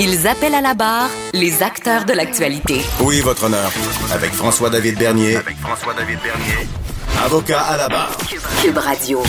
Ils 0.00 0.28
appellent 0.28 0.54
à 0.54 0.60
la 0.60 0.74
barre 0.74 1.10
les 1.32 1.60
acteurs 1.60 2.04
de 2.04 2.12
l'actualité. 2.12 2.82
Oui, 3.00 3.20
votre 3.20 3.46
honneur. 3.46 3.68
Avec 4.12 4.30
François-David 4.30 4.96
Bernier. 4.96 5.34
Avec 5.34 5.56
François-David 5.56 6.20
Bernier. 6.22 6.68
Avocat 7.24 7.60
à 7.62 7.76
la 7.76 7.88
barre. 7.88 8.16
Cube 8.62 8.78
Radio. 8.78 9.20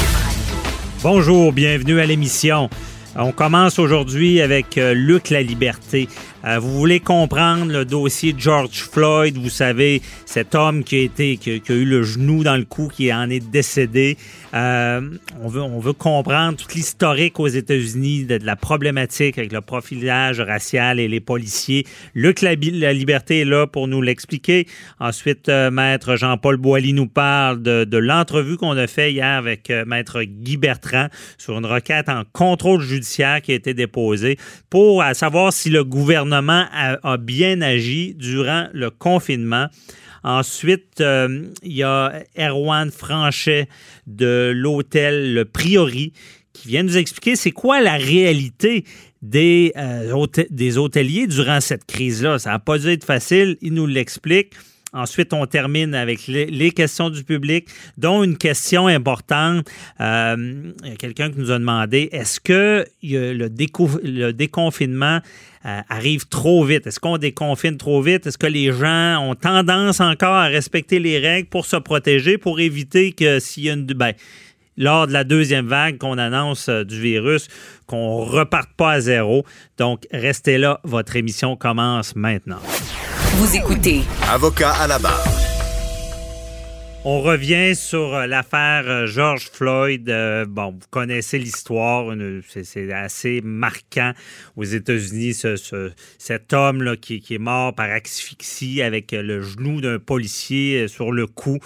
Bonjour, 1.01 1.53
bienvenue 1.53 1.99
à 1.99 2.05
l'émission. 2.05 2.69
On 3.15 3.31
commence 3.31 3.79
aujourd'hui 3.79 4.41
avec 4.41 4.77
euh, 4.77 4.93
Luc 4.93 5.31
La 5.31 5.41
Liberté. 5.41 6.07
Euh, 6.45 6.57
vous 6.59 6.71
voulez 6.71 7.01
comprendre 7.01 7.71
le 7.71 7.83
dossier 7.83 8.33
George 8.37 8.83
Floyd, 8.83 9.37
vous 9.37 9.49
savez, 9.49 10.01
cet 10.25 10.55
homme 10.55 10.83
qui 10.83 10.95
a 10.95 11.01
été, 11.01 11.37
qui, 11.37 11.61
eu 11.67 11.85
le 11.85 12.03
genou 12.03 12.43
dans 12.43 12.55
le 12.55 12.63
cou, 12.63 12.87
qui 12.87 13.13
en 13.13 13.29
est 13.29 13.45
décédé. 13.45 14.17
Euh, 14.53 15.01
on 15.41 15.49
veut, 15.49 15.61
on 15.61 15.79
veut 15.79 15.93
comprendre 15.93 16.57
toute 16.57 16.73
l'historique 16.75 17.39
aux 17.39 17.47
États-Unis 17.47 18.23
de, 18.23 18.39
la 18.41 18.55
problématique 18.55 19.37
avec 19.37 19.51
le 19.51 19.61
profilage 19.61 20.39
racial 20.39 20.99
et 20.99 21.07
les 21.07 21.19
policiers. 21.19 21.85
Luc 22.15 22.41
La, 22.41 22.55
Liberté 22.55 23.41
est 23.41 23.45
là 23.45 23.67
pour 23.67 23.87
nous 23.87 24.01
l'expliquer. 24.01 24.65
Ensuite, 24.99 25.49
euh, 25.49 25.69
Maître 25.71 26.15
Jean-Paul 26.15 26.55
Boilly 26.55 26.93
nous 26.93 27.07
parle 27.07 27.61
de, 27.61 27.83
de 27.83 27.97
l'entrevue 27.97 28.55
qu'on 28.55 28.77
a 28.77 28.87
fait 28.87 29.11
hier 29.11 29.37
avec 29.37 29.71
Maître 29.85 30.23
Guy 30.23 30.57
Bertrand 30.57 31.07
sur 31.37 31.57
une 31.57 31.65
requête 31.65 32.07
en 32.07 32.23
contrôle 32.31 32.81
judiciaire 32.81 33.41
qui 33.41 33.51
a 33.51 33.55
été 33.55 33.73
déposée 33.73 34.37
pour 34.69 35.03
savoir 35.13 35.51
si 35.51 35.69
le 35.69 35.83
gouvernement 35.83 36.28
gouvernement 36.29 36.65
a, 36.71 37.17
bien 37.17 37.61
agi 37.61 38.13
durant 38.13 38.67
le 38.73 38.89
confinement. 38.91 39.67
Ensuite, 40.23 41.01
euh, 41.01 41.45
il 41.63 41.73
y 41.73 41.83
a 41.83 42.23
Erwan 42.37 42.91
Franchet 42.91 43.67
de 44.05 44.51
l'hôtel 44.53 45.33
Le 45.33 45.45
Priori 45.45 46.13
qui 46.53 46.67
vient 46.67 46.83
nous 46.83 46.97
expliquer 46.97 47.35
c'est 47.35 47.51
quoi 47.51 47.81
la 47.81 47.95
réalité 47.95 48.83
des, 49.21 49.71
euh, 49.77 50.25
des 50.49 50.77
hôteliers 50.77 51.25
durant 51.27 51.61
cette 51.61 51.85
crise-là. 51.85 52.37
Ça 52.37 52.51
n'a 52.51 52.59
pas 52.59 52.77
dû 52.77 52.89
être 52.89 53.05
facile, 53.05 53.57
il 53.61 53.73
nous 53.73 53.87
l'explique. 53.87 54.53
Ensuite, 54.91 55.33
on 55.33 55.45
termine 55.45 55.93
avec 55.93 56.25
les, 56.27 56.71
questions 56.71 57.09
du 57.09 57.23
public, 57.23 57.67
dont 57.97 58.23
une 58.23 58.37
question 58.37 58.87
importante. 58.87 59.69
Euh, 60.01 60.73
il 60.83 60.89
y 60.89 60.93
a 60.93 60.95
quelqu'un 60.95 61.31
qui 61.31 61.39
nous 61.39 61.51
a 61.51 61.59
demandé 61.59 62.09
est-ce 62.11 62.39
que 62.39 62.85
le, 63.03 63.33
le 63.33 64.33
déconfinement 64.33 65.19
euh, 65.65 65.81
arrive 65.89 66.27
trop 66.27 66.63
vite? 66.63 66.87
Est-ce 66.87 66.99
qu'on 66.99 67.17
déconfine 67.17 67.77
trop 67.77 68.01
vite? 68.01 68.25
Est-ce 68.25 68.37
que 68.37 68.47
les 68.47 68.71
gens 68.71 69.19
ont 69.29 69.35
tendance 69.35 69.99
encore 69.99 70.33
à 70.33 70.45
respecter 70.45 70.99
les 70.99 71.19
règles 71.19 71.49
pour 71.49 71.65
se 71.65 71.75
protéger, 71.75 72.37
pour 72.37 72.59
éviter 72.59 73.11
que 73.11 73.39
s'il 73.39 73.65
y 73.65 73.69
a 73.69 73.73
une. 73.73 73.85
Ben, 73.85 74.13
lors 74.77 75.07
de 75.07 75.11
la 75.11 75.25
deuxième 75.25 75.67
vague 75.67 75.97
qu'on 75.97 76.17
annonce 76.17 76.69
euh, 76.69 76.83
du 76.83 76.99
virus, 76.99 77.47
qu'on 77.85 78.19
reparte 78.19 78.69
pas 78.77 78.93
à 78.93 79.01
zéro? 79.01 79.45
Donc, 79.77 80.07
restez 80.11 80.57
là, 80.57 80.79
votre 80.83 81.15
émission 81.15 81.57
commence 81.57 82.15
maintenant. 82.15 82.61
Vous 83.39 83.55
écoutez. 83.55 84.01
Avocat 84.27 84.71
à 84.71 84.85
la 84.85 84.99
barre. 84.99 85.23
On 87.05 87.21
revient 87.21 87.73
sur 87.73 88.13
euh, 88.13 88.27
l'affaire 88.27 88.83
euh, 88.85 89.05
George 89.05 89.49
Floyd. 89.49 90.13
bon, 90.49 90.71
vous 90.71 90.87
connaissez 90.89 91.39
l'histoire, 91.39 92.13
c'est 92.49 92.91
assez 92.91 93.39
marquant 93.41 94.11
aux 94.57 94.65
États-Unis, 94.65 95.41
cet 96.17 96.51
homme 96.51 96.83
là, 96.83 96.97
qui, 96.97 97.21
qui, 97.21 97.35
est 97.35 97.37
mort 97.37 97.73
par 97.73 97.89
asphyxie 97.89 98.81
avec 98.81 99.13
le 99.13 99.41
genou 99.41 99.79
d'un 99.79 99.99
policier 99.99 100.89
sur 100.89 101.13
le 101.13 101.25
cou. 101.25 101.59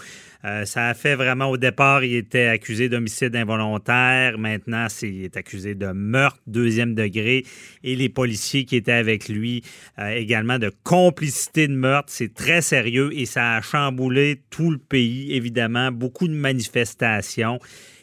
Euh, 0.46 0.66
ça 0.66 0.88
a 0.88 0.94
fait 0.94 1.16
vraiment, 1.16 1.46
au 1.46 1.58
départ, 1.58 2.04
il 2.04 2.16
était 2.16 2.48
accusé 2.48 2.90
d'homicide 2.90 3.36
involontaire. 3.36 4.38
Maintenant, 4.38 4.88
il 5.02 5.24
est 5.24 5.38
accusé 5.38 5.74
de 5.74 5.88
meurtre 5.88 6.40
deuxième 6.48 6.96
degré. 6.96 7.46
Et 7.84 7.96
les 7.96 8.10
policiers 8.10 8.66
qui 8.66 8.76
étaient 8.76 8.92
avec 8.92 9.30
lui 9.30 9.64
euh, 10.00 10.10
également 10.10 10.60
de 10.60 10.72
complicité 10.84 11.68
de 11.68 11.74
meurtre. 11.74 12.12
C'est 12.12 12.34
très 12.34 12.62
sérieux 12.62 13.12
et 13.14 13.26
ça 13.26 13.56
a 13.56 13.62
chamboulé 13.62 14.42
tout 14.50 14.70
le 14.70 14.78
pays, 14.78 15.34
évidemment. 15.34 15.92
Beaucoup 15.92 16.28
de 16.28 16.34
manifestations. 16.34 17.60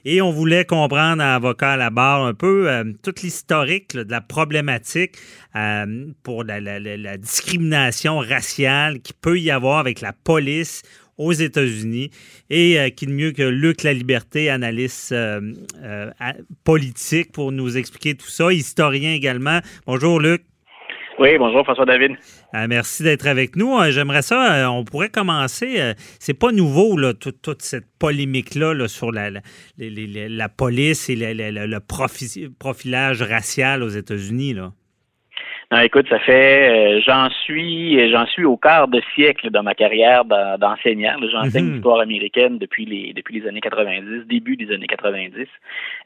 Et 0.06 0.22
on 0.22 0.30
voulait 0.30 0.64
comprendre 0.64 1.22
à 1.22 1.34
avocat 1.34 1.72
à 1.72 1.76
la 1.76 1.90
barre 1.90 2.24
un 2.24 2.32
peu 2.32 2.70
euh, 2.70 2.84
toute 3.02 3.20
l'historique 3.20 3.94
de 3.94 4.10
la 4.10 4.22
problématique 4.22 5.16
pour 6.22 6.44
la, 6.44 6.60
la, 6.60 7.16
discrimination 7.18 8.18
raciale 8.18 9.00
qui 9.00 9.12
peut 9.12 9.38
y 9.38 9.50
avoir 9.50 9.78
avec 9.78 10.00
la 10.00 10.12
police 10.12 10.82
aux 11.20 11.32
États-Unis. 11.32 12.10
Et 12.48 12.80
euh, 12.80 12.88
qui 12.88 13.06
de 13.06 13.12
mieux 13.12 13.32
que 13.32 13.42
Luc 13.42 13.82
La 13.82 13.92
Liberté, 13.92 14.48
analyste 14.50 15.12
euh, 15.12 15.52
euh, 15.82 16.10
politique, 16.64 17.30
pour 17.30 17.52
nous 17.52 17.76
expliquer 17.76 18.14
tout 18.14 18.28
ça, 18.28 18.52
historien 18.52 19.12
également. 19.12 19.60
Bonjour 19.86 20.18
Luc. 20.18 20.42
Oui, 21.18 21.36
bonjour 21.36 21.62
François 21.64 21.84
David. 21.84 22.12
merci 22.66 23.02
d'être 23.02 23.26
avec 23.26 23.54
nous. 23.54 23.76
J'aimerais 23.90 24.22
ça, 24.22 24.72
on 24.72 24.84
pourrait 24.84 25.10
commencer. 25.10 25.92
c'est 26.18 26.32
pas 26.32 26.50
nouveau 26.50 26.96
là, 26.96 27.12
toute, 27.12 27.60
cette 27.60 27.84
polémique 27.98 28.54
là, 28.54 28.88
sur 28.88 29.12
la, 29.12 29.28
la, 29.76 30.48
police 30.48 31.10
et 31.10 31.16
le, 31.16 31.78
profilage 32.58 33.20
racial 33.20 33.82
aux 33.82 33.90
États-Unis 33.90 34.54
là. 34.54 34.72
Non, 35.72 35.78
écoute, 35.78 36.06
ça 36.08 36.18
fait, 36.18 36.68
euh, 36.68 37.00
j'en 37.06 37.30
suis, 37.30 38.10
j'en 38.10 38.26
suis 38.26 38.44
au 38.44 38.56
quart 38.56 38.88
de 38.88 39.00
siècle 39.14 39.50
dans 39.50 39.62
ma 39.62 39.74
carrière 39.74 40.24
d'enseignant. 40.24 41.14
J'enseigne 41.30 41.66
mhm. 41.66 41.72
l'histoire 41.74 42.00
américaine 42.00 42.58
depuis 42.58 42.84
les 42.84 43.12
depuis 43.12 43.38
les 43.38 43.46
années 43.46 43.60
90, 43.60 44.26
début 44.26 44.56
des 44.56 44.72
années 44.74 44.88
90. 44.88 45.46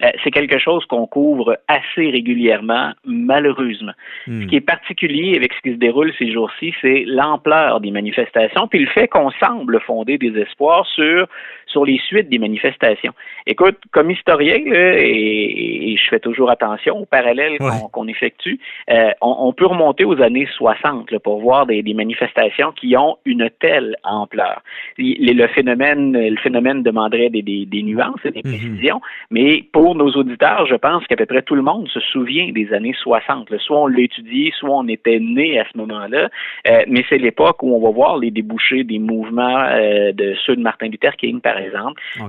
Euh, 0.03 0.11
c'est 0.23 0.31
quelque 0.31 0.59
chose 0.59 0.85
qu'on 0.87 1.07
couvre 1.07 1.59
assez 1.69 2.11
régulièrement, 2.11 2.93
malheureusement. 3.07 3.93
Ce 4.27 4.31
hmm. 4.31 4.47
qui 4.49 4.57
est 4.57 4.61
particulier 4.61 5.37
avec 5.37 5.53
ce 5.55 5.61
qui 5.61 5.73
se 5.75 5.79
déroule 5.79 6.13
ces 6.19 6.31
jours-ci, 6.31 6.75
c'est 6.83 7.05
l'ampleur 7.07 7.81
des 7.81 7.91
manifestations, 7.91 8.69
puis 8.69 8.81
le 8.81 8.89
fait 8.89 9.09
qu'on 9.09 9.31
semble 9.41 9.81
fonder 9.81 10.19
des 10.19 10.37
espoirs 10.39 10.87
sur 10.95 11.27
sur 11.75 11.85
les 11.85 11.99
suites 11.99 12.29
des 12.29 12.39
manifestations. 12.39 13.13
Écoute, 13.47 13.79
comme 13.91 14.09
historien, 14.13 14.59
et, 14.65 15.97
je 15.97 16.09
fais 16.09 16.21
toujours 16.21 16.51
attention 16.51 16.99
aux 17.01 17.05
parallèles 17.05 17.59
qu'on 17.93 18.07
effectue, 18.07 18.61
euh, 18.91 19.11
on, 19.21 19.53
peut 19.53 19.67
remonter 19.67 20.05
aux 20.05 20.21
années 20.23 20.47
60 20.57 21.19
pour 21.19 21.41
voir 21.41 21.67
des, 21.67 21.83
manifestations 21.95 22.71
qui 22.73 22.97
ont 22.97 23.17
une 23.25 23.51
telle 23.61 23.97
ampleur. 24.05 24.63
Le, 24.99 25.47
phénomène, 25.49 26.13
le 26.13 26.37
phénomène 26.37 26.83
demanderait 26.83 27.31
des, 27.31 27.83
nuances 27.83 28.25
et 28.25 28.31
des 28.31 28.43
mhm. 28.45 28.53
précisions, 28.53 29.01
mais 29.31 29.65
pour 29.73 29.97
nos 29.97 30.11
auditeurs, 30.13 30.67
je 30.67 30.77
pense 30.77 31.05
qu'à 31.07 31.17
peu 31.17 31.27
près 31.27 31.43
tout 31.43 31.57
le 31.57 31.63
monde 31.63 31.89
se 31.89 32.01
souvient 32.01 32.53
des 32.53 32.73
années 32.73 32.95
60. 33.03 33.49
Soit 33.59 33.81
on 33.81 33.87
l'a 33.89 34.01
étudié, 34.01 34.53
soit 34.57 34.71
on 34.71 34.87
était 34.87 35.19
né 35.19 35.59
à 35.59 35.65
ce 35.73 35.77
moment-là, 35.79 36.29
euh, 36.69 36.85
mais 36.87 37.05
c'est 37.09 37.19
l'époque 37.19 37.63
où 37.63 37.75
on 37.75 37.81
va 37.81 37.91
voir 37.91 38.19
les 38.19 38.31
débouchés 38.31 38.85
des 38.85 39.01
mouvements 39.01 39.65
euh, 39.71 40.13
de 40.13 40.35
ceux 40.47 40.55
de 40.55 40.63
Martin 40.63 40.87
Luther 40.87 41.17
King, 41.17 41.41
par 41.41 41.59
exemple. 41.59 41.64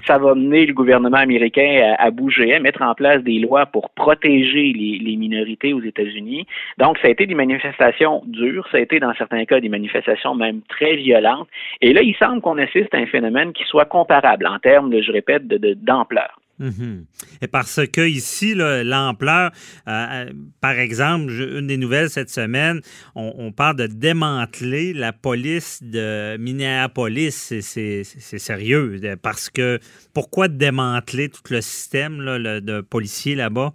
Ça 0.06 0.18
va 0.18 0.36
mener 0.36 0.66
le 0.66 0.74
gouvernement 0.74 1.18
américain 1.18 1.96
à, 1.98 2.12
bouger, 2.12 2.54
à 2.54 2.60
mettre 2.60 2.82
en 2.82 2.94
place 2.96 3.22
des 3.24 3.40
lois 3.40 3.66
pour 3.66 3.90
protéger 3.92 4.74
les, 4.74 5.16
minorités 5.16 5.74
aux 5.74 5.82
États-Unis. 5.82 6.46
Donc, 6.78 6.98
ça 7.00 7.08
a 7.08 7.12
été 7.12 7.26
des 7.26 7.36
manifestations 7.36 8.22
dures, 8.26 8.68
ça 8.72 8.78
a 8.78 8.82
été 8.82 9.00
dans 9.00 9.14
certains 9.14 9.46
cas 9.46 9.60
des 9.60 9.70
manifestations 9.70 10.36
même 10.36 10.62
très 10.68 10.96
violentes. 10.96 11.48
Et 11.82 11.94
là, 11.94 12.02
il 12.02 12.16
semble 12.16 12.42
qu'on 12.42 12.58
assiste 12.58 12.94
à 12.94 12.98
un 12.98 13.06
phénomène 13.06 13.54
qui 13.54 13.64
soit 13.64 13.86
comparable 13.86 14.46
en 14.48 14.60
termes, 14.60 14.90
de, 14.90 15.02
je 15.02 15.12
répète, 15.12 15.48
d'ampleur. 15.48 16.40
Mhm. 16.60 17.06
Et 17.42 17.48
parce 17.48 17.82
que 17.88 18.08
ici, 18.08 18.54
l'ampleur, 18.56 19.52
euh, 19.88 19.92
euh, 19.92 20.34
par 20.62 20.72
exemple, 20.72 21.32
une 21.32 21.68
des 21.68 21.78
nouvelles 21.78 22.10
cette 22.10 22.30
semaine, 22.30 22.82
on, 23.14 23.52
parle 23.52 23.76
de 23.76 23.88
démanteler 23.88 24.94
la 24.94 25.12
police 25.12 25.84
de 25.84 26.38
Minneapolis. 26.38 27.54
C'est 27.62 28.04
sérieux, 28.04 29.00
parce 29.22 29.50
que 29.50 29.80
pourquoi 30.14 30.48
démanteler 30.48 31.30
tout 31.30 31.42
le 31.50 31.62
système 31.62 32.18
de 32.20 32.82
policiers 32.82 33.36
là-bas? 33.36 33.74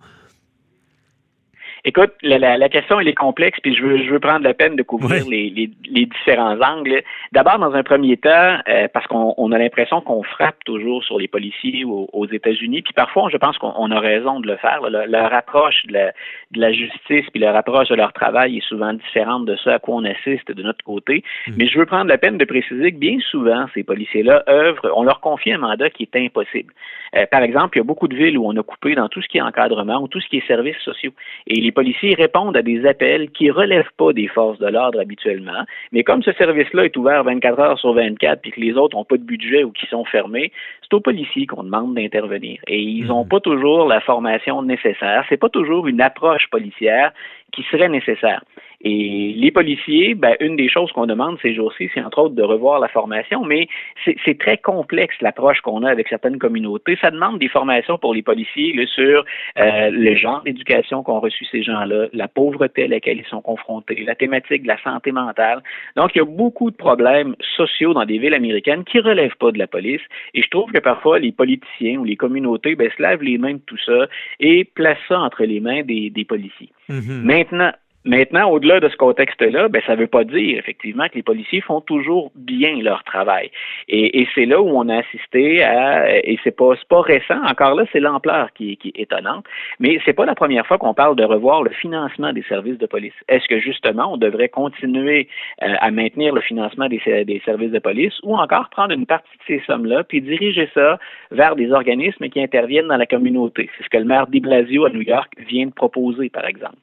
Écoute, 1.84 2.12
la, 2.22 2.38
la, 2.58 2.68
question 2.68 3.00
elle 3.00 3.08
est 3.08 3.14
complexe, 3.14 3.58
puis 3.60 3.74
je 3.74 3.82
veux, 3.82 3.98
je 3.98 4.10
veux 4.10 4.20
prendre 4.20 4.44
la 4.44 4.54
peine 4.54 4.76
de 4.76 4.82
couvrir 4.82 5.24
les, 5.28 5.50
les, 5.50 5.70
les, 5.90 6.06
différents 6.06 6.60
angles. 6.60 7.02
D'abord, 7.32 7.58
dans 7.58 7.72
un 7.72 7.82
premier 7.82 8.16
temps, 8.16 8.58
euh, 8.68 8.88
parce 8.92 9.06
qu'on 9.06 9.34
on 9.36 9.52
a 9.52 9.58
l'impression 9.58 10.00
qu'on 10.00 10.22
frappe 10.22 10.62
toujours 10.64 11.02
sur 11.04 11.18
les 11.18 11.28
policiers 11.28 11.84
aux, 11.84 12.08
aux 12.12 12.26
États-Unis, 12.26 12.82
puis 12.82 12.92
parfois, 12.92 13.28
je 13.30 13.36
pense 13.36 13.56
qu'on 13.58 13.90
a 13.90 14.00
raison 14.00 14.40
de 14.40 14.46
le 14.46 14.56
faire. 14.56 14.80
leur 14.90 15.32
approche 15.32 15.86
de 15.86 15.94
la, 15.94 16.12
de 16.50 16.60
la 16.60 16.72
justice, 16.72 17.24
puis 17.32 17.40
leur 17.40 17.56
approche 17.56 17.88
de 17.88 17.94
leur 17.94 18.12
travail 18.12 18.58
est 18.58 18.66
souvent 18.66 18.92
différente 18.92 19.46
de 19.46 19.56
ce 19.56 19.70
à 19.70 19.78
quoi 19.78 19.96
on 19.96 20.04
assiste 20.04 20.52
de 20.52 20.62
notre 20.62 20.84
côté. 20.84 21.24
Mmh. 21.46 21.52
Mais 21.56 21.66
je 21.66 21.78
veux 21.78 21.86
prendre 21.86 22.08
la 22.08 22.18
peine 22.18 22.38
de 22.38 22.44
préciser 22.44 22.92
que 22.92 22.98
bien 22.98 23.18
souvent, 23.30 23.66
ces 23.74 23.84
policiers-là 23.84 24.44
œuvrent, 24.48 24.88
on 24.94 25.04
leur 25.04 25.20
confie 25.20 25.52
un 25.52 25.58
mandat 25.58 25.90
qui 25.90 26.02
est 26.02 26.16
impossible. 26.16 26.72
Euh, 27.16 27.26
par 27.26 27.42
exemple, 27.42 27.76
il 27.76 27.80
y 27.80 27.82
a 27.82 27.84
beaucoup 27.84 28.08
de 28.08 28.14
villes 28.14 28.38
où 28.38 28.46
on 28.46 28.56
a 28.56 28.62
coupé 28.62 28.94
dans 28.94 29.08
tout 29.08 29.20
ce 29.20 29.28
qui 29.28 29.38
est 29.38 29.42
encadrement 29.42 30.00
ou 30.00 30.08
tout 30.08 30.20
ce 30.20 30.28
qui 30.28 30.36
est 30.38 30.46
services 30.46 30.78
sociaux. 30.84 31.12
Et 31.46 31.60
les 31.60 31.69
policiers 31.70 32.14
répondent 32.14 32.56
à 32.56 32.62
des 32.62 32.86
appels 32.86 33.30
qui 33.30 33.50
relèvent 33.50 33.92
pas 33.96 34.12
des 34.12 34.28
forces 34.28 34.58
de 34.58 34.66
l'ordre 34.66 35.00
habituellement. 35.00 35.64
Mais 35.92 36.04
comme 36.04 36.22
ce 36.22 36.32
service-là 36.32 36.84
est 36.84 36.96
ouvert 36.96 37.24
24 37.24 37.58
heures 37.60 37.78
sur 37.78 37.92
24 37.92 38.40
puis 38.40 38.52
que 38.52 38.60
les 38.60 38.72
autres 38.74 38.96
n'ont 38.96 39.04
pas 39.04 39.16
de 39.16 39.22
budget 39.22 39.64
ou 39.64 39.70
qui 39.72 39.86
sont 39.86 40.04
fermés, 40.04 40.52
c'est 40.82 40.94
aux 40.94 41.00
policiers 41.00 41.46
qu'on 41.46 41.64
demande 41.64 41.94
d'intervenir. 41.94 42.60
Et 42.66 42.80
ils 42.80 43.06
n'ont 43.06 43.24
mhm. 43.24 43.28
pas 43.28 43.40
toujours 43.40 43.86
la 43.86 44.00
formation 44.00 44.62
nécessaire. 44.62 45.24
C'est 45.28 45.36
pas 45.36 45.48
toujours 45.48 45.86
une 45.86 46.00
approche 46.00 46.48
policière 46.50 47.12
qui 47.52 47.62
serait 47.70 47.88
nécessaire. 47.88 48.42
Et 48.82 49.34
les 49.36 49.50
policiers, 49.50 50.14
ben, 50.14 50.36
une 50.40 50.56
des 50.56 50.68
choses 50.68 50.90
qu'on 50.92 51.06
demande 51.06 51.38
ces 51.42 51.54
jours-ci, 51.54 51.90
c'est 51.92 52.02
entre 52.02 52.18
autres 52.18 52.34
de 52.34 52.42
revoir 52.42 52.80
la 52.80 52.88
formation, 52.88 53.44
mais 53.44 53.68
c'est 54.04 54.38
très 54.38 54.56
complexe 54.56 55.14
l'approche 55.20 55.60
qu'on 55.60 55.82
a 55.82 55.90
avec 55.90 56.08
certaines 56.08 56.38
communautés. 56.38 56.96
Ça 57.00 57.10
demande 57.10 57.38
des 57.38 57.48
formations 57.48 57.98
pour 57.98 58.14
les 58.14 58.22
policiers 58.22 58.72
là, 58.72 58.86
sur 58.86 59.24
euh, 59.58 59.90
le 59.90 60.14
genre 60.14 60.42
d'éducation 60.42 61.02
qu'ont 61.02 61.20
reçu 61.20 61.44
ces 61.44 61.62
gens-là, 61.62 62.06
la 62.14 62.28
pauvreté 62.28 62.84
à 62.84 62.88
laquelle 62.88 63.18
ils 63.18 63.26
sont 63.26 63.42
confrontés, 63.42 64.02
la 64.06 64.14
thématique 64.14 64.62
de 64.62 64.68
la 64.68 64.82
santé 64.82 65.12
mentale. 65.12 65.62
Donc, 65.96 66.12
il 66.14 66.18
y 66.18 66.22
a 66.22 66.24
beaucoup 66.24 66.70
de 66.70 66.76
problèmes 66.76 67.34
sociaux 67.56 67.92
dans 67.92 68.06
des 68.06 68.18
villes 68.18 68.34
américaines 68.34 68.84
qui 68.84 69.00
relèvent 69.00 69.36
pas 69.38 69.52
de 69.52 69.58
la 69.58 69.66
police. 69.66 70.00
Et 70.32 70.42
je 70.42 70.48
trouve 70.48 70.72
que 70.72 70.78
parfois, 70.78 71.18
les 71.18 71.32
politiciens 71.32 71.98
ou 71.98 72.04
les 72.04 72.16
communautés 72.16 72.76
ben, 72.76 72.90
se 72.96 73.02
lavent 73.02 73.22
les 73.22 73.36
mains 73.36 73.54
de 73.54 73.62
tout 73.66 73.78
ça 73.84 74.06
et 74.38 74.64
placent 74.64 74.96
ça 75.08 75.20
entre 75.20 75.44
les 75.44 75.60
mains 75.60 75.82
des, 75.82 76.08
des 76.08 76.24
policiers. 76.24 76.70
Mm-hmm. 76.88 77.22
Maintenant, 77.22 77.72
Maintenant, 78.04 78.50
au-delà 78.50 78.80
de 78.80 78.88
ce 78.88 78.96
contexte-là, 78.96 79.68
ben, 79.68 79.82
ça 79.86 79.94
ne 79.94 80.00
veut 80.00 80.06
pas 80.06 80.24
dire 80.24 80.58
effectivement 80.58 81.06
que 81.08 81.16
les 81.16 81.22
policiers 81.22 81.60
font 81.60 81.82
toujours 81.82 82.32
bien 82.34 82.80
leur 82.80 83.04
travail. 83.04 83.50
Et, 83.88 84.20
et 84.20 84.28
c'est 84.34 84.46
là 84.46 84.62
où 84.62 84.68
on 84.68 84.88
a 84.88 84.98
assisté 84.98 85.62
à, 85.62 86.18
et 86.18 86.38
c'est 86.42 86.56
pas, 86.56 86.72
pas 86.88 87.02
récent, 87.02 87.42
encore 87.44 87.74
là, 87.74 87.84
c'est 87.92 88.00
l'ampleur 88.00 88.52
qui, 88.54 88.78
qui, 88.78 88.88
est 88.88 89.02
étonnante, 89.02 89.44
mais 89.80 89.98
c'est 90.06 90.14
pas 90.14 90.24
la 90.24 90.34
première 90.34 90.66
fois 90.66 90.78
qu'on 90.78 90.94
parle 90.94 91.14
de 91.14 91.24
revoir 91.24 91.62
le 91.62 91.70
financement 91.70 92.32
des 92.32 92.42
services 92.44 92.78
de 92.78 92.86
police. 92.86 93.12
Est-ce 93.28 93.46
que 93.48 93.60
justement 93.60 94.14
on 94.14 94.16
devrait 94.16 94.48
continuer 94.48 95.28
euh, 95.62 95.74
à 95.80 95.90
maintenir 95.90 96.34
le 96.34 96.40
financement 96.40 96.88
des, 96.88 97.00
des 97.24 97.42
services 97.44 97.70
de 97.70 97.78
police 97.80 98.14
ou 98.22 98.34
encore 98.34 98.70
prendre 98.70 98.94
une 98.94 99.06
partie 99.06 99.36
de 99.38 99.42
ces 99.46 99.62
sommes-là 99.66 100.04
puis 100.04 100.22
diriger 100.22 100.70
ça 100.72 100.98
vers 101.32 101.54
des 101.54 101.70
organismes 101.70 102.28
qui 102.30 102.40
interviennent 102.40 102.88
dans 102.88 102.96
la 102.96 103.06
communauté? 103.06 103.68
C'est 103.76 103.84
ce 103.84 103.90
que 103.90 103.98
le 103.98 104.04
maire 104.04 104.26
de 104.26 104.38
Blasio 104.40 104.86
à 104.86 104.90
New 104.90 105.02
York 105.02 105.30
vient 105.48 105.66
de 105.66 105.72
proposer, 105.72 106.30
par 106.30 106.46
exemple. 106.46 106.76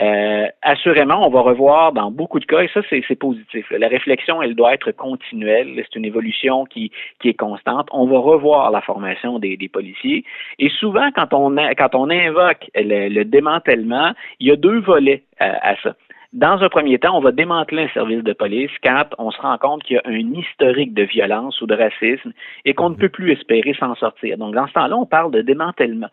Euh, 0.00 0.46
assurément, 0.62 1.26
on 1.26 1.30
va 1.30 1.40
revoir 1.40 1.92
dans 1.92 2.10
beaucoup 2.10 2.40
de 2.40 2.44
cas, 2.44 2.60
et 2.60 2.70
ça, 2.72 2.80
c'est 2.88 3.18
positif. 3.18 3.70
La 3.70 3.88
réflexion, 3.88 4.42
elle 4.42 4.54
doit 4.54 4.74
être 4.74 4.92
continuelle. 4.92 5.74
C'est 5.76 5.98
une 5.98 6.04
évolution 6.04 6.64
qui, 6.64 6.90
qui 7.20 7.28
est 7.28 7.34
constante. 7.34 7.88
On 7.92 8.06
va 8.06 8.18
revoir 8.18 8.70
la 8.70 8.80
formation 8.80 9.38
des, 9.38 9.56
des 9.56 9.68
policiers. 9.68 10.24
Et 10.58 10.68
souvent, 10.68 11.10
quand 11.14 11.32
on, 11.32 11.56
quand 11.76 11.94
on 11.94 12.10
invoque 12.10 12.70
le, 12.74 13.22
démantèlement, 13.24 14.12
il 14.40 14.48
y 14.48 14.50
a 14.50 14.56
deux 14.56 14.80
volets 14.80 15.22
à 15.38 15.76
ça. 15.82 15.94
Dans 16.34 16.62
un 16.62 16.68
premier 16.68 16.98
temps, 16.98 17.16
on 17.16 17.22
va 17.22 17.32
démanteler 17.32 17.84
un 17.84 17.88
service 17.88 18.22
de 18.22 18.34
police 18.34 18.70
quand 18.84 19.06
on 19.16 19.30
se 19.30 19.40
rend 19.40 19.56
compte 19.56 19.82
qu'il 19.82 19.96
y 19.96 19.98
a 19.98 20.02
un 20.04 20.34
historique 20.34 20.92
de 20.92 21.04
violence 21.04 21.58
ou 21.62 21.66
de 21.66 21.74
racisme 21.74 22.34
et 22.66 22.74
qu'on 22.74 22.90
ne 22.90 22.96
peut 22.96 23.08
plus 23.08 23.32
espérer 23.32 23.72
s'en 23.80 23.94
sortir. 23.94 24.36
Donc, 24.36 24.54
dans 24.54 24.66
ce 24.66 24.74
temps-là, 24.74 24.94
on 24.94 25.06
parle 25.06 25.32
de 25.32 25.40
démantèlement. 25.40 26.08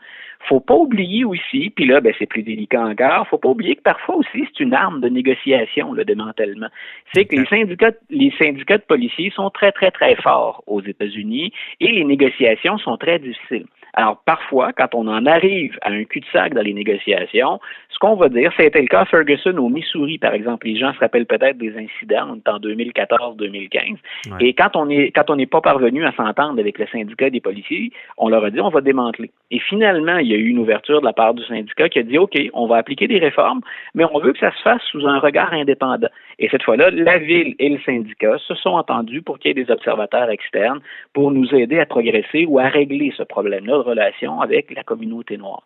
Faut 0.47 0.61
pas 0.61 0.75
oublier 0.75 1.25
aussi, 1.25 1.69
puis 1.69 1.85
là, 1.85 1.99
ben, 1.99 2.13
c'est 2.17 2.27
plus 2.27 2.43
délicat 2.43 2.85
encore, 2.85 3.27
faut 3.27 3.37
pas 3.37 3.49
oublier 3.49 3.75
que 3.75 3.81
parfois 3.81 4.15
aussi, 4.15 4.47
c'est 4.47 4.63
une 4.63 4.73
arme 4.73 5.01
de 5.01 5.09
négociation, 5.09 5.91
le 5.91 6.05
démantèlement. 6.05 6.69
C'est 7.13 7.25
que 7.25 7.35
les 7.35 7.45
syndicats, 7.47 7.91
les 8.09 8.31
syndicats 8.39 8.77
de 8.77 8.83
policiers 8.83 9.31
sont 9.35 9.49
très, 9.49 9.73
très, 9.73 9.91
très 9.91 10.15
forts 10.15 10.63
aux 10.65 10.81
États-Unis 10.81 11.51
et 11.81 11.91
les 11.91 12.05
négociations 12.05 12.77
sont 12.77 12.95
très 12.95 13.19
difficiles. 13.19 13.65
Alors, 13.95 14.21
parfois, 14.25 14.73
quand 14.73 14.93
on 14.93 15.07
en 15.07 15.25
arrive 15.25 15.77
à 15.81 15.89
un 15.89 16.03
cul-de-sac 16.03 16.53
dans 16.53 16.61
les 16.61 16.73
négociations, 16.73 17.59
ce 17.89 17.97
qu'on 17.97 18.15
va 18.15 18.27
dire, 18.27 18.51
c'était 18.57 18.81
le 18.81 18.87
cas 18.87 19.05
Ferguson 19.05 19.57
au 19.57 19.69
Missouri, 19.69 20.17
par 20.17 20.33
exemple. 20.33 20.67
Les 20.67 20.77
gens 20.77 20.93
se 20.93 20.99
rappellent 20.99 21.25
peut-être 21.25 21.57
des 21.57 21.73
incidents 21.77 22.37
en 22.45 22.59
2014-2015. 22.59 23.95
Et 24.41 24.53
quand 24.53 24.75
on 24.75 24.89
est, 24.89 25.11
quand 25.11 25.29
on 25.29 25.37
n'est 25.37 25.45
pas 25.45 25.61
parvenu 25.61 26.05
à 26.05 26.11
s'entendre 26.11 26.59
avec 26.59 26.77
le 26.77 26.87
syndicat 26.87 27.29
des 27.29 27.39
policiers, 27.39 27.91
on 28.17 28.27
leur 28.27 28.43
a 28.43 28.49
dit 28.49 28.59
on 28.59 28.69
va 28.69 28.81
démanteler. 28.81 29.31
Et 29.49 29.59
finalement, 29.59 30.17
il 30.17 30.27
y 30.27 30.33
a 30.33 30.37
eu 30.37 30.47
une 30.47 30.59
ouverture 30.59 30.99
de 30.99 31.05
la 31.05 31.13
part 31.13 31.33
du 31.33 31.43
syndicat 31.45 31.87
qui 31.87 31.99
a 31.99 32.03
dit 32.03 32.17
OK, 32.17 32.37
on 32.53 32.67
va 32.67 32.77
appliquer 32.77 33.07
des 33.07 33.19
réformes, 33.19 33.61
mais 33.93 34.03
on 34.11 34.19
veut 34.19 34.33
que 34.33 34.39
ça 34.39 34.51
se 34.51 34.61
fasse 34.61 34.81
sous 34.91 35.07
un 35.07 35.19
regard 35.19 35.53
indépendant. 35.53 36.09
Et 36.37 36.49
cette 36.49 36.63
fois-là, 36.63 36.89
la 36.91 37.17
ville 37.17 37.55
et 37.59 37.69
le 37.69 37.79
syndicat 37.85 38.37
se 38.39 38.55
sont 38.55 38.71
entendus 38.71 39.21
pour 39.21 39.39
qu'il 39.39 39.49
y 39.49 39.51
ait 39.51 39.63
des 39.63 39.71
observateurs 39.71 40.29
externes 40.29 40.81
pour 41.13 41.31
nous 41.31 41.55
aider 41.55 41.79
à 41.79 41.85
progresser 41.85 42.45
ou 42.45 42.59
à 42.59 42.67
régler 42.67 43.13
ce 43.15 43.23
problème-là 43.23 43.84
relation 43.85 44.41
avec 44.41 44.73
la 44.75 44.83
communauté 44.83 45.37
noire. 45.37 45.63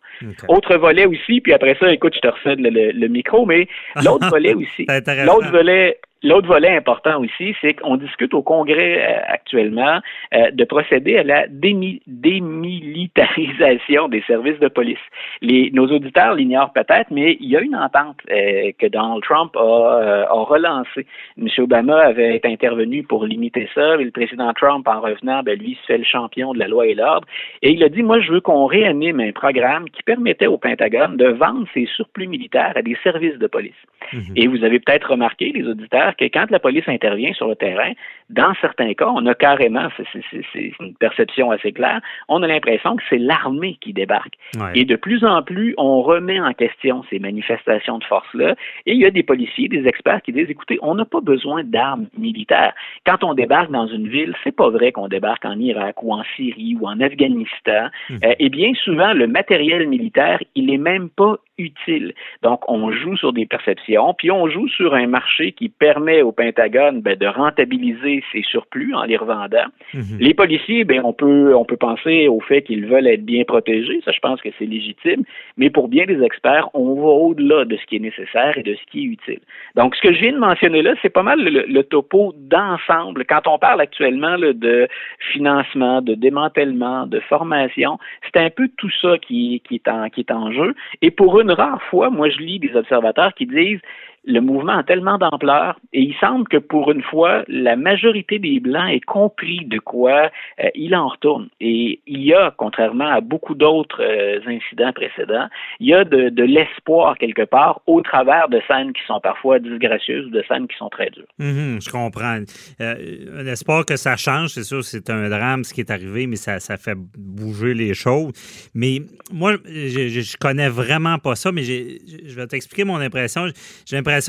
Autre 0.48 0.76
volet 0.76 1.06
aussi, 1.06 1.40
puis 1.40 1.52
après 1.52 1.76
ça, 1.80 1.92
écoute, 1.92 2.14
je 2.14 2.20
te 2.20 2.28
recède 2.28 2.60
le 2.60 3.08
micro, 3.08 3.46
mais 3.46 3.68
l'autre 4.04 4.28
volet 4.28 4.54
aussi. 4.54 4.86
L'autre 5.24 5.50
volet, 5.50 5.98
L'autre 6.22 6.48
volet 6.48 6.76
important 6.76 7.18
aussi, 7.20 7.56
c'est 7.62 7.72
qu'on 7.74 7.96
discute 7.96 8.34
au 8.34 8.42
Congrès 8.42 9.00
euh, 9.00 9.20
actuellement 9.26 10.00
euh, 10.34 10.50
de 10.50 10.64
procéder 10.64 11.16
à 11.16 11.22
la 11.22 11.46
démilitarisation 11.48 14.08
des 14.08 14.20
services 14.26 14.58
de 14.58 14.68
police. 14.68 14.98
Les, 15.40 15.70
nos 15.72 15.86
auditeurs 15.86 16.34
l'ignorent 16.34 16.74
peut-être, 16.74 17.10
mais 17.10 17.38
il 17.40 17.48
y 17.48 17.56
a 17.56 17.60
une 17.60 17.74
entente 17.74 18.18
euh, 18.30 18.70
que 18.78 18.86
Donald 18.86 19.22
Trump 19.22 19.56
a, 19.56 20.26
a 20.28 20.44
relancée. 20.44 21.06
M. 21.38 21.48
Obama 21.58 21.96
avait 21.96 22.38
intervenu 22.44 23.02
pour 23.02 23.24
limiter 23.24 23.66
ça, 23.74 23.94
et 23.94 24.04
le 24.04 24.10
président 24.10 24.52
Trump, 24.52 24.86
en 24.88 25.00
revenant, 25.00 25.42
ben, 25.42 25.58
lui, 25.58 25.78
se 25.80 25.86
fait 25.86 25.96
le 25.96 26.04
champion 26.04 26.52
de 26.52 26.58
la 26.58 26.68
loi 26.68 26.86
et 26.86 26.92
l'ordre, 26.94 27.26
et 27.62 27.70
il 27.70 27.82
a 27.82 27.88
dit, 27.88 28.02
moi, 28.02 28.20
je 28.20 28.30
veux 28.32 28.42
qu'on 28.42 28.66
réanime 28.66 29.20
un 29.20 29.32
programme 29.32 29.88
qui 29.88 30.02
permettait 30.02 30.48
au 30.48 30.58
Pentagone 30.58 31.16
de 31.16 31.28
vendre 31.28 31.66
ses 31.72 31.86
surplus 31.86 32.28
militaires 32.28 32.72
à 32.74 32.82
des 32.82 32.98
services 33.02 33.38
de 33.38 33.46
police. 33.46 33.72
Mm-hmm. 34.12 34.32
Et 34.36 34.48
vous 34.48 34.62
avez 34.64 34.80
peut-être 34.80 35.12
remarqué, 35.12 35.50
les 35.54 35.66
auditeurs, 35.66 36.09
que 36.16 36.24
quand 36.24 36.50
la 36.50 36.58
police 36.58 36.88
intervient 36.88 37.32
sur 37.32 37.48
le 37.48 37.56
terrain, 37.56 37.92
dans 38.28 38.54
certains 38.60 38.94
cas, 38.94 39.08
on 39.08 39.26
a 39.26 39.34
carrément, 39.34 39.88
c'est 40.12 40.72
une 40.80 40.94
perception 40.94 41.50
assez 41.50 41.72
claire, 41.72 42.00
on 42.28 42.42
a 42.42 42.46
l'impression 42.46 42.96
que 42.96 43.02
c'est 43.08 43.18
l'armée 43.18 43.76
qui 43.80 43.92
débarque. 43.92 44.34
Et 44.74 44.84
de 44.84 44.96
plus 44.96 45.24
en 45.24 45.42
plus, 45.42 45.74
on 45.78 46.02
remet 46.02 46.40
en 46.40 46.52
question 46.52 47.02
ces 47.10 47.18
manifestations 47.18 47.98
de 47.98 48.04
force-là. 48.04 48.54
Et 48.86 48.92
il 48.92 49.00
y 49.00 49.06
a 49.06 49.10
des 49.10 49.22
policiers, 49.22 49.68
des 49.68 49.86
experts 49.86 50.22
qui 50.22 50.32
disent, 50.32 50.50
écoutez, 50.50 50.78
on 50.82 50.94
n'a 50.94 51.04
pas 51.04 51.20
besoin 51.20 51.64
d'armes 51.64 52.06
militaires. 52.16 52.72
Quand 53.06 53.24
on 53.24 53.34
débarque 53.34 53.70
dans 53.70 53.86
une 53.86 54.08
ville, 54.08 54.34
c'est 54.44 54.54
pas 54.54 54.70
vrai 54.70 54.92
qu'on 54.92 55.08
débarque 55.08 55.44
en 55.44 55.58
Irak 55.58 56.02
ou 56.02 56.12
en 56.12 56.22
Syrie 56.36 56.76
ou 56.80 56.86
en 56.86 57.00
Afghanistan. 57.00 57.88
Mmh. 58.08 58.14
Euh, 58.24 58.34
et 58.38 58.48
bien 58.48 58.72
souvent, 58.84 59.12
le 59.12 59.26
matériel 59.26 59.88
militaire, 59.88 60.40
il 60.54 60.72
est 60.72 60.78
même 60.78 61.08
pas 61.08 61.36
utile. 61.58 62.14
Donc, 62.42 62.68
on 62.68 62.90
joue 62.90 63.16
sur 63.16 63.32
des 63.32 63.46
perceptions, 63.46 64.14
puis 64.14 64.30
on 64.30 64.48
joue 64.48 64.68
sur 64.68 64.94
un 64.94 65.06
marché 65.06 65.52
qui 65.52 65.68
permet 65.68 65.99
au 66.22 66.32
Pentagone 66.32 67.00
ben, 67.00 67.16
de 67.16 67.26
rentabiliser 67.26 68.22
ses 68.32 68.42
surplus 68.42 68.94
en 68.94 69.04
les 69.04 69.16
revendant. 69.16 69.66
Mhm. 69.94 70.18
Les 70.20 70.34
policiers, 70.34 70.84
ben, 70.84 71.02
on 71.04 71.12
peut 71.12 71.54
on 71.54 71.64
peut 71.64 71.76
penser 71.76 72.28
au 72.28 72.40
fait 72.40 72.62
qu'ils 72.62 72.86
veulent 72.86 73.06
être 73.06 73.24
bien 73.24 73.44
protégés, 73.44 74.00
ça 74.04 74.12
je 74.12 74.20
pense 74.20 74.40
que 74.40 74.48
c'est 74.58 74.66
légitime, 74.66 75.24
mais 75.56 75.70
pour 75.70 75.88
bien 75.88 76.06
des 76.06 76.22
experts, 76.22 76.68
on 76.74 76.94
va 76.94 77.08
au-delà 77.08 77.64
de 77.64 77.76
ce 77.76 77.84
qui 77.86 77.96
est 77.96 78.00
nécessaire 78.00 78.56
et 78.56 78.62
de 78.62 78.74
ce 78.74 78.90
qui 78.90 79.00
est 79.00 79.04
utile. 79.04 79.40
Donc, 79.76 79.94
ce 79.96 80.00
que 80.00 80.12
je 80.12 80.20
viens 80.20 80.32
de 80.32 80.38
mentionner 80.38 80.82
là, 80.82 80.94
c'est 81.02 81.10
pas 81.10 81.22
mal 81.22 81.40
le, 81.40 81.82
topo 81.82 82.34
d'ensemble. 82.36 83.24
Quand 83.24 83.46
on 83.46 83.58
parle 83.58 83.80
actuellement 83.80 84.38
de 84.38 84.88
financement, 85.32 86.02
de 86.02 86.14
démantèlement, 86.14 87.06
de 87.06 87.20
formation, 87.20 87.98
c'est 88.24 88.40
un 88.40 88.50
peu 88.50 88.68
tout 88.76 88.90
ça 89.00 89.18
qui, 89.18 89.62
qui, 89.66 89.76
est 89.76 89.88
en, 89.88 90.08
qui 90.08 90.20
est 90.20 90.30
en 90.30 90.52
jeu. 90.52 90.74
Et 91.02 91.10
pour 91.10 91.40
une 91.40 91.50
rare 91.50 91.82
fois, 91.84 92.10
moi, 92.10 92.28
je 92.28 92.38
lis 92.38 92.58
des 92.58 92.74
observateurs 92.76 93.34
qui 93.34 93.46
disent 93.46 93.80
le 94.24 94.40
mouvement 94.40 94.78
a 94.78 94.82
tellement 94.82 95.18
d'ampleur 95.18 95.78
et 95.92 96.02
il 96.02 96.14
semble 96.20 96.46
que 96.48 96.58
pour 96.58 96.90
une 96.90 97.02
fois, 97.02 97.42
la 97.48 97.76
majorité 97.76 98.38
des 98.38 98.60
Blancs 98.60 98.90
ait 98.90 99.00
compris 99.00 99.64
de 99.64 99.78
quoi 99.78 100.30
euh, 100.62 100.68
il 100.74 100.94
en 100.94 101.08
retourne. 101.08 101.48
Et 101.60 102.00
il 102.06 102.22
y 102.22 102.34
a, 102.34 102.52
contrairement 102.56 103.08
à 103.08 103.20
beaucoup 103.20 103.54
d'autres 103.54 104.02
euh, 104.02 104.40
incidents 104.46 104.92
précédents, 104.92 105.48
il 105.78 105.88
y 105.88 105.94
a 105.94 106.04
de, 106.04 106.42
l'espoir 106.42 107.16
quelque 107.18 107.42
part 107.42 107.80
au 107.86 108.00
travers 108.00 108.48
de 108.48 108.60
scènes 108.66 108.92
qui 108.92 109.02
sont 109.06 109.20
parfois 109.20 109.58
disgracieuses 109.58 110.26
ou 110.26 110.30
de 110.30 110.42
scènes 110.48 110.66
qui 110.66 110.76
sont 110.76 110.88
très 110.88 111.10
dures. 111.10 111.26
Mhm, 111.38 111.80
je 111.80 111.90
comprends. 111.90 112.40
Euh, 112.80 112.94
un 113.40 113.46
espoir 113.46 113.84
que 113.86 113.96
ça 113.96 114.16
change, 114.16 114.48
c'est 114.50 114.64
sûr, 114.64 114.82
c'est 114.82 115.08
un 115.10 115.28
drame 115.28 115.64
ce 115.64 115.72
qui 115.72 115.80
est 115.80 115.90
arrivé, 115.90 116.26
mais 116.26 116.36
ça, 116.36 116.58
fait 116.76 116.96
bouger 116.96 117.74
les 117.74 117.94
choses. 117.94 118.32
Mais 118.74 119.00
moi, 119.32 119.52
je, 119.64 120.08
je 120.08 120.36
connais 120.36 120.68
vraiment 120.68 121.18
pas 121.18 121.34
ça, 121.34 121.52
mais 121.52 121.62
je 121.62 122.34
vais 122.34 122.46
t'expliquer 122.46 122.84
mon 122.84 122.96
impression. 122.96 123.46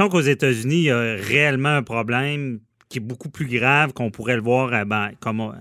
Qu'aux 0.09 0.21
États-Unis, 0.21 0.75
il 0.75 0.83
y 0.83 0.91
a 0.91 1.15
réellement 1.15 1.69
un 1.69 1.83
problème 1.83 2.59
qui 2.91 2.97
est 2.97 3.01
beaucoup 3.01 3.29
plus 3.29 3.47
grave 3.47 3.93
qu'on 3.93 4.11
pourrait 4.11 4.35
le 4.35 4.41
voir 4.41 4.73
euh, 4.73 4.85
ben, 4.85 5.11
comme, 5.19 5.39
euh, 5.39 5.51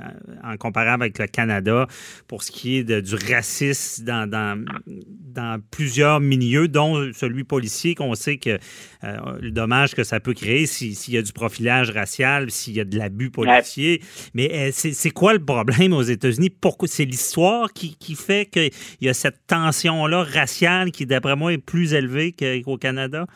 en 0.45 0.57
comparable 0.57 1.05
avec 1.05 1.19
le 1.19 1.27
Canada 1.29 1.87
pour 2.27 2.43
ce 2.43 2.51
qui 2.51 2.79
est 2.79 2.85
de, 2.85 3.01
du 3.01 3.15
racisme 3.15 4.05
dans, 4.05 4.29
dans, 4.29 4.63
dans, 4.87 5.63
plusieurs 5.71 6.21
milieux, 6.21 6.67
dont 6.67 7.13
celui 7.15 7.45
policier, 7.45 7.95
qu'on 7.95 8.15
sait 8.15 8.37
que 8.37 8.59
euh, 9.05 9.17
le 9.41 9.53
dommage 9.53 9.95
que 9.95 10.03
ça 10.03 10.19
peut 10.19 10.35
créer 10.35 10.67
s'il 10.67 11.15
y 11.15 11.17
a 11.17 11.23
du 11.23 11.33
profilage 11.33 11.91
racial, 11.91 12.51
s'il 12.51 12.75
y 12.75 12.81
a 12.81 12.85
de 12.85 12.99
l'abus 12.99 13.31
policier. 13.31 14.03
Mais 14.35 14.73
c'est 14.73 15.11
quoi 15.11 15.33
le 15.33 15.45
problème 15.45 15.93
aux 15.93 16.03
États-Unis? 16.03 16.51
Pourquoi? 16.51 16.89
C'est 16.89 17.05
l'histoire 17.05 17.73
qui, 17.73 17.97
qui, 17.97 18.17
fait 18.17 18.51
qu'il 18.51 18.71
y 19.01 19.09
a 19.09 19.15
cette 19.15 19.47
tension-là 19.47 20.25
raciale 20.25 20.91
qui, 20.91 21.07
d'après 21.07 21.37
moi, 21.37 21.53
est 21.53 21.59
plus 21.59 21.95
élevée 21.95 22.35
qu'au 22.65 22.77
Canada? 22.77 23.27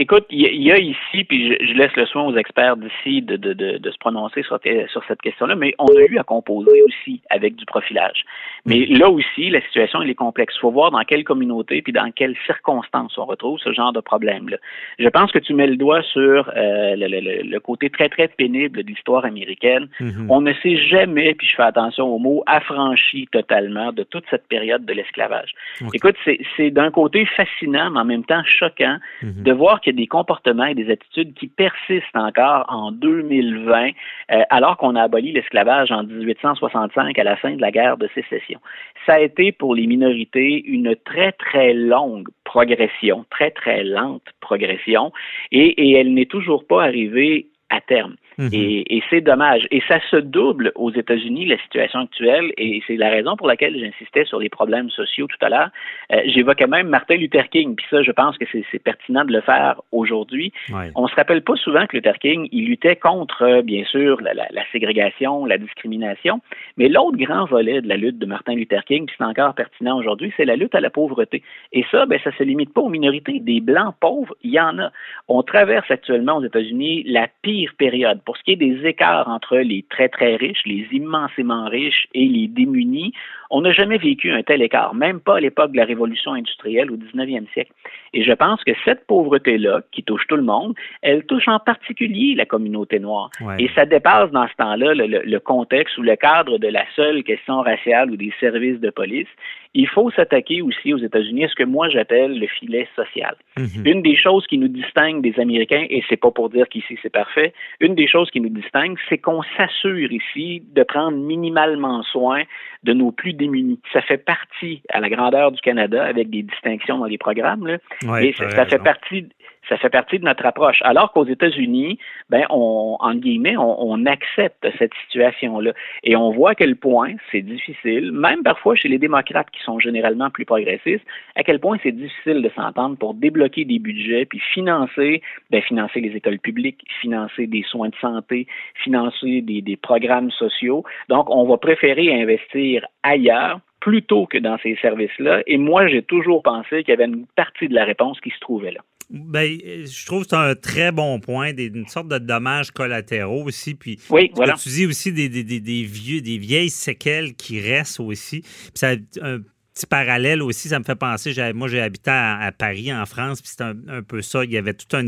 Écoute, 0.00 0.26
il 0.28 0.40
y, 0.40 0.72
a 0.72 0.78
ici, 0.78 1.22
puis 1.22 1.56
je, 1.60 1.72
laisse 1.74 1.94
le 1.94 2.04
soin 2.06 2.24
aux 2.24 2.36
experts 2.36 2.76
d'ici 2.76 3.22
de, 3.22 3.36
de, 3.36 3.52
de, 3.52 3.78
de, 3.78 3.90
se 3.92 3.98
prononcer 3.98 4.42
sur, 4.42 4.58
sur 4.90 5.04
cette 5.06 5.22
question-là, 5.22 5.54
mais 5.54 5.72
on 5.78 5.86
a 5.86 6.00
eu 6.08 6.18
à 6.18 6.24
composer 6.24 6.82
aussi 6.82 7.22
avec 7.30 7.54
du 7.54 7.64
profilage. 7.64 8.24
Mais 8.66 8.88
mm. 8.90 8.98
là 8.98 9.08
aussi, 9.08 9.50
la 9.50 9.60
situation 9.60 10.02
elle 10.02 10.10
est 10.10 10.16
complexe. 10.16 10.54
Il 10.56 10.60
faut 10.62 10.72
voir 10.72 10.90
dans 10.90 11.02
quelle 11.04 11.22
communauté 11.22 11.80
puis 11.80 11.92
dans 11.92 12.10
quelles 12.10 12.34
circonstances 12.44 13.16
on 13.18 13.24
retrouve 13.24 13.60
ce 13.60 13.72
genre 13.72 13.92
de 13.92 14.00
problème-là. 14.00 14.56
Je 14.98 15.08
pense 15.08 15.30
que 15.30 15.38
tu 15.38 15.54
mets 15.54 15.68
le 15.68 15.76
doigt 15.76 16.02
sur 16.02 16.50
euh, 16.56 16.96
le, 16.96 17.06
le, 17.06 17.42
le, 17.48 17.60
côté 17.60 17.88
très, 17.88 18.08
très 18.08 18.26
pénible 18.26 18.82
de 18.82 18.88
l'histoire 18.88 19.24
américaine. 19.24 19.86
Mm-hmm. 20.00 20.26
On 20.28 20.40
ne 20.40 20.52
s'est 20.54 20.76
jamais, 20.88 21.34
puis 21.34 21.46
je 21.46 21.54
fais 21.54 21.62
attention 21.62 22.06
au 22.06 22.18
mot, 22.18 22.42
affranchi 22.46 23.28
totalement 23.30 23.92
de 23.92 24.02
toute 24.02 24.24
cette 24.28 24.48
période 24.48 24.84
de 24.84 24.92
l'esclavage. 24.92 25.52
Écoute, 25.92 26.16
c'est 26.56 26.70
d'un 26.70 26.90
côté 26.90 27.26
fascinant, 27.26 27.90
mais 27.92 28.00
en 28.00 28.04
même 28.04 28.24
temps 28.24 28.42
choquant 28.44 28.98
mm-hmm. 29.22 29.42
de 29.44 29.52
voir 29.52 29.80
qu'il 29.84 29.96
des 29.96 30.06
comportements 30.06 30.64
et 30.64 30.74
des 30.74 30.90
attitudes 30.90 31.34
qui 31.34 31.46
persistent 31.46 32.16
encore 32.16 32.64
en 32.68 32.90
2020, 32.90 33.90
euh, 34.32 34.42
alors 34.50 34.76
qu'on 34.76 34.96
a 34.96 35.02
aboli 35.02 35.32
l'esclavage 35.32 35.92
en 35.92 36.02
1865 36.02 37.18
à 37.18 37.24
la 37.24 37.36
fin 37.36 37.54
de 37.54 37.60
la 37.60 37.70
guerre 37.70 37.96
de 37.96 38.08
sécession. 38.14 38.60
Ça 39.06 39.14
a 39.14 39.20
été 39.20 39.52
pour 39.52 39.74
les 39.74 39.86
minorités 39.86 40.64
une 40.64 40.96
très, 40.96 41.32
très 41.32 41.74
longue 41.74 42.28
progression, 42.44 43.24
très, 43.30 43.50
très 43.50 43.84
lente 43.84 44.24
progression, 44.40 45.12
et, 45.52 45.66
et 45.66 45.92
elle 45.92 46.14
n'est 46.14 46.26
toujours 46.26 46.66
pas 46.66 46.84
arrivée 46.84 47.46
à 47.70 47.80
terme. 47.80 48.16
Mhm. 48.38 48.50
Et, 48.52 49.02
c'est 49.10 49.20
dommage. 49.20 49.66
Et 49.70 49.80
ça 49.86 49.98
se 50.10 50.16
double 50.16 50.72
aux 50.74 50.90
États-Unis, 50.90 51.46
la 51.46 51.58
situation 51.58 52.00
actuelle, 52.00 52.52
et 52.56 52.82
c'est 52.86 52.96
la 52.96 53.10
raison 53.10 53.36
pour 53.36 53.46
laquelle 53.46 53.78
j'insistais 53.78 54.24
sur 54.24 54.38
les 54.38 54.48
problèmes 54.48 54.90
sociaux 54.90 55.26
tout 55.26 55.36
à 55.40 55.48
l'heure. 55.48 55.70
Euh, 56.12 56.20
J'évoquais 56.26 56.66
même 56.66 56.88
Martin 56.88 57.16
Luther 57.16 57.48
King, 57.48 57.76
puis 57.76 57.86
ça, 57.90 58.02
je 58.02 58.10
pense 58.10 58.36
que 58.38 58.44
c'est 58.50 58.78
pertinent 58.82 59.24
de 59.24 59.32
le 59.32 59.40
faire 59.40 59.80
aujourd'hui. 59.92 60.52
On 60.94 61.06
se 61.06 61.14
rappelle 61.14 61.42
pas 61.42 61.56
souvent 61.56 61.86
que 61.86 61.96
Luther 61.96 62.18
King, 62.18 62.48
il 62.52 62.66
luttait 62.66 62.96
contre, 62.96 63.62
bien 63.62 63.84
sûr, 63.84 64.20
la, 64.20 64.34
la, 64.34 64.46
la 64.50 64.62
ségrégation, 64.72 65.44
la 65.44 65.58
discrimination, 65.58 66.40
mais 66.76 66.88
l'autre 66.88 67.16
grand 67.16 67.44
volet 67.44 67.80
de 67.80 67.88
la 67.88 67.96
lutte 67.96 68.18
de 68.18 68.26
Martin 68.26 68.54
Luther 68.54 68.84
King, 68.84 69.06
puis 69.06 69.14
c'est 69.18 69.24
encore 69.24 69.54
pertinent 69.54 69.98
aujourd'hui, 69.98 70.32
c'est 70.36 70.44
la 70.44 70.56
lutte 70.56 70.74
à 70.74 70.80
la 70.80 70.90
pauvreté. 70.90 71.42
Et 71.72 71.84
ça, 71.90 72.06
ben, 72.06 72.18
ça 72.24 72.32
se 72.36 72.42
limite 72.42 72.72
pas 72.72 72.80
aux 72.80 72.88
minorités. 72.88 73.40
Des 73.40 73.60
blancs 73.60 73.94
pauvres, 74.00 74.34
il 74.42 74.52
y 74.52 74.60
en 74.60 74.78
a. 74.78 74.90
On 75.28 75.42
traverse 75.42 75.90
actuellement 75.90 76.36
aux 76.38 76.44
États-Unis 76.44 77.04
la 77.06 77.28
pire 77.42 77.53
période 77.78 78.20
pour 78.24 78.36
ce 78.36 78.42
qui 78.42 78.52
est 78.52 78.56
des 78.56 78.86
écarts 78.86 79.28
entre 79.28 79.56
les 79.58 79.84
très, 79.88 80.08
très 80.08 80.36
riches, 80.36 80.62
les 80.64 80.86
immensément 80.92 81.66
riches 81.68 82.06
et 82.14 82.26
les 82.26 82.48
démunis, 82.48 83.12
on 83.50 83.60
n'a 83.60 83.72
jamais 83.72 83.98
vécu 83.98 84.32
un 84.32 84.42
tel 84.42 84.62
écart, 84.62 84.94
même 84.94 85.20
pas 85.20 85.36
à 85.36 85.40
l'époque 85.40 85.72
de 85.72 85.76
la 85.76 85.84
révolution 85.84 86.32
industrielle 86.32 86.90
au 86.90 86.96
19e 86.96 87.50
siècle. 87.52 87.72
Et 88.12 88.24
je 88.24 88.32
pense 88.32 88.62
que 88.64 88.72
cette 88.84 89.06
pauvreté-là, 89.06 89.82
qui 89.92 90.02
touche 90.02 90.26
tout 90.28 90.36
le 90.36 90.42
monde, 90.42 90.74
elle 91.02 91.24
touche 91.24 91.48
en 91.48 91.58
particulier 91.58 92.34
la 92.34 92.46
communauté 92.46 92.98
noire. 92.98 93.30
Et 93.58 93.68
ça 93.74 93.86
dépasse 93.86 94.30
dans 94.30 94.48
ce 94.48 94.54
temps-là 94.56 94.94
le, 94.94 95.22
le, 95.24 95.40
contexte 95.40 95.98
ou 95.98 96.02
le 96.02 96.16
cadre 96.16 96.58
de 96.58 96.68
la 96.68 96.84
seule 96.96 97.22
question 97.22 97.60
raciale 97.60 98.10
ou 98.10 98.16
des 98.16 98.32
services 98.40 98.80
de 98.80 98.90
police 98.90 99.28
il 99.74 99.88
faut 99.88 100.10
s'attaquer 100.12 100.62
aussi 100.62 100.94
aux 100.94 100.98
États-Unis 100.98 101.44
à 101.44 101.48
ce 101.48 101.54
que 101.56 101.64
moi 101.64 101.88
j'appelle 101.88 102.38
le 102.38 102.46
filet 102.46 102.88
social. 102.94 103.34
Mhm. 103.58 103.86
Une 103.86 104.02
des 104.02 104.16
choses 104.16 104.46
qui 104.46 104.56
nous 104.56 104.68
distingue 104.68 105.20
des 105.20 105.38
Américains, 105.38 105.84
et 105.90 106.02
c'est 106.08 106.16
pas 106.16 106.30
pour 106.30 106.48
dire 106.48 106.68
qu'ici 106.68 106.96
c'est 107.02 107.12
parfait, 107.12 107.43
une 107.80 107.94
des 107.94 108.06
choses 108.06 108.30
qui 108.30 108.40
nous 108.40 108.48
distingue, 108.48 108.98
c'est 109.08 109.18
qu'on 109.18 109.42
s'assure 109.56 110.10
ici 110.12 110.62
de 110.72 110.82
prendre 110.82 111.16
minimalement 111.16 112.02
soin 112.02 112.42
de 112.84 112.92
nos 112.92 113.10
plus 113.10 113.32
démunis. 113.32 113.80
Ça 113.92 114.00
fait 114.02 114.18
partie 114.18 114.82
à 114.90 115.00
la 115.00 115.08
grandeur 115.08 115.52
du 115.52 115.60
Canada, 115.60 116.04
avec 116.04 116.30
des 116.30 116.42
distinctions 116.42 116.98
dans 116.98 117.06
les 117.06 117.18
programmes, 117.18 117.66
là, 117.66 117.78
et 118.20 118.32
ça 118.32 118.66
fait 118.66 118.82
partie 118.82 119.28
ça 119.68 119.76
fait 119.76 119.90
partie 119.90 120.18
de 120.18 120.24
notre 120.24 120.44
approche. 120.46 120.80
Alors 120.82 121.12
qu'aux 121.12 121.26
États-Unis, 121.26 121.98
ben, 122.28 122.44
on, 122.50 122.96
en 123.00 123.14
guillemets, 123.14 123.56
on, 123.56 124.04
accepte 124.06 124.66
cette 124.78 124.92
situation-là. 125.04 125.72
Et 126.02 126.16
on 126.16 126.30
voit 126.30 126.50
à 126.50 126.54
quel 126.54 126.76
point 126.76 127.14
c'est 127.32 127.40
difficile, 127.40 128.12
même 128.12 128.42
parfois 128.42 128.74
chez 128.74 128.88
les 128.88 128.98
démocrates 128.98 129.48
qui 129.50 129.62
sont 129.62 129.78
généralement 129.78 130.30
plus 130.30 130.44
progressistes, 130.44 131.04
à 131.36 131.42
quel 131.42 131.58
point 131.58 131.78
c'est 131.82 131.92
difficile 131.92 132.42
de 132.42 132.50
s'entendre 132.54 132.96
pour 132.98 133.14
débloquer 133.14 133.64
des 133.64 133.78
budgets, 133.78 134.26
puis 134.26 134.40
financer, 134.52 135.22
ben, 135.50 135.62
financer 135.62 136.00
les 136.00 136.14
écoles 136.16 136.38
publiques, 136.38 136.84
financer 137.00 137.46
des 137.46 137.62
soins 137.62 137.88
de 137.88 137.96
santé, 138.00 138.46
financer 138.82 139.40
des, 139.40 139.62
des 139.62 139.76
programmes 139.76 140.30
sociaux. 140.32 140.84
Donc, 141.08 141.30
on 141.30 141.46
va 141.46 141.56
préférer 141.56 142.12
investir 142.20 142.73
ailleurs 143.02 143.60
plutôt 143.80 144.26
que 144.26 144.38
dans 144.38 144.56
ces 144.62 144.76
services-là. 144.80 145.42
Et 145.46 145.58
moi, 145.58 145.88
j'ai 145.88 146.02
toujours 146.02 146.42
pensé 146.42 146.82
qu'il 146.82 146.88
y 146.88 146.92
avait 146.92 147.04
une 147.04 147.26
partie 147.36 147.68
de 147.68 147.74
la 147.74 147.84
réponse 147.84 148.18
qui 148.20 148.30
se 148.30 148.40
trouvait 148.40 148.72
là. 148.72 148.80
Ben, 149.10 149.58
je 149.60 150.06
trouve 150.06 150.22
que 150.22 150.30
c'est 150.30 150.36
un 150.36 150.54
très 150.54 150.90
bon 150.90 151.20
point, 151.20 151.52
des, 151.52 151.66
une 151.66 151.86
sorte 151.86 152.08
de 152.08 152.16
dommages 152.16 152.70
collatéraux 152.70 153.44
aussi. 153.44 153.74
Puis, 153.74 153.98
oui, 154.08 154.30
voilà. 154.34 154.54
Tu 154.54 154.70
dis 154.70 154.86
aussi 154.86 155.12
des, 155.12 155.28
des, 155.28 155.44
des, 155.44 155.82
vieux, 155.82 156.22
des 156.22 156.38
vieilles 156.38 156.70
séquelles 156.70 157.34
qui 157.34 157.60
restent 157.60 158.00
aussi. 158.00 158.40
Puis 158.40 158.70
ça, 158.74 158.92
un 159.20 159.40
petit 159.74 159.86
parallèle 159.86 160.40
aussi, 160.40 160.68
ça 160.68 160.78
me 160.78 160.84
fait 160.84 160.94
penser, 160.94 161.34
moi 161.52 161.68
j'ai 161.68 161.80
habité 161.80 162.10
à, 162.10 162.50
Paris, 162.56 162.94
en 162.94 163.04
France, 163.06 163.42
puis 163.42 163.50
c'est 163.54 163.64
un, 163.64 164.02
peu 164.06 164.22
ça. 164.22 164.44
Il 164.44 164.52
y 164.52 164.56
avait 164.56 164.72
tout 164.72 164.96
un 164.96 165.02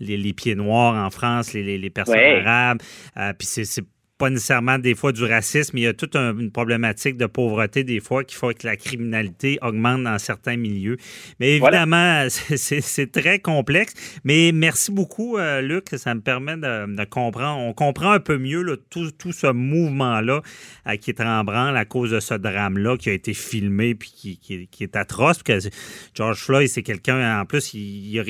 les, 0.00 0.16
les 0.16 0.32
pieds 0.32 0.54
noirs 0.54 0.94
en 0.94 1.10
France, 1.10 1.52
les, 1.52 1.78
les, 1.78 1.90
personnes 1.90 2.18
arabes. 2.18 2.80
Euh, 3.16 3.32
puis 3.38 3.46
c'est 3.46 3.84
pas 4.20 4.28
nécessairement 4.28 4.78
des 4.78 4.94
fois 4.94 5.12
du 5.12 5.24
racisme, 5.24 5.70
mais 5.74 5.80
il 5.80 5.84
y 5.84 5.86
a 5.86 5.94
toute 5.94 6.14
une 6.14 6.50
problématique 6.50 7.16
de 7.16 7.24
pauvreté 7.24 7.84
des 7.84 8.00
fois 8.00 8.22
qui 8.22 8.36
fait 8.36 8.52
que 8.52 8.66
la 8.66 8.76
criminalité 8.76 9.58
augmente 9.62 10.04
dans 10.04 10.18
certains 10.18 10.58
milieux. 10.58 10.98
Mais 11.40 11.56
évidemment, 11.56 12.26
c'est 12.28 13.12
très 13.12 13.38
complexe. 13.38 13.94
Mais 14.24 14.52
merci 14.52 14.92
beaucoup, 14.92 15.38
euh, 15.38 15.62
Luc. 15.62 15.86
Ça 15.96 16.14
me 16.14 16.20
permet 16.20 16.58
de, 16.58 17.04
comprendre. 17.04 17.60
On 17.60 17.72
comprend 17.72 18.12
un 18.12 18.20
peu 18.20 18.36
mieux 18.36 18.62
tout, 18.90 19.10
tout, 19.10 19.32
ce 19.32 19.46
mouvement-là 19.46 20.42
euh, 20.86 20.96
qui 20.96 21.10
est 21.10 21.20
en 21.22 21.42
branle 21.42 21.78
à 21.78 21.86
cause 21.86 22.10
de 22.10 22.20
ce 22.20 22.34
drame-là 22.34 22.98
qui 22.98 23.08
a 23.08 23.14
été 23.14 23.32
filmé 23.32 23.94
puis 23.94 24.12
qui, 24.38 24.68
qui, 24.70 24.82
est 24.84 24.96
atroce. 24.96 25.42
Parce 25.42 25.64
que 25.64 25.70
George 26.14 26.42
Floyd, 26.44 26.68
c'est 26.68 26.82
quelqu'un, 26.82 27.40
en 27.40 27.46
plus, 27.46 27.72
il, 27.72 28.16
il, 28.16 28.20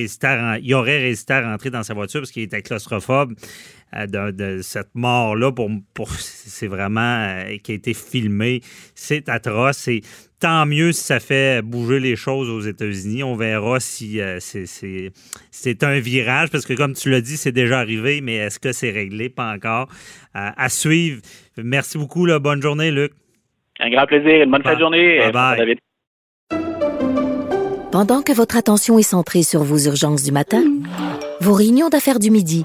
il 0.62 0.74
aurait 0.74 0.98
résisté 0.98 1.34
à 1.34 1.50
rentrer 1.50 1.70
dans 1.70 1.82
sa 1.82 1.94
voiture 1.94 2.20
parce 2.20 2.30
qu'il 2.30 2.44
était 2.44 2.62
claustrophobe. 2.62 3.34
Euh, 3.96 4.06
de, 4.06 4.62
cette 4.62 4.94
mort-là, 4.94 5.50
pour, 5.50 5.68
pour 5.94 6.10
c'est 6.10 6.68
vraiment 6.68 7.00
euh, 7.00 7.56
qui 7.62 7.72
a 7.72 7.74
été 7.74 7.92
filmé. 7.92 8.60
C'est 8.94 9.28
atroce. 9.28 9.88
Et 9.88 10.02
tant 10.38 10.64
mieux 10.64 10.92
si 10.92 11.02
ça 11.02 11.18
fait 11.18 11.60
bouger 11.62 11.98
les 11.98 12.14
choses 12.14 12.48
aux 12.48 12.60
États-Unis. 12.60 13.24
On 13.24 13.34
verra 13.34 13.80
si 13.80 14.20
euh, 14.20 14.38
c'est 14.40 15.82
un 15.82 15.98
virage, 15.98 16.50
parce 16.50 16.66
que 16.66 16.74
comme 16.74 16.94
tu 16.94 17.10
l'as 17.10 17.20
dit, 17.20 17.36
c'est 17.36 17.52
déjà 17.52 17.80
arrivé, 17.80 18.20
mais 18.20 18.36
est-ce 18.36 18.60
que 18.60 18.72
c'est 18.72 18.90
réglé? 18.90 19.28
Pas 19.28 19.52
encore. 19.52 19.88
à 20.34 20.68
suivre. 20.68 21.20
Merci 21.56 21.98
beaucoup. 21.98 22.26
Là. 22.26 22.38
Bonne 22.38 22.62
journée, 22.62 22.90
Luc. 22.90 23.12
Un 23.80 23.90
grand 23.90 24.06
plaisir. 24.06 24.44
Une 24.44 24.50
bonne 24.50 24.62
fin 24.62 24.74
de 24.74 24.80
journée. 24.80 25.30
Bye 25.32 25.76
Pendant 27.90 28.22
que 28.22 28.32
votre 28.32 28.56
attention 28.56 28.98
est 28.98 29.02
centrée 29.02 29.42
sur 29.42 29.64
vos 29.64 29.78
urgences 29.78 30.22
du 30.22 30.30
matin, 30.30 30.62
vos 31.40 31.54
réunions 31.54 31.88
d'affaires 31.88 32.18
du 32.20 32.30
midi, 32.30 32.64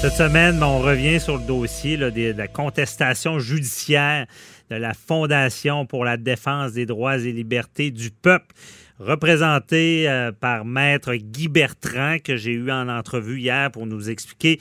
Cette 0.00 0.12
semaine, 0.12 0.58
ben, 0.60 0.66
on 0.66 0.78
revient 0.78 1.18
sur 1.20 1.38
le 1.38 1.44
dossier 1.46 1.96
de 1.96 2.32
la 2.36 2.46
contestation 2.46 3.38
judiciaire 3.40 4.26
de 4.70 4.76
la 4.76 4.94
Fondation 4.94 5.86
pour 5.86 6.04
la 6.04 6.16
défense 6.16 6.72
des 6.72 6.86
droits 6.86 7.18
et 7.18 7.32
libertés 7.32 7.90
du 7.90 8.10
peuple, 8.10 8.54
représentée 9.00 10.08
euh, 10.08 10.30
par 10.30 10.64
Maître 10.64 11.14
Guy 11.14 11.48
Bertrand, 11.48 12.18
que 12.22 12.36
j'ai 12.36 12.52
eu 12.52 12.70
en 12.70 12.88
entrevue 12.88 13.40
hier 13.40 13.70
pour 13.72 13.86
nous 13.86 14.08
expliquer 14.08 14.60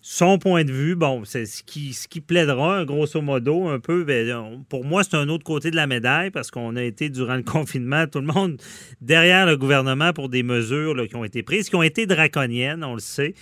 son 0.00 0.38
point 0.38 0.64
de 0.64 0.72
vue. 0.72 0.94
Bon, 0.94 1.22
c'est 1.24 1.44
ce 1.46 1.62
qui, 1.62 1.92
ce 1.92 2.08
qui 2.08 2.20
plaidera, 2.20 2.84
grosso 2.86 3.20
modo, 3.20 3.68
un 3.68 3.78
peu. 3.78 4.06
on- 4.34 4.62
pour 4.68 4.84
moi, 4.84 5.04
c'est 5.04 5.16
un 5.16 5.28
autre 5.28 5.44
côté 5.44 5.70
de 5.70 5.76
la 5.76 5.86
médaille 5.86 6.30
parce 6.30 6.50
qu'on 6.50 6.76
a 6.76 6.82
été, 6.82 7.10
durant 7.10 7.36
le 7.36 7.42
confinement, 7.44 8.06
tout 8.06 8.20
le 8.20 8.26
monde 8.26 8.56
derrière 9.02 9.44
le 9.46 9.56
gouvernement 9.58 10.12
pour 10.14 10.28
des 10.30 10.42
mesures 10.42 11.06
qui 11.08 11.14
ont 11.16 11.24
été 11.24 11.42
prises, 11.42 11.68
qui 11.68 11.76
ont 11.76 11.82
été 11.82 12.06
draconiennes, 12.06 12.82
on 12.84 12.94
le 12.94 13.00
sait. 13.00 13.34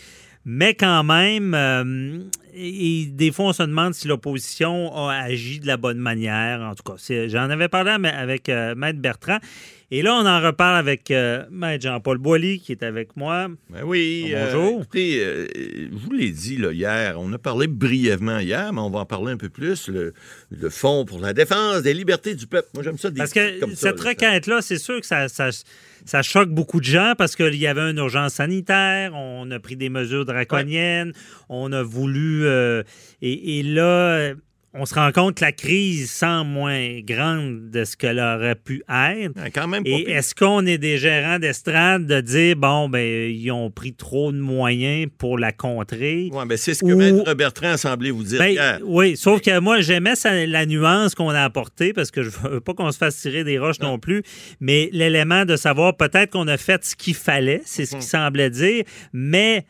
Mais 0.46 0.74
quand 0.74 1.04
même, 1.04 1.54
euh, 1.54 2.18
et, 2.54 3.06
des 3.06 3.30
fois, 3.30 3.46
on 3.46 3.52
se 3.52 3.62
demande 3.62 3.92
si 3.92 4.08
l'opposition 4.08 4.94
a 4.96 5.12
agi 5.12 5.60
de 5.60 5.66
la 5.66 5.76
bonne 5.76 5.98
manière. 5.98 6.60
En 6.62 6.74
tout 6.74 6.82
cas, 6.82 7.26
j'en 7.28 7.50
avais 7.50 7.68
parlé 7.68 7.90
avec, 7.90 8.48
euh, 8.48 8.74
Maître 8.74 9.00
Bertrand. 9.00 9.38
Et 9.92 10.02
là, 10.02 10.14
on 10.14 10.24
en 10.24 10.40
reparle 10.40 10.76
avec 10.76 11.10
euh, 11.10 11.44
Maître 11.50 11.82
Jean-Paul 11.82 12.18
Boilly, 12.18 12.60
qui 12.60 12.72
est 12.72 12.84
avec 12.84 13.16
moi. 13.16 13.48
Ben 13.68 13.82
oui. 13.84 14.32
Ah, 14.34 14.46
bonjour. 14.46 14.82
écoutez, 14.82 15.18
je 15.20 15.96
vous 15.96 16.12
l'ai 16.12 16.30
dit 16.30 16.56
là, 16.56 16.72
hier, 16.72 17.16
on 17.18 17.30
a 17.32 17.38
parlé 17.38 17.66
brièvement 17.66 18.38
hier, 18.38 18.72
mais 18.72 18.80
on 18.80 18.90
va 18.90 19.00
en 19.00 19.06
parler 19.06 19.32
un 19.32 19.36
peu 19.36 19.48
plus. 19.48 19.88
Le, 19.88 20.14
le 20.50 20.70
Fonds 20.70 21.04
pour 21.04 21.18
la 21.18 21.32
défense 21.32 21.82
des 21.82 21.92
libertés 21.92 22.34
du 22.34 22.46
peuple. 22.46 22.68
Moi, 22.72 22.84
j'aime 22.84 22.98
ça. 22.98 23.10
Des 23.10 23.18
Parce 23.18 23.32
que 23.32 23.58
comme 23.58 23.74
cette 23.74 24.00
requête-là, 24.00 24.62
c'est 24.62 24.78
sûr 24.78 25.00
que 25.00 25.06
ça, 25.06 25.28
ça, 25.28 25.50
ça 26.04 26.22
choque 26.22 26.50
beaucoup 26.50 26.80
de 26.80 26.84
gens 26.84 27.14
parce 27.16 27.36
qu'il 27.36 27.56
y 27.56 27.66
avait 27.66 27.90
une 27.90 27.98
urgence 27.98 28.34
sanitaire, 28.34 29.12
on 29.14 29.50
a 29.50 29.58
pris 29.58 29.76
des 29.76 29.88
mesures 29.88 30.24
draconiennes, 30.24 31.12
on 31.48 31.72
a 31.72 31.82
voulu... 31.82 32.46
euh, 32.46 32.82
et, 33.22 33.58
et 33.58 33.62
là, 33.62 34.32
on 34.72 34.86
se 34.86 34.94
rend 34.94 35.10
compte 35.10 35.34
que 35.36 35.44
la 35.44 35.50
crise 35.50 36.08
semble 36.10 36.50
moins 36.50 37.00
grande 37.00 37.70
de 37.70 37.82
ce 37.84 37.96
qu'elle 37.96 38.20
aurait 38.20 38.54
pu 38.54 38.84
être. 38.88 39.32
Ah, 39.36 39.50
quand 39.52 39.66
même 39.66 39.82
pas 39.82 39.90
Et 39.90 40.02
est-ce 40.10 40.32
qu'on 40.34 40.64
est 40.64 40.78
des 40.78 40.96
gérants 40.96 41.40
d'estrade 41.40 42.06
de 42.06 42.20
dire, 42.20 42.54
bon, 42.54 42.88
ben, 42.88 43.30
ils 43.32 43.50
ont 43.50 43.70
pris 43.72 43.92
trop 43.94 44.30
de 44.30 44.38
moyens 44.38 45.08
pour 45.18 45.38
la 45.38 45.50
contrer? 45.50 46.28
Ouais, 46.32 46.46
ben, 46.46 46.56
c'est 46.56 46.74
ce 46.74 46.84
que 46.84 46.92
Ou- 46.92 46.96
Maître 46.98 47.34
Bertrand 47.34 47.70
a 47.70 47.76
semblé 47.78 48.12
vous 48.12 48.22
dire 48.22 48.38
Ben, 48.38 48.50
hier. 48.50 48.78
oui, 48.84 49.16
sauf 49.16 49.40
que 49.40 49.58
moi, 49.58 49.80
j'aimais 49.80 50.14
ça- 50.14 50.46
la 50.46 50.66
nuance 50.66 51.16
qu'on 51.16 51.30
a 51.30 51.42
apportée 51.42 51.92
parce 51.92 52.12
que 52.12 52.22
je 52.22 52.30
veux 52.30 52.60
pas 52.60 52.72
qu'on 52.74 52.92
se 52.92 52.98
fasse 52.98 53.20
tirer 53.20 53.42
des 53.42 53.58
roches 53.58 53.80
non, 53.80 53.98
plus, 53.98 54.22
mais 54.60 54.88
l'élément 54.92 55.44
de 55.44 55.56
savoir 55.56 55.96
peut-être 55.96 56.30
qu'on 56.30 56.46
a 56.46 56.56
fait 56.56 56.84
ce 56.84 56.94
qu'il 56.94 57.14
fallait, 57.16 57.60
c'est 57.64 57.82
Mhm. 57.82 57.86
ce 57.86 57.90
qu'il 57.92 58.02
semblait 58.02 58.50
dire, 58.50 58.84
mais 59.12 59.66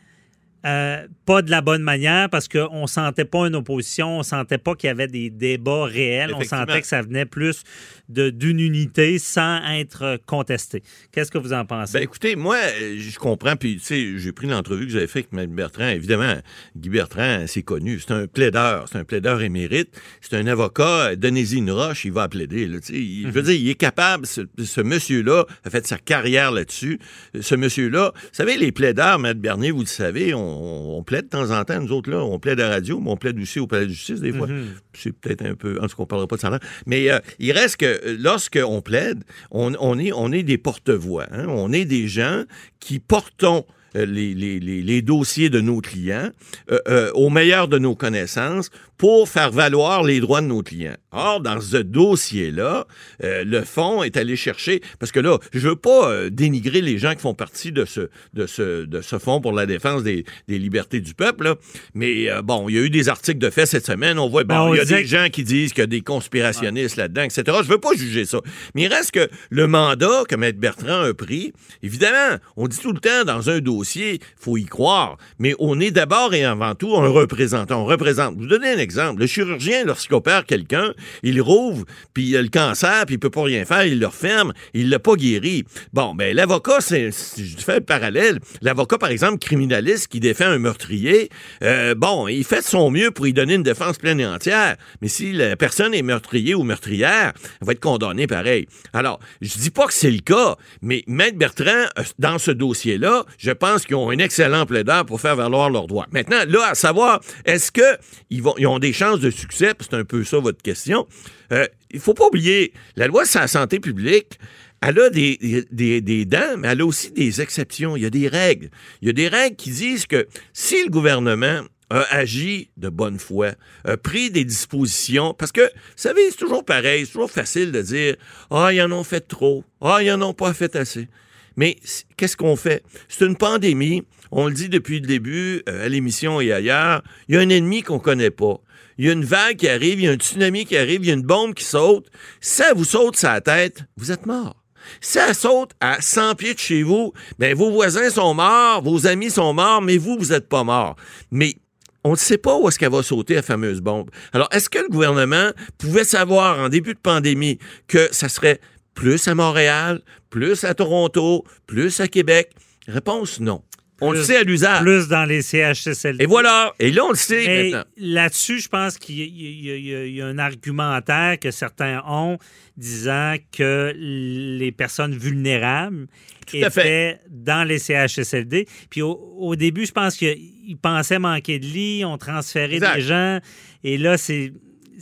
euh, 0.67 1.07
pas 1.25 1.41
de 1.41 1.51
la 1.51 1.63
bonne 1.63 1.83
manière 1.83 2.29
parce 2.29 2.49
qu'on 2.49 2.87
sentait 2.87 3.25
pas 3.25 3.47
une 3.47 3.55
opposition, 3.55 4.19
on 4.19 4.23
sentait 4.23 4.59
pas 4.59 4.75
qu'il 4.75 4.89
y 4.89 4.91
avait 4.91 5.07
des 5.07 5.31
débats 5.31 5.85
réels, 5.85 6.35
on 6.35 6.43
sentait 6.43 6.81
que 6.83 6.87
ça 6.87 7.01
venait 7.01 7.25
plus 7.25 7.63
d'une 8.09 8.61
unité 8.61 9.19
sans 9.19 9.61
être 9.73 10.19
contesté. 10.27 10.83
Qu'est-ce 11.13 11.31
que 11.31 11.39
vous 11.39 11.53
en 11.53 11.65
pensez? 11.65 11.93
Ben 11.95 12.03
écoutez, 12.03 12.37
moi, 12.37 12.57
euh, 12.57 12.97
je 12.99 13.19
comprends, 13.19 13.57
puis 13.57 13.77
tu 13.77 13.85
sais, 13.85 14.19
j'ai 14.19 14.33
pris 14.33 14.49
l'entrevue 14.49 14.87
que 14.87 14.93
j'avais 14.93 15.07
faite 15.07 15.29
avec 15.33 15.33
Maître 15.33 15.53
Bertrand. 15.53 15.89
Évidemment, 15.89 16.35
Guy 16.77 16.89
Bertrand, 16.89 17.45
c'est 17.47 17.63
connu. 17.63 18.01
C'est 18.01 18.13
un 18.13 18.27
plaideur, 18.27 18.87
c'est 18.91 18.99
un 18.99 19.05
plaideur 19.05 19.41
émérite. 19.43 19.91
C'est 20.21 20.37
un 20.37 20.47
avocat, 20.47 21.11
euh, 21.11 21.17
donnez-y 21.17 21.57
une 21.57 21.71
roche, 21.71 22.05
il 22.05 22.13
va 22.13 22.29
plaider. 22.29 22.67
Là, 22.67 22.81
tu 22.81 22.87
sais. 22.87 23.01
il, 23.01 23.29
Je 23.29 23.33
veux 23.33 23.43
dire, 23.43 23.55
il 23.55 23.69
est 23.69 23.77
capable, 23.77 24.27
ce, 24.27 24.43
ce 24.63 24.81
monsieur-là 24.81 25.45
a 25.65 25.71
fait 25.71 25.87
sa 25.87 25.97
carrière 25.97 26.51
là-dessus. 26.51 26.99
Ce 27.41 27.55
monsieur-là, 27.55 28.13
vous 28.15 28.29
savez, 28.33 28.57
les 28.57 28.73
plaideurs, 28.73 29.19
Maître 29.19 29.41
Bernier, 29.41 29.71
vous 29.71 29.81
le 29.81 29.87
savez, 29.87 30.35
on, 30.35 30.50
on 30.53 31.03
plaide 31.03 31.25
de 31.25 31.29
temps 31.31 31.51
en 31.51 31.65
temps, 31.65 31.81
nous 31.81 31.93
autres, 31.93 32.11
là, 32.11 32.19
on 32.25 32.39
plaide 32.39 32.61
à 32.61 32.69
radio, 32.69 33.01
mais 33.01 33.11
on 33.11 33.17
plaide 33.17 33.39
aussi 33.41 33.61
au 33.61 33.67
palais 33.67 33.87
de 33.87 33.91
justice 33.91 34.21
des 34.21 34.33
fois. 34.33 34.49
C'est 34.93 35.13
peut-être 35.13 35.43
un 35.45 35.55
peu... 35.55 35.79
En 35.81 35.87
tout 35.87 35.97
cas, 35.97 36.03
on 36.03 36.07
parlera 36.07 36.27
pas 36.29 36.37
de 36.37 36.41
ça 36.41 36.51
là. 36.51 36.61
Mais 36.87 37.11
euh, 37.11 37.19
il 37.39 37.53
reste 37.53 37.77
que 37.79 37.87
euh, 37.87 38.17
lorsqu'on 38.19 38.81
plaide, 38.83 39.25
on, 39.51 39.73
on 39.81 39.99
est, 39.99 40.13
on 40.13 40.33
est 40.33 40.43
des 40.43 40.59
porte-voix. 40.59 41.27
hein. 41.33 41.47
On 41.49 41.73
est 41.73 41.85
des 41.85 42.09
gens 42.09 42.45
qui 42.81 42.99
portons 42.99 43.65
euh, 43.97 44.07
les, 44.07 44.35
les- 44.35 44.61
les- 44.61 44.83
les 44.83 45.03
dossiers 45.03 45.51
de 45.51 45.61
nos 45.61 45.81
clients 45.81 46.31
euh, 46.71 46.79
euh, 46.89 47.11
au 47.15 47.29
meilleur 47.29 47.67
de 47.67 47.79
nos 47.79 47.95
connaissances 47.97 48.71
pour 49.01 49.31
faire 49.31 49.51
valoir 49.51 50.03
les 50.03 50.21
droits 50.21 50.43
de 50.43 50.47
nos 50.47 50.63
clients. 50.63 50.99
Or, 51.11 51.41
dans 51.41 51.59
ce 51.59 51.79
dossier-là, 51.79 52.87
euh, 53.25 53.45
le 53.47 53.65
fonds 53.65 54.03
est 54.03 54.19
allé 54.19 54.37
chercher, 54.37 54.83
parce 54.99 55.11
que 55.11 55.21
là, 55.21 55.39
je 55.55 55.71
veux 55.71 55.75
pas 55.75 56.11
euh, 56.11 56.29
dénigrer 56.29 56.83
les 56.83 56.99
gens 56.99 57.15
qui 57.15 57.23
font 57.23 57.33
partie 57.33 57.73
de 57.73 57.87
ce, 57.87 58.11
de 58.35 58.47
ce, 58.47 58.85
de 58.85 59.01
ce 59.01 59.19
fonds 59.19 59.41
pour 59.41 59.53
la 59.53 59.65
défense 59.65 60.03
des, 60.03 60.27
des 60.49 60.59
libertés 60.59 61.01
du 61.01 61.15
peuple, 61.15 61.45
là. 61.45 61.55
mais 61.95 62.31
euh, 62.31 62.43
bon, 62.43 62.69
il 62.69 62.75
y 62.75 62.79
a 62.79 62.83
eu 62.83 62.91
des 62.91 63.09
articles 63.09 63.39
de 63.39 63.49
fait 63.49 63.65
cette 63.65 63.87
semaine, 63.87 64.19
on 64.19 64.29
voit, 64.29 64.45
bon, 64.45 64.69
Ben, 64.69 64.75
il 64.75 64.77
y 64.77 64.81
a 64.81 64.85
des 64.85 65.07
gens 65.07 65.29
qui 65.33 65.45
disent 65.45 65.73
qu'il 65.73 65.81
y 65.81 65.85
a 65.85 65.87
des 65.87 66.03
conspirationnistes 66.03 66.97
là-dedans, 66.97 67.23
etc. 67.23 67.43
Je 67.65 67.69
veux 67.69 67.81
pas 67.81 67.95
juger 67.97 68.27
ça. 68.27 68.41
Mais 68.75 68.83
il 68.83 68.89
reste 68.89 69.13
que 69.13 69.31
le 69.49 69.67
mandat 69.67 70.25
que 70.29 70.37
Maître 70.37 70.59
Bertrand 70.59 71.05
a 71.05 71.15
pris, 71.15 71.55
évidemment, 71.83 72.37
on 72.59 72.69
dit 72.69 72.79
tout 72.79 72.93
le 72.93 73.01
temps 73.01 73.25
dans 73.25 73.49
un 73.49 73.61
dossier, 73.61 74.21
faut 74.39 74.59
y 74.59 74.67
croire, 74.67 75.17
mais 75.39 75.55
on 75.59 75.81
est 75.81 75.91
d'abord 75.91 76.35
et 76.35 76.45
avant 76.45 76.75
tout 76.75 76.95
un 76.97 77.09
représentant. 77.09 77.81
On 77.81 77.87
représente. 77.87 78.35
Je 78.35 78.41
vous 78.43 78.47
donner 78.47 78.69
un 78.69 78.77
exemple. 78.77 78.90
Le 78.97 79.27
chirurgien, 79.27 79.85
lorsqu'il 79.85 80.15
opère 80.15 80.45
quelqu'un, 80.45 80.93
il 81.23 81.41
rouvre, 81.41 81.85
puis 82.13 82.25
il 82.31 82.37
a 82.37 82.43
le 82.43 82.49
cancer, 82.49 83.05
puis 83.07 83.17
il 83.17 83.19
peut 83.19 83.31
pas 83.31 83.45
rien 83.45 83.65
faire, 83.65 83.85
il 83.85 84.01
le 84.01 84.07
referme, 84.07 84.53
il 84.75 84.89
l'a 84.89 84.99
pas 84.99 85.15
guéri. 85.15 85.65
Bon, 85.93 86.15
ben 86.15 86.35
l'avocat, 86.35 86.81
c'est, 86.81 87.11
je 87.11 87.65
fais 87.65 87.77
le 87.77 87.81
parallèle, 87.81 88.41
l'avocat, 88.63 88.99
par 88.99 89.11
exemple, 89.11 89.39
criminaliste 89.39 90.09
qui 90.09 90.21
défend 90.21 90.47
un 90.47 90.59
meurtrier, 90.59 91.31
euh, 91.63 91.95
bon, 91.95 92.29
il 92.29 92.45
fait 92.45 92.63
son 92.63 92.91
mieux 92.91 93.11
pour 93.11 93.27
y 93.27 93.33
donner 93.33 93.55
une 93.55 93.63
défense 93.63 93.99
pleine 93.99 94.21
et 94.21 94.27
entière, 94.27 94.77
mais 95.01 95.09
si 95.09 95.33
la 95.33 95.57
personne 95.57 95.95
est 95.95 96.03
meurtrier 96.03 96.55
ou 96.55 96.63
meurtrière, 96.63 97.33
elle 97.61 97.67
va 97.67 97.73
être 97.73 97.81
condamnée 97.81 98.27
pareil. 98.27 98.67
Alors, 98.93 99.21
je 99.41 99.57
dis 99.59 99.71
pas 99.71 99.87
que 99.87 99.95
c'est 99.95 100.11
le 100.11 100.21
cas, 100.21 100.57
mais 100.83 101.05
Maître 101.07 101.39
Bertrand, 101.39 101.87
euh, 101.99 102.03
dans 102.19 102.39
ce 102.39 102.51
dossier-là, 102.51 103.25
je 103.39 103.53
pense 103.53 103.87
qu'ils 103.87 103.97
ont 103.97 104.11
un 104.11 104.19
excellent 104.19 104.67
plaideur 104.67 105.07
pour 105.07 105.21
faire 105.21 105.37
valoir 105.37 105.71
leurs 105.71 105.87
droits. 105.87 106.07
Maintenant, 106.11 106.41
là, 106.49 106.71
à 106.71 106.75
savoir, 106.75 107.21
est-ce 107.45 107.71
que 107.71 107.99
ils, 108.31 108.43
vont, 108.43 108.55
ils 108.59 108.67
ont 108.67 108.80
des 108.81 108.93
chances 108.93 109.21
de 109.21 109.31
succès? 109.31 109.73
C'est 109.79 109.95
un 109.95 110.05
peu 110.05 110.25
ça 110.25 110.39
votre 110.39 110.63
question. 110.63 111.07
Euh, 111.53 111.67
il 111.93 112.01
faut 112.01 112.15
pas 112.15 112.27
oublier, 112.27 112.73
la 112.97 113.07
loi 113.07 113.25
sur 113.25 113.41
la 113.41 113.49
santé 113.49 113.79
publique, 113.79 114.39
elle 114.83 114.99
a 114.99 115.11
des, 115.11 115.67
des, 115.71 116.01
des 116.01 116.25
dents, 116.25 116.57
mais 116.59 116.69
elle 116.69 116.81
a 116.81 116.87
aussi 116.87 117.13
des 117.13 117.41
exceptions. 117.41 117.97
Il 117.97 118.03
y 118.03 118.07
a 118.07 118.11
des 118.11 118.29
règles. 118.29 118.71
Il 119.03 119.09
y 119.09 119.11
a 119.11 119.13
des 119.13 119.29
règles 119.29 119.57
qui 119.57 119.71
disent 119.71 120.07
que 120.07 120.27
si 120.53 120.83
le 120.83 120.91
gouvernement 120.91 121.63
a 121.91 122.03
agi 122.15 122.71
de 122.77 122.89
bonne 122.89 123.19
foi, 123.19 123.53
a 123.85 123.97
pris 123.97 124.31
des 124.31 124.45
dispositions, 124.45 125.35
parce 125.35 125.53
que, 125.53 125.61
vous 125.61 125.97
savez, 125.97 126.31
c'est 126.31 126.37
toujours 126.37 126.65
pareil, 126.65 127.05
c'est 127.05 127.13
toujours 127.13 127.31
facile 127.31 127.73
de 127.73 127.83
dire 127.83 128.17
«Ah, 128.51 128.73
ils 128.73 128.81
en 128.81 128.93
ont 128.93 129.05
fait 129.05 129.21
trop. 129.21 129.65
Ah, 129.81 129.99
ils 130.01 130.11
en 130.13 130.23
ont 130.23 130.33
pas 130.35 130.55
fait 130.55 130.77
assez.» 130.77 131.09
Mais 131.57 131.77
qu'est-ce 132.17 132.37
qu'on 132.37 132.57
fait? 132.57 132.85
C'est 133.09 133.27
une 133.27 133.37
pandémie. 133.37 134.05
On 134.31 134.47
le 134.47 134.55
dit 134.55 134.69
depuis 134.69 135.01
le 135.01 135.07
début, 135.07 135.63
euh, 135.69 135.85
à 135.85 135.89
l'émission 135.89 136.41
et 136.41 136.53
ailleurs. 136.53 137.03
Il 137.29 137.35
y 137.35 137.39
a 137.39 137.41
un 137.41 137.49
ennemi 137.49 137.83
qu'on 137.83 137.99
connaît 137.99 138.31
pas. 138.31 138.61
Il 138.99 139.07
y 139.07 139.09
a 139.09 139.13
une 139.13 139.25
vague 139.25 139.57
qui 139.57 139.69
arrive, 139.69 140.01
il 140.01 140.05
y 140.05 140.09
a 140.09 140.13
un 140.13 140.17
tsunami 140.17 140.67
qui 140.67 140.77
arrive, 140.77 141.05
il 141.05 141.09
y 141.09 141.11
a 141.11 141.15
une 141.15 141.23
bombe 141.23 141.55
qui 141.55 141.65
saute. 141.65 142.07
Si 142.41 142.57
ça 142.57 142.75
vous 142.75 142.85
saute 142.85 143.21
la 143.23 143.41
tête, 143.41 143.85
vous 143.97 144.13
êtes 144.13 144.27
mort. 144.27 144.57
Si 145.01 145.13
ça 145.13 145.35
saute 145.35 145.73
à 145.81 146.01
100 146.01 146.35
pieds 146.35 146.55
de 146.55 146.59
chez 146.59 146.83
vous, 146.83 147.13
ben 147.39 147.55
vos 147.55 147.71
voisins 147.71 148.11
sont 148.11 148.35
morts, 148.35 148.83
vos 148.83 149.07
amis 149.07 149.31
sont 149.31 149.53
morts, 149.53 149.83
mais 149.83 149.99
vous, 149.99 150.17
vous 150.19 150.33
n'êtes 150.33 150.49
pas 150.49 150.65
mort. 150.65 150.97
Mais 151.31 151.57
on 152.05 152.13
ne 152.13 152.17
sait 152.17 152.39
pas 152.39 152.57
où 152.57 152.69
est-ce 152.69 152.79
qu'elle 152.79 152.93
va 152.93 153.03
sauter, 153.03 153.35
la 153.35 153.43
fameuse 153.43 153.81
bombe. 153.81 154.11
Alors, 154.33 154.49
est-ce 154.53 154.71
que 154.71 154.79
le 154.79 154.89
gouvernement 154.89 155.51
pouvait 155.79 156.05
savoir 156.05 156.59
en 156.59 156.69
début 156.69 156.95
de 156.95 156.99
pandémie 156.99 157.59
que 157.89 158.09
ça 158.13 158.29
serait 158.29 158.61
plus 158.95 159.29
à 159.29 159.35
Montréal, 159.35 160.01
plus 160.31 160.65
à 160.65 160.75
Toronto, 160.75 161.45
plus 161.67 162.01
à 162.01 162.09
Québec? 162.09 162.53
Réponse 162.89 163.41
non. 163.41 163.63
On 164.01 164.13
le 164.13 164.23
sait 164.23 164.37
à 164.37 164.43
l'usage. 164.45 164.81
Plus 164.83 165.09
dans 165.09 165.25
les 165.25 165.43
CHSLD. 165.43 166.25
Et 166.25 166.27
voilà. 166.27 166.73
Et 166.79 166.91
là, 166.91 167.05
on 167.05 167.11
le 167.11 167.15
sait 167.17 167.45
Mais 167.47 167.71
maintenant. 167.71 167.85
là-dessus, 167.99 168.61
je 168.61 168.69
pense 168.69 168.97
qu'il 168.99 169.17
y, 169.19 169.71
a- 169.71 169.77
y 170.07 170.13
y 170.17 170.23
un 170.23 170.39
argumentaire 170.39 171.39
que 171.39 171.51
certains 171.51 172.03
ont 172.07 172.39
disant 172.77 173.35
que 173.53 173.93
les 173.97 174.73
personnes 174.73 175.15
vulnérables 175.15 176.07
fait. 176.47 176.61
étaient 176.61 177.19
dans 177.29 177.65
les 177.67 177.79
CHSLD. 177.79 178.67
Puis 178.89 179.03
au, 179.03 179.13
au 179.39 179.55
début, 179.57 179.85
je 179.87 179.93
pense 179.93 180.17
qu'ils 180.17 180.77
pensaient 180.81 181.19
manquer 181.19 181.59
de 181.59 181.67
lits, 181.67 182.05
on 182.05 182.17
transféré 182.19 182.77
Exact. 182.77 182.95
des 182.97 183.01
gens. 183.03 183.39
Et 183.85 183.99
là, 183.99 184.17
c'est 184.17 184.53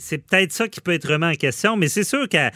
c'est 0.01 0.17
peut-être 0.19 0.53
ça 0.53 0.69
qui 0.69 0.79
peut 0.79 0.93
être 0.93 1.11
remis 1.11 1.25
en 1.25 1.33
question. 1.35 1.75
Mais 1.75 1.89
c'est 1.89 2.05
sûr 2.05 2.29
qu'à 2.29 2.51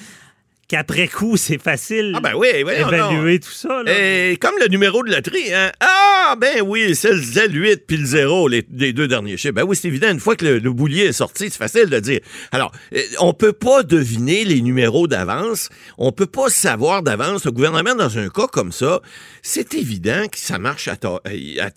qu'après 0.74 1.08
coup, 1.08 1.38
c'est 1.38 1.62
facile 1.62 2.14
Ah 2.16 2.20
ben 2.20 2.34
oui, 2.36 2.48
oui, 2.66 2.74
non, 2.82 2.90
d'évaluer 2.90 3.40
tout 3.40 3.52
ça. 3.52 3.84
là. 3.84 3.92
Et 4.32 4.38
comme 4.38 4.56
le 4.60 4.68
numéro 4.70 5.04
de 5.04 5.12
loterie, 5.12 5.54
hein? 5.54 5.72
Ah, 5.80 6.36
ben 6.40 6.62
oui, 6.66 6.96
c'est 6.96 7.12
le 7.12 7.20
Z8 7.22 7.82
puis 7.88 7.98
le 7.98 8.06
0, 8.06 8.48
les, 8.48 8.66
les 8.74 8.92
deux 8.92 9.08
derniers 9.08 9.38
chiffres. 9.38 9.54
Ben 9.54 9.64
oui, 9.68 9.76
c'est 9.76 9.88
évident, 9.88 10.10
une 10.10 10.20
fois 10.20 10.36
que 10.36 10.46
le, 10.46 10.58
le 10.60 10.72
boulier 10.74 11.04
est 11.06 11.12
sorti, 11.14 11.46
c'est 11.52 11.58
facile 11.58 11.86
de 11.90 12.00
dire. 12.00 12.22
Alors, 12.52 12.72
euh, 12.96 13.02
on 13.20 13.34
peut 13.34 13.54
pas 13.54 13.84
deviner 13.84 14.46
les 14.46 14.62
numéros 14.62 15.08
d'avance, 15.08 15.70
on 15.98 16.12
peut 16.12 16.26
pas 16.26 16.50
savoir 16.50 17.04
d'avance. 17.04 17.46
Le 17.46 17.52
gouvernement, 17.52 17.94
dans 17.94 18.18
un 18.18 18.30
cas 18.30 18.48
comme 18.48 18.72
ça, 18.72 19.00
c'est 19.44 19.76
évident 19.76 20.26
que 20.32 20.40
ça 20.40 20.58
marche 20.58 20.88
à, 20.88 20.96
ta- 20.96 21.22
à 21.60 21.70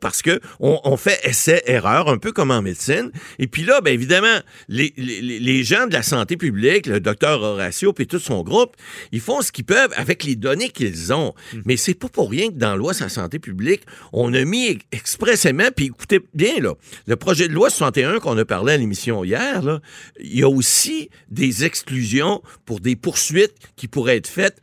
parce 0.00 0.22
que 0.22 0.40
on, 0.60 0.80
on 0.84 0.96
fait 0.96 1.18
essai-erreur, 1.24 2.08
un 2.08 2.18
peu 2.18 2.32
comme 2.32 2.50
en 2.50 2.62
médecine. 2.62 3.10
Et 3.38 3.46
puis 3.46 3.64
là, 3.64 3.80
ben 3.82 3.92
évidemment, 3.92 4.38
les, 4.68 4.94
les, 4.96 5.20
les 5.38 5.64
gens 5.64 5.86
de 5.86 5.92
la 5.92 6.02
santé 6.02 6.36
publique, 6.36 6.86
le 6.86 7.00
docteur 7.00 7.42
Horacio 7.42 7.92
puis 7.92 8.06
tout 8.06 8.18
son 8.22 8.42
groupe, 8.42 8.76
ils 9.12 9.20
font 9.20 9.42
ce 9.42 9.52
qu'ils 9.52 9.64
peuvent 9.64 9.92
avec 9.96 10.24
les 10.24 10.36
données 10.36 10.70
qu'ils 10.70 11.12
ont. 11.12 11.34
Mais 11.64 11.76
c'est 11.76 11.94
pas 11.94 12.08
pour 12.08 12.30
rien 12.30 12.48
que 12.48 12.54
dans 12.54 12.70
la 12.70 12.76
loi 12.76 12.94
sur 12.94 13.04
la 13.04 13.10
santé 13.10 13.38
publique, 13.38 13.82
on 14.12 14.32
a 14.34 14.44
mis 14.44 14.78
expressément, 14.92 15.68
puis 15.74 15.86
écoutez 15.86 16.20
bien, 16.34 16.60
là, 16.60 16.74
le 17.06 17.16
projet 17.16 17.48
de 17.48 17.52
loi 17.52 17.70
61 17.70 18.20
qu'on 18.20 18.36
a 18.38 18.44
parlé 18.44 18.74
à 18.74 18.76
l'émission 18.76 19.24
hier, 19.24 19.62
là, 19.62 19.80
il 20.20 20.38
y 20.38 20.42
a 20.42 20.48
aussi 20.48 21.10
des 21.30 21.64
exclusions 21.64 22.42
pour 22.64 22.80
des 22.80 22.96
poursuites 22.96 23.54
qui 23.76 23.88
pourraient 23.88 24.16
être 24.16 24.28
faites 24.28 24.60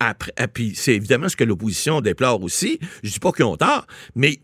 après, 0.00 0.32
ah, 0.36 0.48
puis 0.48 0.72
c'est 0.74 0.94
évidemment 0.94 1.28
ce 1.28 1.36
que 1.36 1.44
l'opposition 1.44 2.00
déplore 2.00 2.42
aussi. 2.42 2.80
Je 3.04 3.10
dis 3.10 3.20
pas 3.20 3.30
qu'ils 3.30 3.44
ont 3.44 3.56
tort, 3.56 3.86
mais 4.16 4.40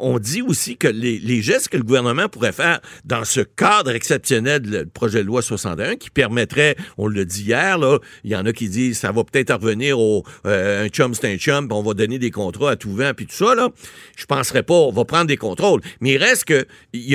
on 0.00 0.18
dit 0.18 0.42
aussi 0.42 0.76
que 0.76 0.88
les, 0.88 1.42
gestes 1.42 1.68
que 1.68 1.76
le 1.76 1.82
gouvernement 1.82 2.28
pourrait 2.28 2.52
faire 2.52 2.80
dans 3.04 3.24
ce 3.24 3.40
cadre 3.40 3.90
exceptionnel 3.90 4.62
du 4.62 4.86
projet 4.86 5.20
de 5.22 5.26
loi 5.26 5.42
61 5.42 5.96
qui 5.96 6.10
permettrait, 6.10 6.76
on 6.98 7.06
le 7.08 7.24
dit 7.24 7.44
hier, 7.44 7.76
là, 7.78 7.98
il 8.24 8.30
y 8.30 8.36
en 8.36 8.46
a 8.46 8.52
qui 8.52 8.68
disent 8.68 8.98
ça 8.98 9.12
va 9.12 9.24
peut-être 9.24 9.52
revenir 9.54 9.98
au 9.98 10.24
euh, 10.46 10.84
un 10.84 10.88
chum 10.88 11.14
c'est 11.14 11.32
un 11.32 11.36
chum, 11.36 11.68
on 11.70 11.82
va 11.82 11.94
donner 11.94 12.18
des 12.18 12.30
contrats 12.30 12.70
à 12.72 12.76
tout 12.76 12.92
vent 12.94 13.12
puis 13.14 13.26
tout 13.26 13.34
ça 13.34 13.54
là. 13.54 13.68
Je 14.16 14.24
penserais 14.26 14.62
pas, 14.62 14.74
on 14.74 14.92
va 14.92 15.04
prendre 15.04 15.26
des 15.26 15.36
contrôles, 15.36 15.80
mais 16.00 16.12
il 16.12 16.18
reste 16.18 16.44
que 16.44 16.66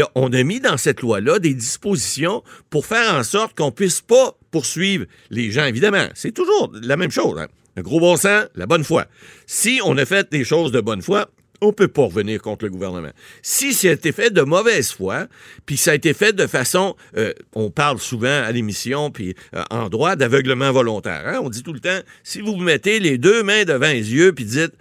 a- 0.01 0.11
on 0.15 0.31
a 0.33 0.43
mis 0.43 0.59
dans 0.59 0.77
cette 0.77 1.01
loi 1.01 1.19
là 1.21 1.39
des 1.39 1.53
dispositions 1.53 2.43
pour 2.69 2.85
faire 2.85 3.13
en 3.15 3.23
sorte 3.23 3.57
qu'on 3.57 3.71
puisse 3.71 4.01
pas 4.01 4.37
poursuivre 4.51 5.05
les 5.29 5.51
gens 5.51 5.65
évidemment. 5.65 6.07
C'est 6.13 6.31
toujours 6.33 6.71
la 6.81 6.97
même 6.97 7.11
chose. 7.11 7.39
hein. 7.39 7.47
Le 7.77 7.83
gros 7.83 8.01
bon 8.01 8.17
sens, 8.17 8.45
la 8.55 8.65
bonne 8.65 8.83
foi. 8.83 9.05
Si 9.47 9.79
on 9.85 9.97
a 9.97 10.05
fait 10.05 10.29
des 10.29 10.43
choses 10.43 10.73
de 10.73 10.81
bonne 10.81 11.01
foi, 11.01 11.29
on 11.61 11.71
peut 11.73 11.87
pas 11.87 12.03
revenir 12.05 12.41
contre 12.41 12.65
le 12.65 12.71
gouvernement. 12.71 13.11
Si 13.43 13.73
ça 13.73 13.89
a 13.89 13.91
été 13.91 14.11
fait 14.11 14.31
de 14.31 14.41
mauvaise 14.41 14.91
foi, 14.91 15.27
puis 15.65 15.77
ça 15.77 15.91
a 15.91 15.95
été 15.95 16.13
fait 16.13 16.33
de 16.33 16.47
façon, 16.47 16.95
euh, 17.15 17.33
on 17.53 17.69
parle 17.69 17.99
souvent 17.99 18.43
à 18.43 18.51
l'émission, 18.51 19.11
puis 19.11 19.35
euh, 19.55 19.63
en 19.69 19.87
droit 19.89 20.15
d'aveuglement 20.15 20.71
volontaire. 20.71 21.23
hein. 21.27 21.39
On 21.43 21.49
dit 21.49 21.61
tout 21.61 21.73
le 21.73 21.79
temps, 21.79 21.99
si 22.23 22.41
vous 22.41 22.53
vous 22.53 22.57
mettez 22.63 22.99
les 22.99 23.17
deux 23.19 23.43
mains 23.43 23.63
devant 23.63 23.87
les 23.87 24.11
yeux, 24.11 24.33
puis 24.33 24.45
dites, 24.45 24.73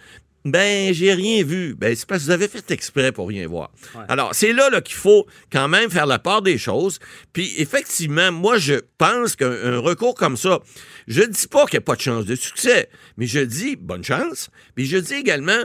ben 0.46 0.94
j'ai 0.94 1.12
rien 1.12 1.44
vu, 1.44 1.74
ben 1.74 1.94
c'est 1.94 2.08
parce 2.08 2.20
que 2.20 2.24
vous 2.24 2.30
avez 2.30 2.48
fait 2.48 2.70
exprès 2.70 3.12
pour 3.12 3.28
rien 3.28 3.46
voir. 3.46 3.70
Alors 4.08 4.34
c'est 4.34 4.54
là, 4.54 4.70
là 4.70 4.80
qu'il 4.80 4.94
faut 4.96 5.26
quand 5.52 5.68
même 5.68 5.90
faire 5.90 6.06
la 6.06 6.18
part 6.18 6.40
des 6.40 6.56
choses. 6.56 6.98
Puis 7.34 7.52
effectivement, 7.58 8.32
moi 8.32 8.56
je 8.56 8.76
pense 8.96 9.36
qu'un 9.36 9.50
un 9.50 9.78
recours 9.80 10.14
comme 10.14 10.38
ça, 10.38 10.60
je 11.08 11.20
dis 11.22 11.46
pas 11.46 11.66
qu'il 11.66 11.74
n'y 11.76 11.82
a 11.82 11.84
pas 11.84 11.94
de 11.96 12.00
chance 12.00 12.24
de 12.24 12.36
succès, 12.36 12.88
mais 13.18 13.26
je 13.26 13.40
dis 13.40 13.76
bonne 13.76 14.02
chance. 14.02 14.48
Puis 14.74 14.86
je 14.86 14.96
dis 14.96 15.12
également, 15.12 15.62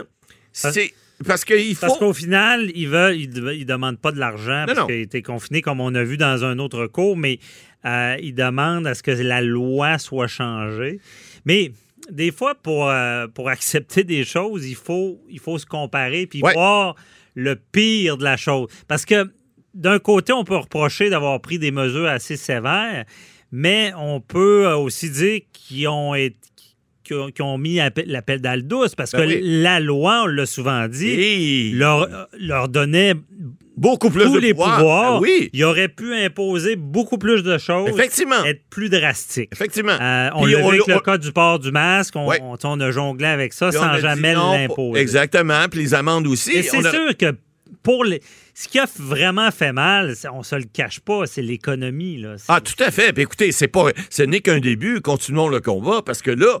c'est 0.52 0.92
parce 1.24 1.44
qu'il 1.44 1.74
faut. 1.74 1.86
Parce 1.86 1.98
qu'au 1.98 2.12
final, 2.12 2.70
ils 2.74 2.88
veulent, 2.88 3.16
ils, 3.16 3.30
de- 3.30 3.52
ils 3.52 3.64
demandent 3.66 3.98
pas 3.98 4.12
de 4.12 4.18
l'argent 4.18 4.60
Non, 4.60 4.66
parce 4.66 4.78
non. 4.80 4.86
qu'il 4.86 4.96
était 5.00 5.22
confiné, 5.22 5.62
comme 5.62 5.80
on 5.80 5.94
a 5.94 6.02
vu 6.04 6.16
dans 6.16 6.44
un 6.44 6.58
autre 6.58 6.86
cours, 6.86 7.16
mais 7.16 7.38
euh, 7.84 8.16
ils 8.20 8.34
demandent 8.34 8.86
à 8.86 8.94
ce 8.94 9.02
que 9.02 9.10
la 9.12 9.40
loi 9.40 9.98
soit 9.98 10.26
changée. 10.26 11.00
Mais 11.44 11.72
des 12.10 12.30
fois, 12.32 12.54
pour, 12.54 12.88
euh, 12.90 13.26
pour 13.28 13.48
accepter 13.56 14.04
des 14.04 14.24
choses, 14.24 14.66
il 14.68 14.74
faut, 14.76 15.20
il 15.30 15.38
faut 15.40 15.58
se 15.58 15.66
comparer 15.66 16.26
puis 16.26 16.42
Ouais. 16.42 16.52
voir 16.52 16.96
le 17.34 17.56
pire 17.56 18.16
de 18.16 18.24
la 18.24 18.36
chose. 18.36 18.68
Parce 18.88 19.04
que 19.04 19.30
d'un 19.74 19.98
côté, 19.98 20.32
on 20.32 20.44
peut 20.44 20.56
reprocher 20.56 21.10
d'avoir 21.10 21.40
pris 21.40 21.58
des 21.58 21.70
mesures 21.70 22.06
assez 22.06 22.36
sévères, 22.36 23.04
mais 23.52 23.92
on 23.96 24.20
peut 24.20 24.66
aussi 24.72 25.10
dire 25.10 25.40
qu'ils 25.52 25.86
ont 25.88 26.14
été 26.14 26.36
qui 27.06 27.14
ont, 27.14 27.30
qui 27.30 27.42
ont 27.42 27.56
mis 27.58 27.76
la 27.76 27.90
pe- 27.90 28.04
la 28.06 28.22
pédale 28.22 28.62
douce 28.66 28.94
parce 28.94 29.12
Ben 29.12 29.22
que 29.22 29.26
oui. 29.26 29.40
la 29.42 29.80
loi, 29.80 30.22
on 30.24 30.26
l'a 30.26 30.46
souvent 30.46 30.88
dit, 30.88 31.08
Et- 31.08 31.70
leur, 31.72 32.28
leur 32.38 32.68
donnait 32.68 33.14
beaucoup 33.76 34.10
plus 34.10 34.24
tous 34.24 34.34
de 34.34 34.38
les 34.40 34.54
pouvoir. 34.54 34.78
pouvoirs. 34.78 35.12
Ah 35.16 35.20
oui, 35.20 35.50
Il 35.52 35.62
aurait 35.64 35.88
pu 35.88 36.14
imposer 36.14 36.76
beaucoup 36.76 37.18
plus 37.18 37.42
de 37.42 37.58
choses, 37.58 37.88
effectivement. 37.90 38.42
être 38.44 38.62
plus 38.70 38.88
drastique. 38.88 39.50
Effectivement. 39.52 39.96
Euh, 40.00 40.30
on 40.34 40.46
l'a 40.46 40.56
vu 40.58 40.64
avec 40.64 40.88
on- 40.88 40.94
le 40.94 41.00
cas 41.00 41.18
du 41.18 41.30
port 41.32 41.58
du 41.58 41.70
masque. 41.70 42.14
On, 42.16 42.26
Ouais. 42.26 42.38
on- 42.42 42.56
on 42.64 42.80
a 42.80 42.90
jonglé 42.90 43.26
avec 43.26 43.52
ça 43.52 43.68
Puis 43.68 43.78
sans 43.78 43.98
jamais 43.98 44.34
l'imposer. 44.34 45.00
Exactement. 45.00 45.66
Puis 45.70 45.80
les 45.80 45.94
amendes 45.94 46.26
aussi. 46.26 46.52
Et 46.52 46.62
c'est 46.62 46.84
a- 46.86 46.90
sûr 46.90 47.16
que 47.16 47.34
pour 47.82 48.04
les... 48.04 48.20
ce 48.58 48.68
qui 48.68 48.78
a 48.78 48.86
vraiment 48.98 49.50
fait 49.50 49.74
mal, 49.74 50.14
on 50.32 50.42
se 50.42 50.56
le 50.56 50.64
cache 50.64 51.00
pas, 51.00 51.26
c'est 51.26 51.42
l'économie. 51.42 52.24
Ah, 52.48 52.62
tout 52.62 52.82
à 52.82 52.90
fait. 52.90 53.12
Puis 53.12 53.24
écoutez, 53.24 53.52
c'est 53.52 53.68
pas, 53.68 53.90
ce 54.08 54.22
n'est 54.22 54.40
qu'un 54.40 54.60
début. 54.60 55.02
Continuons 55.02 55.48
le 55.48 55.60
combat 55.60 56.00
parce 56.00 56.22
que 56.22 56.30
là, 56.30 56.58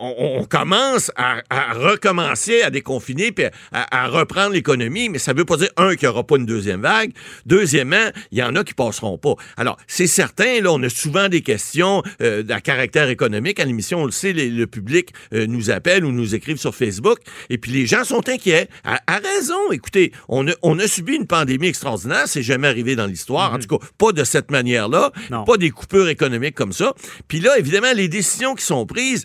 on, 0.00 0.46
commence 0.46 1.12
à, 1.16 1.42
recommencer 1.74 2.62
à 2.62 2.70
déconfiner 2.70 3.30
puis 3.30 3.44
à, 3.72 4.08
reprendre 4.08 4.54
l'économie. 4.54 5.10
Mais 5.10 5.18
ça 5.18 5.34
veut 5.34 5.44
pas 5.44 5.58
dire, 5.58 5.68
un, 5.76 5.96
qu'il 5.96 6.08
n'y 6.08 6.14
aura 6.14 6.26
pas 6.26 6.36
une 6.36 6.46
deuxième 6.46 6.80
vague. 6.80 7.12
Deuxièmement, 7.44 8.08
il 8.32 8.38
y 8.38 8.42
en 8.42 8.56
a 8.56 8.64
qui 8.64 8.72
passeront 8.72 9.18
pas. 9.18 9.34
Alors, 9.58 9.76
c'est 9.86 10.06
certain, 10.06 10.62
là, 10.62 10.72
on 10.72 10.82
a 10.82 10.88
souvent 10.88 11.28
des 11.28 11.42
questions 11.42 12.02
euh, 12.22 12.42
à 12.48 12.62
caractère 12.62 13.10
économique. 13.10 13.60
À 13.60 13.66
l'émission, 13.66 14.00
on 14.00 14.06
le 14.06 14.12
sait, 14.12 14.32
le 14.32 14.66
public 14.66 15.10
euh, 15.34 15.46
nous 15.46 15.70
appelle 15.70 16.06
ou 16.06 16.10
nous 16.10 16.34
écrivent 16.34 16.56
sur 16.56 16.74
Facebook. 16.74 17.18
Et 17.50 17.58
puis 17.58 17.70
les 17.70 17.84
gens 17.84 18.04
sont 18.04 18.26
inquiets. 18.30 18.68
À, 18.82 18.98
à 19.06 19.18
raison. 19.18 19.72
Écoutez, 19.72 20.12
on 20.30 20.48
a, 20.48 20.52
on 20.62 20.78
a 20.78 20.88
subi 20.88 21.16
une 21.16 21.26
pandémie 21.38 21.66
extraordinaire. 21.68 22.24
C'est 22.26 22.42
jamais 22.42 22.68
arrivé 22.68 22.94
dans 22.96 23.06
l'histoire. 23.06 23.52
En 23.52 23.58
tout 23.58 23.78
cas, 23.78 23.84
pas 23.98 24.12
de 24.12 24.22
cette 24.24 24.50
manière-là. 24.50 25.10
Pas 25.44 25.56
des 25.56 25.70
coupures 25.70 26.08
économiques 26.08 26.54
comme 26.54 26.72
ça. 26.72 26.94
Puis 27.28 27.40
là, 27.40 27.58
évidemment, 27.58 27.92
les 27.94 28.08
décisions 28.08 28.54
qui 28.54 28.64
sont 28.64 28.86
prises, 28.86 29.24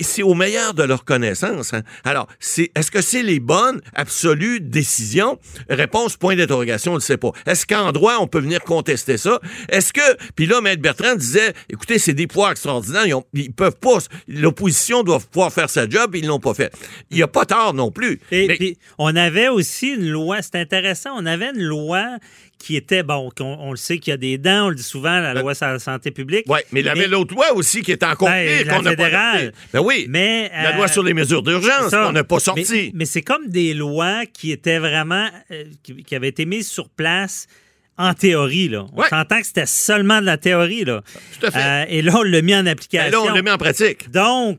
c'est 0.00 0.22
au 0.22 0.34
meilleur 0.34 0.72
de 0.74 0.82
leur 0.82 1.04
connaissance. 1.04 1.74
hein. 1.74 1.82
Alors, 2.04 2.26
c'est, 2.38 2.70
est-ce 2.74 2.90
que 2.90 3.02
c'est 3.02 3.22
les 3.22 3.40
bonnes, 3.40 3.80
absolues 3.94 4.60
décisions? 4.60 5.38
Réponse, 5.68 6.16
point 6.16 6.34
d'interrogation, 6.36 6.92
on 6.92 6.96
ne 6.96 7.00
sait 7.00 7.18
pas. 7.18 7.32
Est-ce 7.46 7.66
qu'en 7.66 7.92
droit, 7.92 8.16
on 8.20 8.26
peut 8.26 8.40
venir 8.40 8.60
contester 8.62 9.18
ça? 9.18 9.38
Est-ce 9.68 9.92
que, 9.92 10.00
puis 10.34 10.46
là, 10.46 10.60
Maître 10.60 10.80
Bertrand 10.82 11.14
disait, 11.14 11.52
écoutez, 11.68 11.98
c'est 11.98 12.14
des 12.14 12.26
pouvoirs 12.26 12.52
extraordinaires, 12.52 13.06
ils, 13.06 13.14
ont- 13.14 13.24
ils 13.34 13.52
peuvent 13.52 13.76
pas, 13.80 13.98
l'opposition 14.28 15.02
doit 15.02 15.20
pouvoir 15.20 15.52
faire 15.52 15.68
sa 15.70 15.88
job, 15.88 16.14
ils 16.14 16.26
l'ont 16.26 16.40
pas 16.40 16.54
fait. 16.54 16.72
Il 17.10 17.16
n'y 17.16 17.22
a 17.22 17.28
pas 17.28 17.44
tort 17.44 17.74
non 17.74 17.90
plus. 17.90 18.20
Et 18.30 18.46
Mais- 18.48 18.56
puis, 18.56 18.78
on 18.98 19.14
avait 19.16 19.48
aussi 19.48 19.88
une 19.88 20.08
loi, 20.08 20.40
c'est 20.42 20.56
intéressant, 20.56 21.10
on 21.16 21.26
avait 21.26 21.49
une 21.54 21.62
loi 21.62 22.18
qui 22.58 22.76
était, 22.76 23.02
bon, 23.02 23.30
on, 23.40 23.70
le 23.70 23.76
sait 23.76 23.98
qu'il 23.98 24.10
y 24.10 24.14
a 24.14 24.16
des 24.18 24.36
dents, 24.36 24.66
on 24.66 24.68
le 24.68 24.74
dit 24.74 24.82
souvent, 24.82 25.18
la 25.20 25.32
Ben- 25.34 25.40
loi 25.40 25.54
sur 25.54 25.66
la 25.66 25.78
santé 25.78 26.10
publique. 26.10 26.44
Ouais, 26.48 26.64
mais 26.72 26.80
il 26.80 26.86
y 26.86 26.88
avait 26.90 27.06
l'autre 27.08 27.34
loi 27.34 27.52
aussi 27.54 27.82
qui 27.82 27.92
était 27.92 28.04
encore 28.06 28.28
Ben, 28.28 28.46
pire, 28.58 28.66
la 28.66 28.74
qu'on 28.76 28.82
n'a 28.82 28.96
pas. 28.96 29.38
Ben 29.72 29.80
oui. 29.80 30.06
Mais, 30.08 30.50
la 30.52 30.70
euh, 30.70 30.76
loi 30.76 30.88
sur 30.88 31.02
les 31.02 31.14
mesures 31.14 31.42
d'urgence 31.42 31.90
qu'on 31.90 32.12
n'a 32.12 32.24
pas 32.24 32.36
Mais, 32.36 32.40
sortie. 32.40 32.90
mais 32.94 33.04
c'est 33.06 33.22
comme 33.22 33.48
des 33.48 33.72
lois 33.74 34.26
qui 34.26 34.52
étaient 34.52 34.78
vraiment, 34.78 35.28
euh, 35.50 35.64
qui, 35.82 36.02
qui 36.04 36.14
avaient 36.14 36.28
été 36.28 36.44
mises 36.44 36.68
sur 36.68 36.88
place 36.90 37.46
en 37.96 38.12
théorie. 38.14 38.68
Là. 38.68 38.86
On 38.94 39.00
Ouais. 39.00 39.08
s'entend 39.08 39.40
que 39.40 39.46
c'était 39.46 39.66
seulement 39.66 40.20
de 40.20 40.26
la 40.26 40.36
théorie. 40.36 40.84
Là. 40.84 41.02
Tout 41.40 41.46
à 41.46 41.50
fait. 41.50 41.58
Euh, 41.62 41.84
et 41.88 42.02
là, 42.02 42.12
on 42.16 42.22
l'a 42.22 42.42
mis 42.42 42.54
en 42.54 42.62
Ben 42.62 42.68
application. 42.72 43.24
là, 43.24 43.32
on 43.32 43.34
le 43.34 43.42
met 43.42 43.50
en 43.50 43.58
pratique. 43.58 44.10
Donc, 44.10 44.58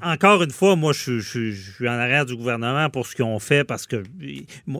encore 0.00 0.42
une 0.42 0.50
fois, 0.50 0.76
moi, 0.76 0.92
je, 0.92 1.18
je- 1.20 1.50
je 1.50 1.70
suis 1.72 1.88
en 1.88 1.92
arrière 1.92 2.24
du 2.26 2.36
gouvernement 2.36 2.88
pour 2.90 3.06
ce 3.06 3.14
qu'ils 3.14 3.24
ont 3.24 3.38
fait 3.38 3.64
parce 3.64 3.86
que 3.86 4.02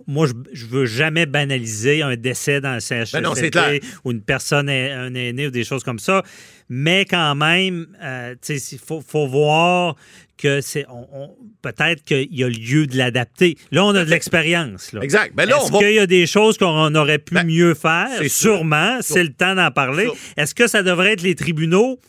moi, 0.06 0.26
je, 0.26 0.32
je 0.52 0.66
veux 0.66 0.86
jamais 0.86 1.26
banaliser 1.26 2.02
un 2.02 2.16
décès 2.16 2.60
dans 2.60 2.74
le 2.74 2.80
CHSLD 2.80 3.50
Ben 3.50 3.80
ou 4.04 4.12
une 4.12 4.22
personne, 4.22 4.68
un 4.68 5.14
aîné 5.14 5.46
ou 5.46 5.50
des 5.50 5.64
choses 5.64 5.84
comme 5.84 5.98
ça. 5.98 6.22
Mais 6.68 7.04
quand 7.04 7.34
même, 7.34 7.86
euh, 8.02 8.34
il 8.48 8.78
faut, 8.78 9.00
faut 9.06 9.26
voir 9.26 9.96
que 10.38 10.60
c'est 10.60 10.86
on- 10.88 11.06
on- 11.12 11.36
peut-être 11.60 12.02
qu'il 12.02 12.28
y 12.34 12.42
a 12.42 12.48
lieu 12.48 12.86
de 12.86 12.96
l'adapter. 12.96 13.56
Là, 13.70 13.84
on 13.84 13.94
a 13.94 14.04
de 14.04 14.10
l'expérience. 14.10 14.92
là. 14.92 15.02
Exact. 15.02 15.34
Ben 15.36 15.44
là, 15.48 15.58
Est-ce 15.62 15.70
va- 15.70 15.78
qu'il 15.78 15.92
y 15.92 15.98
a 15.98 16.06
des 16.06 16.26
choses 16.26 16.56
qu'on 16.58 16.94
aurait 16.94 17.18
pu 17.18 17.34
Ben, 17.34 17.46
mieux 17.46 17.74
faire? 17.74 18.08
c'est 18.18 18.28
sûr. 18.28 18.54
Sûrement, 18.56 18.98
c'est 19.02 19.22
le 19.22 19.32
temps 19.32 19.54
d'en 19.54 19.70
parler. 19.70 20.04
Sûr. 20.04 20.16
Est-ce 20.36 20.54
que 20.54 20.66
ça 20.66 20.82
devrait 20.82 21.12
être 21.12 21.22
les 21.22 21.34
tribunaux? 21.34 22.00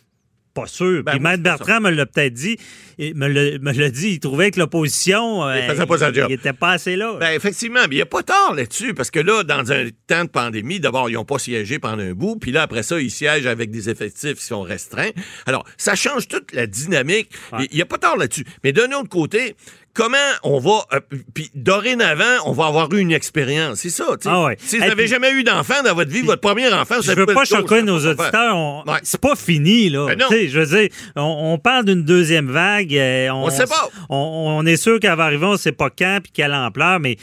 Pas 0.54 0.68
sûr. 0.68 1.04
Ben 1.04 1.14
Puis 1.20 1.38
Bertrand 1.42 1.82
me 1.82 1.90
l'a 1.90 2.06
peut-être 2.06 2.34
dit. 2.34 2.58
Il 3.00 3.16
me 3.16 3.28
l'a 3.28 3.90
dit. 3.90 4.10
Il 4.12 4.20
trouvait 4.20 4.52
que 4.52 4.60
l'opposition. 4.60 5.44
euh, 5.48 5.58
Il 5.60 5.70
faisait 5.72 5.86
pas 5.88 5.98
sa 5.98 6.14
job. 6.14 6.28
Il 6.30 6.34
était 6.34 6.54
pas 6.54 6.74
assez 6.74 6.96
là. 6.96 7.16
Ben, 7.20 7.32
effectivement, 7.32 7.80
mais 7.90 7.96
il 7.96 7.98
n'y 7.98 8.02
a 8.02 8.06
pas 8.06 8.22
tort 8.22 8.54
là-dessus, 8.56 8.94
parce 8.94 9.10
que 9.10 9.20
là, 9.20 9.44
dans 9.44 9.72
un 9.72 9.88
temps 10.06 10.26
de 10.26 10.30
pandémie, 10.30 10.80
d'abord, 10.80 11.10
ils 11.10 11.14
n'ont 11.14 11.26
pas 11.26 11.40
siégé 11.40 11.80
pendant 11.80 12.04
un 12.04 12.14
bout, 12.14 12.36
puis 12.36 12.52
là, 12.52 12.62
après 12.62 12.84
ça, 12.84 13.00
ils 13.00 13.10
siègent 13.10 13.48
avec 13.48 13.72
des 13.72 13.90
effectifs 13.90 14.36
qui 14.38 14.46
sont 14.46 14.62
restreints. 14.62 15.10
Alors, 15.48 15.66
ça 15.78 15.96
change 15.96 16.28
toute 16.28 16.54
la 16.54 16.68
dynamique. 16.68 17.32
Ouais. 17.52 17.68
Il 17.72 17.76
n'y 17.78 17.82
a 17.82 17.86
pas 17.88 17.98
tort 17.98 18.18
là-dessus. 18.18 18.46
Mais 18.64 18.74
d'un 18.74 18.92
autre 18.92 19.10
côté, 19.10 19.56
comment 19.94 20.18
on 20.44 20.60
va. 20.60 20.86
euh, 20.94 21.00
puis 21.34 21.50
dorénavant, 21.56 22.24
on 22.46 22.52
va 22.52 22.68
avoir 22.68 22.92
eu 22.94 23.00
une 23.00 23.12
expérience. 23.12 23.80
C'est 23.80 23.90
ça. 23.90 24.06
tu 24.14 24.24
sais. 24.24 24.30
Ah 24.32 24.44
ouais. 24.46 24.58
Si 24.60 24.78
vous 24.80 24.86
n'avez 24.86 25.08
jamais 25.08 25.32
eu 25.32 25.44
d'enfant 25.44 25.82
dans 25.84 25.94
votre 25.96 26.12
vie, 26.12 26.22
votre 26.22 26.42
premier 26.42 26.72
enfant, 26.74 26.96
Je 27.02 27.12
veux 27.12 27.26
pas 27.26 27.46
choquer 27.46 27.82
nos 27.84 28.06
auditeurs. 28.06 28.56
on- 28.56 28.84
Ouais. 28.88 29.00
C'est 29.04 29.22
pas 29.22 29.36
fini, 29.36 29.90
là. 29.90 30.08
Ben 30.08 30.18
non. 30.20 30.28
Tu 30.30 30.36
sais, 30.36 30.48
je 30.50 30.60
veux 30.60 30.66
dire, 30.80 30.90
on, 31.16 31.54
on 31.54 31.58
parle 31.58 31.86
d'une 31.86 32.04
deuxième 32.04 32.50
vague. 32.52 32.96
euh, 32.96 33.30
on, 33.30 33.46
On 33.46 33.50
sait 33.50 33.66
pas. 33.68 33.90
On, 34.10 34.56
on 34.60 34.66
est 34.66 34.78
sûr 34.78 35.00
qu'elle 35.00 35.16
va 35.16 35.26
arriver, 35.26 35.46
on 35.46 35.58
sait 35.58 35.72
pas 35.72 35.90
quand 35.90 36.20
puis 36.24 36.32
quelle 36.34 36.54
ampleur, 36.54 37.00
mais 37.00 37.18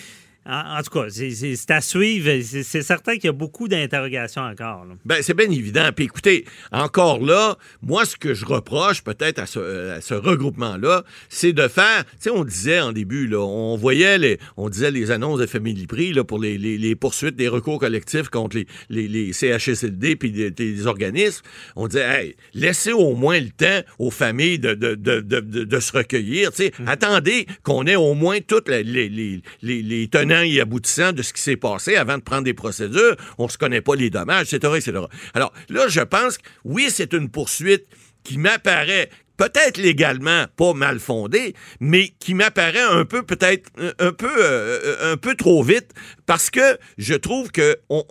en, 0.46 0.78
en 0.78 0.82
tout 0.82 0.90
cas, 0.90 1.06
c'est- 1.10 1.70
à 1.70 1.80
suivre. 1.80 2.30
C'est 2.42 2.82
certain 2.82 3.14
qu'il 3.14 3.26
y 3.26 3.28
a 3.28 3.32
beaucoup 3.32 3.68
d'interrogations 3.68 4.42
encore. 4.42 4.86
Ben, 5.04 5.18
c'est 5.22 5.34
bien 5.34 5.50
évident. 5.50 5.90
Puis 5.94 6.06
écoutez, 6.06 6.44
encore 6.72 7.24
là, 7.24 7.56
moi, 7.82 8.04
ce 8.04 8.16
que 8.16 8.34
je 8.34 8.44
reproche 8.46 9.02
peut-être 9.02 9.38
à 9.38 9.46
ce, 9.46 9.58
euh, 9.58 9.96
à 9.98 10.00
ce 10.00 10.14
regroupement-là, 10.14 11.04
c'est 11.28 11.52
de 11.52 11.68
faire, 11.68 12.04
tu 12.04 12.10
sais, 12.20 12.30
on 12.30 12.44
disait 12.44 12.80
en 12.80 12.92
début, 12.92 13.26
là, 13.28 13.38
on 13.40 13.76
voyait 13.76 14.18
les, 14.18 14.38
on 14.56 14.68
disait 14.68 14.90
les 14.90 15.10
annonces 15.10 15.38
de 15.40 15.46
Family 15.46 15.86
Prix, 15.86 16.12
là, 16.12 16.24
pour 16.24 16.38
les, 16.38 16.58
les- 16.58 16.78
les 16.78 16.94
poursuites 16.96 17.36
des 17.36 17.48
recours 17.48 17.78
collectifs 17.78 18.28
contre 18.28 18.56
les, 18.56 18.66
les, 18.88 19.08
les 19.08 19.32
CHSLD 19.32 20.16
puis 20.16 20.32
des, 20.32 20.50
des 20.50 20.86
organismes. 20.86 21.42
On 21.76 21.86
disait, 21.86 22.06
hey, 22.24 22.36
laissez 22.54 22.92
au 22.92 23.14
moins 23.14 23.38
le 23.38 23.50
temps 23.50 23.80
aux 23.98 24.10
familles 24.10 24.58
de, 24.58 24.74
de, 24.74 24.94
de, 24.94 25.20
de, 25.20 25.40
de- 25.40 25.64
de 25.64 25.80
se 25.80 25.92
recueillir, 25.92 26.50
tu 26.50 26.64
sais. 26.64 26.72
Attendez 26.86 27.46
qu'on 27.62 27.86
ait 27.86 27.96
au 27.96 28.14
moins 28.14 28.38
toutes 28.40 28.68
les, 28.68 28.82
les, 28.82 29.08
les, 29.08 29.42
les, 29.62 29.82
les 29.82 30.08
tenants 30.30 30.42
et 30.42 30.60
aboutissants 30.60 31.12
de 31.12 31.22
ce 31.22 31.32
qui 31.32 31.42
s'est 31.42 31.56
passé 31.56 31.96
avant 31.96 32.18
de 32.18 32.22
prendre 32.22 32.44
des 32.44 32.54
procédures. 32.54 33.16
On 33.38 33.48
se 33.48 33.58
connaît 33.58 33.80
pas 33.80 33.94
les 33.96 34.10
dommages, 34.10 34.52
etc.. 34.54 34.92
Alors 35.34 35.52
là, 35.68 35.88
je 35.88 36.00
pense 36.00 36.38
que 36.38 36.42
oui, 36.64 36.88
c'est 36.90 37.12
une 37.12 37.28
poursuite 37.30 37.84
qui 38.22 38.38
m'apparaît 38.38 39.10
peut-être 39.36 39.78
légalement 39.78 40.44
pas 40.56 40.74
mal 40.74 40.98
fondée, 41.00 41.54
mais 41.80 42.12
qui 42.20 42.34
m'apparaît 42.34 42.82
un 42.82 43.06
peu 43.06 43.22
peut-être 43.22 43.70
un- 43.98 44.12
peu 44.12 44.28
euh, 44.38 45.12
un 45.12 45.16
peu 45.16 45.34
trop 45.34 45.62
vite 45.62 45.92
parce 46.26 46.50
que 46.50 46.78
je 46.98 47.14
trouve 47.14 47.50
que 47.50 47.78
on- 47.88 48.04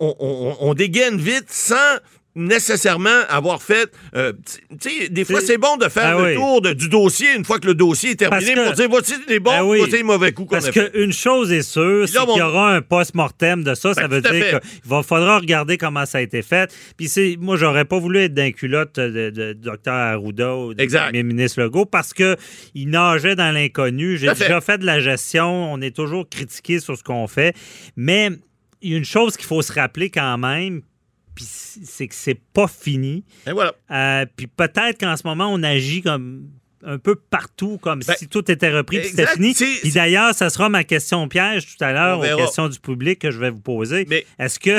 on 0.60 0.74
dégaine 0.74 1.18
vite 1.18 1.46
sans 1.48 1.98
nécessairement 2.36 3.08
avoir 3.28 3.62
fait 3.62 3.90
euh, 4.14 4.32
tu 4.80 4.90
sais 4.90 5.08
des 5.08 5.24
fois 5.24 5.40
C'est- 5.40 5.58
bon 5.58 5.76
de 5.76 5.88
faire 5.88 6.16
Ah 6.16 6.20
le 6.22 6.28
oui. 6.28 6.34
tour 6.36 6.62
de- 6.62 6.72
du 6.72 6.88
dossier 6.88 7.28
une 7.36 7.44
fois 7.44 7.58
que 7.58 7.66
le 7.66 7.74
dossier 7.74 8.10
est 8.10 8.14
terminé 8.16 8.54
que- 8.54 8.64
pour 8.66 8.72
dire 8.72 8.88
voici 8.88 9.14
les 9.28 9.40
bons 9.40 9.50
Ben 9.50 9.62
oui. 9.64 9.78
voici 9.78 9.92
les 9.96 10.02
mauvais 10.02 10.32
coups 10.32 10.48
qu'on 10.50 10.56
a 10.56 10.60
Parce 10.60 10.70
qu'une 10.70 11.12
chose 11.12 11.50
est 11.52 11.62
sûre, 11.62 12.08
c'est 12.08 12.18
qu'il 12.18 12.36
y 12.38 12.42
aura 12.42 12.74
un 12.74 12.82
post-mortem 12.82 13.64
de 13.64 13.74
ça. 13.74 13.94
ça 13.94 14.06
Ben, 14.06 14.20
veut 14.20 14.22
dire 14.22 14.60
qu'il 14.60 14.60
va 14.84 15.02
faudra 15.02 15.38
regarder 15.38 15.76
comment 15.76 16.06
ça 16.06 16.18
a 16.18 16.20
été 16.20 16.42
fait. 16.42 16.72
Puis 16.96 17.08
c'est, 17.08 17.36
moi, 17.40 17.56
j'aurais 17.56 17.84
pas 17.84 17.98
voulu 17.98 18.18
être 18.20 18.34
d'un 18.34 18.52
culotte 18.52 18.98
de, 18.98 19.30
de, 19.30 19.52
Dr 19.52 19.90
Arruda 19.92 20.54
ou 20.56 20.74
de 20.74 20.82
Exact. 20.82 21.04
premier 21.06 21.22
ministre 21.22 21.60
Legault 21.60 21.86
parce 21.86 22.12
que 22.14 22.36
il 22.74 22.88
nageait 22.90 23.34
dans 23.36 23.50
l'inconnu. 23.52 24.16
J'ai 24.16 24.26
Tout 24.26 24.32
à 24.32 24.34
fait. 24.36 24.44
déjà 24.44 24.60
fait 24.60 24.78
de 24.78 24.86
la 24.86 25.00
gestion. 25.00 25.72
On 25.72 25.80
est 25.80 25.94
toujours 25.94 26.28
critiqué 26.28 26.78
sur 26.80 26.96
ce 26.96 27.02
qu'on 27.02 27.26
fait. 27.26 27.54
Mais 27.96 28.30
il 28.82 28.92
y 28.92 28.94
a 28.94 28.98
une 28.98 29.04
chose 29.04 29.36
qu'il 29.36 29.46
faut 29.46 29.62
se 29.62 29.72
rappeler 29.72 30.10
quand 30.10 30.38
même, 30.38 30.80
puis 31.34 31.44
c'est 31.46 32.08
que 32.08 32.14
c'est 32.14 32.40
pas 32.52 32.66
fini. 32.68 33.24
Et 33.46 33.52
voilà. 33.52 33.72
Euh, 33.90 34.26
puis 34.36 34.46
peut-être 34.46 34.98
qu'en 35.00 35.16
ce 35.16 35.26
moment, 35.26 35.48
on 35.52 35.62
agit 35.62 36.02
comme 36.02 36.48
un 36.82 36.96
peu 36.96 37.14
partout, 37.14 37.76
comme 37.76 38.00
Ben, 38.06 38.14
si 38.18 38.26
tout 38.26 38.50
était 38.50 38.70
repris 38.70 39.00
puis 39.00 39.08
c'était 39.10 39.26
fini. 39.26 39.54
Puis 39.54 39.92
d'ailleurs, 39.92 40.34
ça 40.34 40.48
sera 40.48 40.70
ma 40.70 40.82
question 40.82 41.28
piège 41.28 41.66
tout 41.76 41.84
à 41.84 41.92
l'heure 41.92 42.18
aux 42.18 42.22
verra. 42.22 42.40
questions 42.40 42.68
du 42.70 42.78
public 42.80 43.18
que 43.18 43.30
je 43.30 43.38
vais 43.38 43.50
vous 43.50 43.60
poser. 43.60 44.06
Mais- 44.08 44.24
Est-ce 44.38 44.58
que 44.58 44.78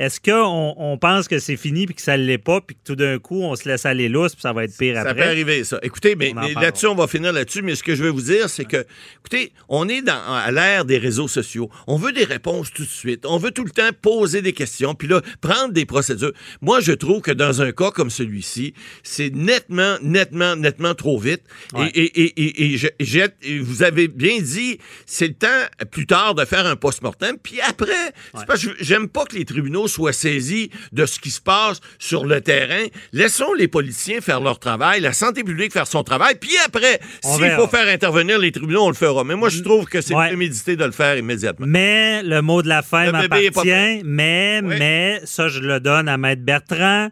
est-ce 0.00 0.18
qu'on 0.20 0.74
on 0.78 0.98
pense 0.98 1.28
que 1.28 1.38
c'est 1.38 1.56
fini 1.56 1.86
puis 1.86 1.94
que 1.94 2.02
ça 2.02 2.16
ne 2.16 2.24
l'est 2.24 2.38
pas 2.38 2.60
puis 2.60 2.74
que 2.74 2.80
tout 2.84 2.96
d'un 2.96 3.18
coup, 3.18 3.42
on 3.42 3.54
se 3.54 3.68
laisse 3.68 3.84
aller 3.86 4.08
lousse 4.08 4.32
puis 4.32 4.42
ça 4.42 4.52
va 4.52 4.64
être 4.64 4.76
pire 4.76 4.96
Ça 4.96 5.04
peut 5.04 5.10
après? 5.10 5.26
arriver, 5.26 5.62
ça. 5.64 5.78
Écoutez, 5.82 6.16
mais, 6.16 6.32
là-dessus, 6.60 6.86
on 6.86 6.94
va 6.94 7.06
finir 7.06 7.32
là-dessus, 7.32 7.62
mais 7.62 7.74
ce 7.74 7.82
que 7.82 7.94
je 7.94 8.02
veux 8.02 8.08
vous 8.10 8.22
dire, 8.22 8.48
c'est 8.48 8.64
que, 8.64 8.84
écoutez, 9.20 9.52
on 9.68 9.88
est 9.88 10.02
dans, 10.02 10.18
à 10.26 10.50
l'ère 10.50 10.84
des 10.84 10.98
réseaux 10.98 11.28
sociaux. 11.28 11.70
On 11.86 11.96
veut 11.96 12.12
des 12.12 12.24
réponses 12.24 12.72
tout 12.72 12.82
de 12.84 12.88
suite. 12.88 13.24
On 13.26 13.36
veut 13.38 13.50
tout 13.50 13.64
le 13.64 13.70
temps 13.70 13.90
poser 14.00 14.42
des 14.42 14.52
questions, 14.54 14.94
puis 14.94 15.06
là, 15.06 15.20
prendre 15.40 15.72
des 15.72 15.84
procédures. 15.84 16.32
Moi, 16.62 16.80
je 16.80 16.92
trouve 16.92 17.20
que 17.20 17.30
dans 17.32 17.60
un 17.62 17.72
cas 17.72 17.90
comme 17.90 18.10
celui-ci, 18.10 18.72
c'est 19.02 19.30
nettement, 19.34 19.96
nettement, 20.02 20.56
nettement 20.56 20.94
trop 20.94 21.18
vite. 21.18 21.42
Et- 21.74 21.78
Ouais. 21.78 21.90
Et, 21.94 22.22
et, 22.22 22.74
et, 22.74 22.76
je- 22.78 23.60
vous 23.60 23.82
avez 23.82 24.08
bien 24.08 24.38
dit, 24.40 24.78
c'est 25.06 25.28
le 25.28 25.34
temps 25.34 25.48
plus 25.90 26.06
tard 26.06 26.34
de 26.34 26.44
faire 26.44 26.66
un 26.66 26.76
post-mortem, 26.76 27.36
puis 27.42 27.60
après, 27.60 27.92
c'est 28.36 28.46
parce 28.46 28.64
que 28.64 28.70
j'aime 28.80 29.08
pas 29.08 29.24
que 29.24 29.36
les 29.36 29.44
tribunaux 29.44 29.88
soient 29.90 30.12
saisis 30.14 30.70
de 30.92 31.04
ce 31.04 31.18
qui 31.20 31.30
se 31.30 31.40
passe 31.40 31.80
sur 31.98 32.24
le 32.24 32.40
terrain. 32.40 32.86
Laissons 33.12 33.52
les 33.52 33.68
politiciens 33.68 34.20
faire 34.20 34.40
leur 34.40 34.58
travail, 34.58 35.00
la 35.00 35.12
santé 35.12 35.44
publique 35.44 35.72
faire 35.72 35.86
son 35.86 36.02
travail, 36.02 36.36
puis 36.40 36.56
après, 36.64 37.00
s'il 37.22 37.50
faut 37.50 37.66
faire 37.68 37.88
intervenir 37.88 38.38
les 38.38 38.52
tribunaux, 38.52 38.84
on 38.84 38.88
le 38.88 38.94
fera. 38.94 39.24
Mais 39.24 39.36
moi, 39.36 39.48
je 39.50 39.60
trouve 39.62 39.84
que 39.86 40.00
c'est 40.00 40.14
Ouais. 40.14 40.28
prémédité 40.28 40.76
de 40.76 40.84
le 40.84 40.92
faire 40.92 41.16
immédiatement. 41.18 41.66
Mais 41.68 42.22
le 42.22 42.40
mot 42.42 42.62
de 42.62 42.68
la 42.68 42.82
fin 42.82 43.10
m'appartient. 43.12 44.02
Mais, 44.04 44.60
Oui. 44.62 44.76
mais, 44.78 45.20
ça, 45.24 45.48
je 45.48 45.60
le 45.60 45.80
donne 45.80 46.08
à 46.08 46.16
Maître 46.16 46.42
Bertrand. 46.42 47.08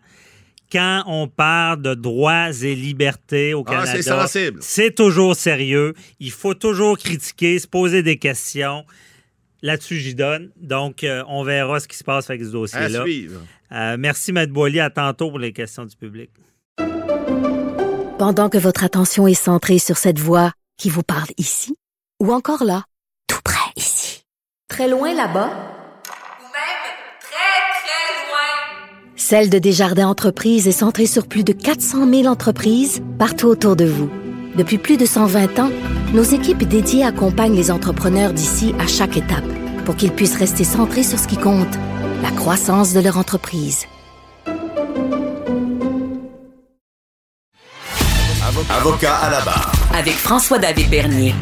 Quand 0.71 1.03
on 1.07 1.29
parle 1.29 1.81
de 1.81 1.95
droits 1.95 2.51
et 2.63 2.75
libertés 2.75 3.55
au 3.55 3.65
Ah, 3.67 3.85
Canada, 3.87 4.27
c'est 4.61 4.95
toujours 4.95 5.35
sérieux. 5.35 5.95
Il 6.21 6.31
faut 6.31 6.53
toujours 6.55 6.99
critiquer, 6.99 7.59
se 7.59 7.67
poser 7.67 8.03
des 8.03 8.19
questions. 8.19 8.85
Là-dessus, 9.63 9.97
j'y 9.99 10.15
donne. 10.15 10.51
Donc, 10.57 11.03
euh, 11.05 11.25
on 11.29 11.43
verra 11.43 11.81
ce 11.81 11.89
qui 11.89 11.97
se 11.97 12.05
passe 12.05 12.31
avec 12.31 12.43
ce 12.43 12.49
À 12.49 12.53
dossier-là. 12.53 13.03
suivre. 13.03 13.41
Euh, 13.73 13.97
merci, 13.99 14.33
Maître 14.33 14.53
Boily. 14.53 14.81
À 14.81 14.91
tantôt 14.91 15.31
pour 15.31 15.39
les 15.39 15.53
questions 15.53 15.85
du 15.85 15.97
public. 15.97 16.31
Pendant 18.19 18.49
que 18.49 18.59
votre 18.59 18.85
attention 18.85 19.27
est 19.27 19.35
centrée 19.35 19.79
sur 19.79 19.97
cette 19.97 20.19
voix 20.19 20.53
qui 20.77 20.91
vous 20.91 21.03
parle 21.03 21.29
ici, 21.39 21.77
ou 22.21 22.33
encore 22.33 22.65
là, 22.65 22.85
tout 23.29 23.41
près 23.45 23.71
ici, 23.77 24.23
très 24.69 24.89
loin 24.89 25.13
là-bas, 25.15 25.47
Ou 25.51 26.43
même 26.43 26.85
très, 27.21 27.81
très 27.81 28.29
loin. 28.29 29.17
Celle 29.17 29.51
de 29.51 29.59
Desjardins 29.59 30.09
Entreprises 30.09 30.67
est 30.67 30.73
centrée 30.73 31.07
sur 31.07 31.27
plus 31.29 31.45
de 31.45 31.53
400 31.53 32.09
000 32.11 32.27
entreprises 32.27 33.03
partout 33.19 33.47
autour 33.47 33.77
de 33.77 33.85
vous. 33.85 34.11
Depuis 34.59 34.79
plus 34.79 34.97
de 34.97 35.07
120 35.07 35.61
ans, 35.61 35.71
nos 36.13 36.25
équipes 36.25 36.65
dédiées 36.65 37.05
accompagnent 37.05 37.55
les 37.55 37.71
entrepreneurs 37.71 38.33
d'ici 38.33 38.75
à 38.81 38.89
chaque 38.89 39.17
étape 39.17 39.47
pour 39.85 39.95
qu'ils 39.95 40.11
puissent 40.11 40.37
rester 40.37 40.65
centrés 40.65 41.05
sur 41.05 41.17
ce 41.17 41.29
qui 41.29 41.37
compte, 41.37 41.73
la 42.23 42.33
croissance 42.33 42.93
de 42.93 42.99
leur 42.99 43.19
entreprise. 43.19 43.87
Avocat 48.69 49.15
à 49.15 49.31
la 49.31 49.41
barre. 49.43 49.73
Avec 49.95 50.15
François-David 50.15 50.91
Bernier. 50.91 51.35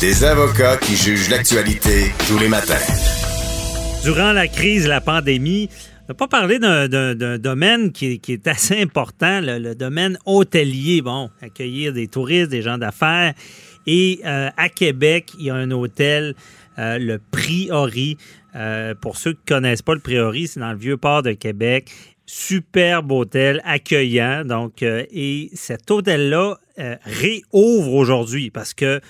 Des 0.00 0.22
avocats 0.22 0.76
qui 0.76 0.94
jugent 0.94 1.30
l'actualité 1.30 2.12
tous 2.28 2.38
les 2.38 2.48
matins. 2.48 2.74
Durant 4.04 4.30
la 4.30 4.46
crise, 4.46 4.86
la 4.86 5.00
pandémie, 5.00 5.68
n'a 6.08 6.14
pas 6.14 6.28
parlé 6.28 6.58
d'un- 6.58 7.38
domaine 7.38 7.92
qui, 7.92 8.20
est- 8.26 8.48
assez 8.48 8.80
important, 8.80 9.40
le, 9.42 9.74
domaine 9.74 10.18
hôtelier. 10.24 11.02
Bon, 11.02 11.30
accueillir 11.42 11.92
des 11.92 12.08
touristes, 12.08 12.50
des 12.50 12.62
gens 12.62 12.78
d'affaires. 12.78 13.34
Et 13.86 14.20
euh, 14.24 14.48
à 14.56 14.68
Québec, 14.68 15.32
il 15.38 15.46
y 15.46 15.50
a 15.50 15.54
un 15.54 15.70
hôtel, 15.70 16.34
euh, 16.78 16.98
le 16.98 17.18
Priori. 17.30 18.16
Euh, 18.56 18.94
pour 18.94 19.18
ceux 19.18 19.32
qui 19.34 19.40
ne 19.50 19.56
connaissent 19.56 19.82
pas 19.82 19.94
le 19.94 20.00
Priori, 20.00 20.46
c'est 20.48 20.60
dans 20.60 20.72
le 20.72 20.78
vieux 20.78 20.96
port 20.96 21.22
de 21.22 21.32
Québec. 21.32 21.90
Superbe 22.24 23.12
hôtel, 23.12 23.60
accueillant. 23.64 24.44
Donc, 24.44 24.82
et 24.82 25.50
cet 25.54 25.90
hôtel-là 25.90 26.58
réouvre 27.04 27.94
aujourd'hui 27.94 28.50
parce 28.50 28.74
que, 28.74 29.00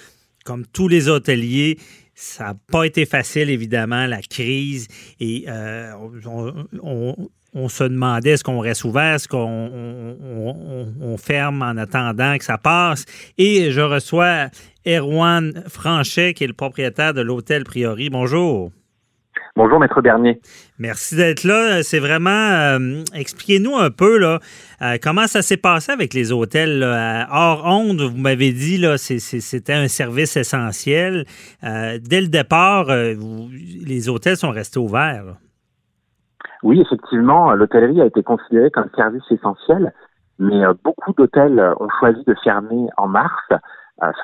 comme 0.45 0.65
tous 0.67 0.89
les 0.89 1.09
hôteliers, 1.09 1.79
ça 2.20 2.44
n'a 2.46 2.54
pas 2.72 2.85
été 2.85 3.07
facile, 3.07 3.48
évidemment, 3.48 4.07
la 4.07 4.20
crise. 4.22 4.88
Et 5.20 5.44
euh, 5.46 5.92
on, 7.54 7.68
se 7.68 7.85
demandait 7.85 8.31
est-ce 8.31 8.42
qu'on 8.44 8.59
reste 8.59 8.85
ouvert, 8.85 9.14
est-ce 9.14 9.28
qu'on 9.28 9.38
on- 9.38 10.16
on- 10.50 10.94
on 11.00 11.16
ferme 11.16 11.62
en 11.62 11.76
attendant 11.76 12.37
que 12.37 12.44
ça 12.44 12.59
passe. 12.59 13.04
Et 13.38 13.70
je 13.70 13.81
reçois 13.81 14.48
Erwan 14.87 15.62
Franchet, 15.68 16.35
qui 16.35 16.44
est 16.44 16.48
le 16.48 16.52
propriétaire 16.54 17.14
de 17.14 17.20
l'hôtel 17.20 17.62
Priori. 17.64 18.11
Bonjour. 18.11 18.72
Bonjour, 19.59 19.81
Maître 19.81 20.01
Bernier. 20.01 20.40
Merci 20.79 21.16
d'être 21.16 21.42
là. 21.42 21.83
C'est 21.83 21.99
vraiment. 21.99 22.31
euh, 22.31 23.03
Expliquez-nous 23.12 23.77
un 23.77 23.90
peu 23.90 24.16
là, 24.16 24.38
euh, 24.83 24.99
comment 25.03 25.27
ça 25.27 25.42
s'est 25.42 25.57
passé 25.57 25.90
avec 25.90 26.14
les 26.14 26.31
hôtels. 26.31 26.79
là. 26.79 27.27
Hors 27.33 27.64
onde, 27.66 28.01
vous 28.03 28.16
m'avez 28.16 28.53
dit 28.53 28.79
là, 28.79 28.97
c'était 28.99 29.73
un 29.73 29.88
service 29.88 30.37
essentiel. 30.37 31.25
Euh, 31.64 31.99
dès 32.01 32.21
le 32.21 32.29
départ, 32.29 32.85
vous- 33.18 33.49
les 33.85 34.09
hôtels 34.09 34.37
sont 34.37 34.51
restés 34.51 34.79
ouverts. 34.79 35.25
là. 35.25 35.33
Oui, 36.62 36.81
effectivement, 36.81 37.53
l'hôtellerie 37.55 38.01
a 38.01 38.07
été 38.07 38.23
considérée 38.23 38.71
comme 38.71 38.88
service 38.94 39.25
essentiel, 39.33 39.92
mais 40.38 40.62
beaucoup 40.85 41.12
d'hôtels 41.14 41.59
ont 41.81 41.88
choisi 41.99 42.23
de 42.29 42.35
fermer 42.44 42.87
en 42.97 43.09
mars 43.09 43.42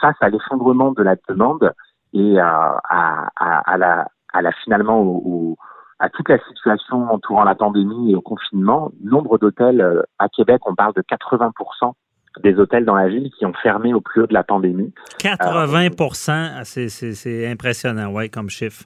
face 0.01 0.17
à 0.21 0.29
l'effondrement 0.29 0.93
de 0.93 1.03
la 1.03 1.17
demande 1.29 1.73
et 2.13 2.39
à, 2.39 2.81
à, 2.89 3.31
à 3.73 3.77
la, 3.79 4.07
à 4.35 4.43
la 4.43 4.53
finalement 4.53 5.01
au, 5.01 5.23
au- 5.25 5.57
à 5.99 6.09
toute 6.11 6.29
la 6.29 6.39
situation 6.49 7.11
entourant 7.11 7.45
la 7.45 7.55
pandémie 7.55 8.13
et 8.13 8.15
au 8.15 8.21
confinement. 8.21 8.91
Nombre 9.03 9.39
d'hôtels 9.39 9.81
euh, 9.81 10.03
à 10.19 10.29
Québec, 10.29 10.61
on 10.67 10.75
parle 10.75 10.93
de 10.95 11.03
80% 11.03 11.93
des 12.43 12.59
hôtels 12.59 12.85
dans 12.85 12.97
la 12.97 13.09
ville 13.09 13.31
qui 13.39 13.47
ont 13.47 13.53
fermé 13.63 13.95
au 13.95 14.01
plus 14.01 14.23
haut 14.23 14.27
de 14.27 14.35
la 14.35 14.43
pandémie. 14.43 14.93
80 15.21 15.89
ah, 16.29 16.65
c'est 16.65 17.47
impressionnant, 17.49 18.13
ouais, 18.13 18.29
comme 18.29 18.51
chiffre. 18.51 18.85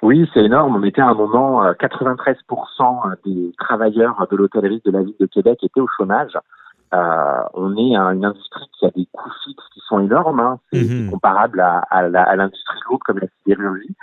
Oui, 0.00 0.28
c'est 0.32 0.44
énorme. 0.44 0.76
On 0.76 0.82
était 0.84 1.00
à 1.00 1.08
un 1.08 1.14
moment, 1.14 1.64
93% 1.72 3.16
des 3.24 3.52
travailleurs 3.58 4.26
de 4.30 4.36
l'hôtellerie 4.36 4.80
de 4.84 4.92
la 4.92 5.02
ville 5.02 5.16
de 5.18 5.26
Québec 5.26 5.58
étaient 5.62 5.80
au 5.80 5.88
chômage. 5.96 6.38
Euh, 6.94 7.42
on 7.54 7.76
est 7.76 7.96
une 7.96 8.24
industrie 8.24 8.66
qui 8.78 8.86
a 8.86 8.90
des 8.90 9.08
coûts 9.12 9.30
fixes 9.44 9.64
qui 9.72 9.80
sont 9.88 10.00
énormes. 10.00 10.38
Hein. 10.38 10.60
C'est 10.72 10.84
mhm. 10.84 11.10
comparable 11.10 11.60
à, 11.60 11.78
à 11.90 12.36
l'industrie 12.36 12.78
lourde 12.88 13.02
comme 13.04 13.18
la 13.18 13.26
sidérurgie. 13.38 13.96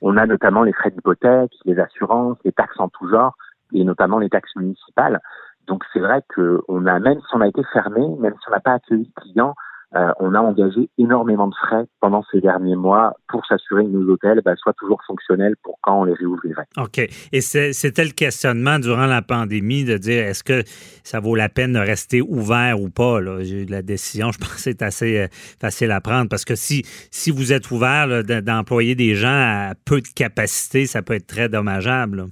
On 0.00 0.16
a 0.16 0.26
notamment 0.26 0.62
les 0.62 0.72
frais 0.72 0.90
d'hypothèque, 0.90 1.52
les 1.64 1.78
assurances, 1.78 2.38
les 2.44 2.52
taxes 2.52 2.78
en 2.78 2.88
tout 2.88 3.08
genre, 3.08 3.36
et 3.72 3.84
notamment 3.84 4.18
les 4.18 4.28
taxes 4.28 4.54
municipales. 4.56 5.20
Donc 5.66 5.84
c'est 5.92 6.00
vrai 6.00 6.22
qu'on 6.34 6.86
a, 6.86 6.98
même 6.98 7.20
si 7.20 7.34
on 7.34 7.40
a 7.40 7.48
été 7.48 7.62
fermé, 7.72 8.06
même 8.20 8.34
si 8.34 8.48
on 8.48 8.52
n'a 8.52 8.60
pas 8.60 8.74
accueilli 8.74 9.04
de 9.04 9.20
clients, 9.20 9.54
euh, 9.96 10.12
on 10.20 10.34
a 10.34 10.40
engagé 10.40 10.90
énormément 10.98 11.48
de 11.48 11.54
frais 11.54 11.86
pendant 12.00 12.22
ces 12.30 12.42
derniers 12.42 12.76
mois 12.76 13.14
pour 13.26 13.46
s'assurer 13.46 13.84
que 13.84 13.88
nos 13.88 14.06
hôtels 14.12 14.42
bah, 14.44 14.54
soient 14.56 14.74
toujours 14.74 15.00
fonctionnels 15.06 15.54
pour 15.62 15.78
quand 15.80 16.00
on 16.00 16.04
les 16.04 16.12
réouvrirait. 16.12 16.66
OK. 16.76 16.98
Et 17.32 17.40
c'était 17.40 18.04
le 18.04 18.10
questionnement 18.10 18.78
durant 18.78 19.06
la 19.06 19.22
pandémie 19.22 19.84
de 19.84 19.96
dire 19.96 20.24
est-ce 20.24 20.44
que 20.44 20.62
ça 21.04 21.20
vaut 21.20 21.34
la 21.34 21.48
peine 21.48 21.72
de 21.72 21.78
rester 21.78 22.20
ouvert 22.20 22.80
ou 22.80 22.90
pas? 22.90 23.20
La 23.20 23.80
décision, 23.80 24.30
je 24.32 24.38
pense, 24.38 24.66
est 24.66 24.82
assez 24.82 25.20
euh, 25.20 25.26
facile 25.58 25.90
à 25.90 26.02
prendre 26.02 26.28
parce 26.28 26.44
que 26.44 26.54
si, 26.54 26.82
si 27.10 27.30
vous 27.30 27.54
êtes 27.54 27.70
ouvert 27.70 28.22
d'employer 28.42 28.94
des 28.94 29.14
gens 29.14 29.28
à 29.28 29.72
peu 29.86 30.02
de 30.02 30.08
capacité, 30.14 30.84
ça 30.84 31.00
peut 31.00 31.14
être 31.14 31.26
très 31.26 31.48
dommageable. 31.48 32.26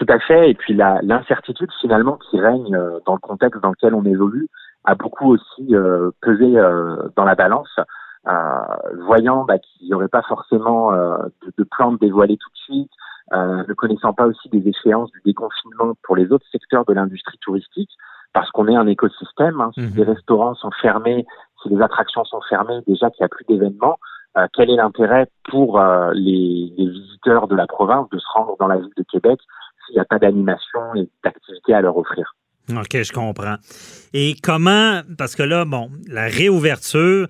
Tout 0.00 0.06
à 0.08 0.18
fait. 0.18 0.50
Et 0.50 0.54
puis 0.54 0.74
l'incertitude 0.74 1.68
finalement 1.80 2.18
qui 2.30 2.40
règne 2.40 2.74
euh, 2.74 2.98
dans 3.06 3.12
le 3.14 3.20
contexte 3.20 3.62
dans 3.62 3.70
lequel 3.70 3.94
on 3.94 4.04
évolue, 4.04 4.48
a 4.84 4.94
beaucoup 4.94 5.32
aussi 5.32 5.74
euh, 5.74 6.10
pesé 6.22 6.56
euh, 6.56 6.96
dans 7.16 7.24
la 7.24 7.34
balance, 7.34 7.74
euh, 8.28 8.32
voyant 9.06 9.44
bah, 9.44 9.58
qu'il 9.58 9.86
n'y 9.86 9.94
aurait 9.94 10.08
pas 10.08 10.22
forcément 10.22 10.92
de, 10.92 11.52
de 11.56 11.64
plan 11.64 11.92
dévoilé 11.92 12.36
tout 12.36 12.50
de 12.50 12.58
suite, 12.58 12.90
ne 13.32 13.74
connaissant 13.74 14.12
pas 14.12 14.26
aussi 14.26 14.48
des 14.48 14.66
échéances 14.68 15.10
du 15.12 15.20
déconfinement 15.24 15.94
pour 16.02 16.16
les 16.16 16.30
autres 16.32 16.46
secteurs 16.50 16.84
de 16.84 16.92
l'industrie 16.92 17.38
touristique, 17.38 17.90
parce 18.32 18.50
qu'on 18.50 18.68
est 18.68 18.76
un 18.76 18.86
écosystème. 18.86 19.60
Hein, 19.60 19.70
Si 19.74 19.80
mhm. 19.80 19.92
les 19.96 20.04
restaurants 20.04 20.54
sont 20.54 20.70
fermés, 20.82 21.26
si 21.62 21.68
les 21.68 21.80
attractions 21.80 22.24
sont 22.24 22.40
fermées, 22.48 22.80
déjà 22.86 23.10
qu'il 23.10 23.22
n'y 23.22 23.26
a 23.26 23.28
plus 23.28 23.44
d'événements, 23.48 23.98
quel 24.52 24.70
est 24.70 24.76
l'intérêt 24.76 25.26
pour 25.50 25.80
les, 26.14 26.72
les, 26.76 26.88
visiteurs 26.88 27.48
de 27.48 27.56
la 27.56 27.66
province 27.66 28.08
de 28.10 28.18
se 28.18 28.26
rendre 28.32 28.56
dans 28.60 28.68
la 28.68 28.76
ville 28.76 28.92
de 28.96 29.02
Québec 29.02 29.40
s'il 29.84 29.96
n'y 29.96 30.00
a 30.00 30.04
pas 30.04 30.20
d'animation 30.20 30.94
et 30.94 31.08
d'activité 31.24 31.74
à 31.74 31.80
leur 31.80 31.96
offrir? 31.96 32.34
OK, 32.78 33.02
je 33.02 33.12
comprends. 33.12 33.56
Et 34.12 34.34
comment, 34.42 35.00
parce 35.18 35.36
que 35.36 35.42
là, 35.42 35.64
bon, 35.64 35.90
la 36.08 36.24
réouverture, 36.24 37.26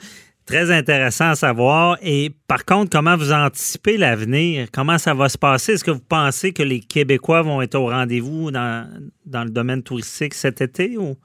très 0.46 0.70
intéressant 0.72 1.30
à 1.30 1.34
savoir. 1.34 1.96
Et 2.02 2.34
par 2.48 2.64
contre, 2.64 2.90
comment 2.90 3.16
vous 3.16 3.32
anticipez 3.32 3.96
l'avenir? 3.96 4.66
Comment 4.72 4.98
ça 4.98 5.14
va 5.14 5.28
se 5.28 5.38
passer? 5.38 5.74
Est-ce 5.74 5.84
que 5.84 5.92
vous 5.92 6.04
pensez 6.06 6.52
que 6.52 6.62
les 6.62 6.80
Québécois 6.80 7.42
vont 7.42 7.62
être 7.62 7.76
au 7.76 7.86
rendez-vous 7.86 8.50
dans, 8.50 8.88
dans 9.26 9.44
le 9.44 9.50
domaine 9.50 9.82
touristique 9.82 10.34
cet 10.34 10.60
été 10.60 10.98
ou? 10.98 11.16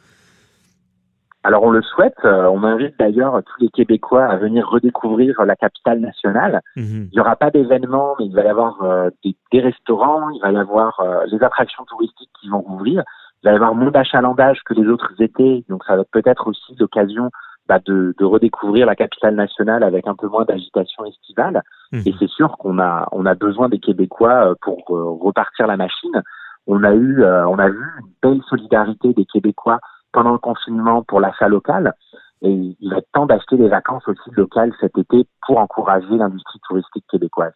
Alors 1.46 1.62
on 1.62 1.70
le 1.70 1.84
souhaite. 1.84 2.18
Euh, 2.26 2.48
on 2.48 2.64
invite 2.64 2.98
d'ailleurs 2.98 3.40
tous 3.46 3.62
les 3.62 3.70
Québécois 3.70 4.26
à 4.26 4.36
venir 4.38 4.68
redécouvrir 4.68 5.40
la 5.46 5.56
capitale 5.56 6.00
nationale. 6.00 6.62
Mhm. 6.76 7.10
Il 7.12 7.14
n'y 7.14 7.20
aura 7.20 7.36
pas 7.36 7.52
d'événements, 7.52 8.16
mais 8.18 8.26
il 8.26 8.34
va 8.34 8.44
y 8.44 8.48
avoir 8.48 8.82
euh, 8.82 9.12
des, 9.24 9.62
restaurants, 9.62 10.28
il 10.32 10.42
va 10.42 10.52
y 10.52 10.58
avoir 10.58 11.00
euh, 11.00 11.26
les 11.32 11.44
attractions 11.44 11.86
touristiques 11.86 12.32
qui 12.42 12.50
vont 12.50 12.64
ouvrir. 12.68 13.04
Il 13.44 13.48
va 13.48 13.52
y 13.52 13.56
avoir 13.56 13.76
moins 13.76 13.92
d'achalandage 13.92 14.62
que 14.66 14.74
les 14.74 14.88
autres 14.88 15.14
étés, 15.20 15.64
donc 15.70 15.84
ça 15.86 15.96
va 15.96 16.04
peut-être 16.12 16.48
aussi 16.48 16.76
l'occasion 16.80 17.30
bah, 17.68 17.80
de, 17.84 18.14
de, 18.20 18.26
redécouvrir 18.26 18.86
la 18.86 18.96
capitale 18.96 19.36
nationale 19.36 19.84
avec 19.84 20.08
un 20.08 20.16
peu 20.16 20.28
moins 20.28 20.46
d'agitation 20.46 21.04
estivale. 21.06 21.64
Mhm. 21.92 22.04
Et 22.06 22.14
c'est 22.20 22.30
sûr 22.30 22.58
qu'on 22.58 22.80
a 22.80 23.08
on 23.12 23.26
a 23.26 23.34
besoin 23.34 23.70
des 23.70 23.80
Québécois 23.80 24.52
euh, 24.52 24.56
pour 24.62 24.84
euh, 24.92 25.18
repartir 25.20 25.66
la 25.68 25.78
machine. 25.78 26.22
On 26.68 26.84
a 26.84 26.94
eu 26.94 27.24
euh, 27.24 27.48
on 27.48 27.58
a 27.58 27.70
vu 27.70 27.84
une 28.02 28.12
belle 28.22 28.42
solidarité 28.50 29.14
des 29.14 29.26
Québécois 29.26 29.80
pendant 30.12 30.32
le 30.32 30.38
confinement 30.38 31.04
pour 31.04 31.20
l'achat 31.20 31.48
local. 31.48 31.94
Et 32.42 32.52
il 32.52 32.90
va 32.90 32.98
être 32.98 33.12
temps 33.14 33.26
d'acheter 33.26 33.58
des 33.58 33.70
vacances 33.70 34.08
aussi 34.08 34.30
locales 34.34 34.74
cet 34.80 34.98
été 34.98 35.28
pour 35.48 35.58
encourager 35.58 36.18
l'industrie 36.18 36.60
touristique 36.68 37.06
québécoise. 37.10 37.54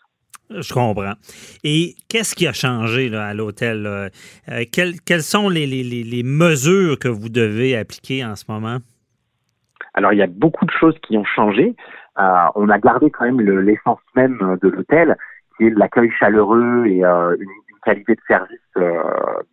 Je 0.50 0.74
comprends. 0.74 1.14
Et 1.64 1.96
qu'est-ce 2.10 2.34
qui 2.34 2.48
a 2.48 2.54
changé 2.54 3.10
là, 3.10 3.28
à 3.28 3.34
l'hôtel? 3.34 3.86
Euh, 3.86 4.10
quelles, 4.72 5.00
quelles, 5.06 5.22
sont 5.22 5.48
les, 5.48 5.68
les, 5.68 5.84
les, 5.84 6.24
mesures 6.24 6.98
que 6.98 7.08
vous 7.08 7.30
devez 7.30 7.78
appliquer 7.78 8.26
en 8.26 8.36
ce 8.36 8.46
moment? 8.50 8.78
Alors, 9.94 10.12
il 10.12 10.18
y 10.18 10.24
a 10.24 10.28
beaucoup 10.28 10.66
de 10.66 10.72
choses 10.72 10.98
qui 11.04 11.18
ont 11.18 11.26
changé. 11.26 11.76
Euh, 12.20 12.46
on 12.56 12.70
a 12.70 12.80
gardé 12.80 13.12
quand 13.12 13.26
même 13.26 13.42
l'essence 13.42 14.00
même 14.16 14.58
de 14.62 14.70
l'hôtel, 14.70 15.16
qui 15.58 15.68
est 15.68 15.70
l'accueil 15.70 16.12
chaleureux 16.20 16.86
et 16.88 17.06
euh, 17.06 17.36
une, 17.40 17.50
qualité 17.86 18.14
de 18.16 18.22
service 18.28 18.60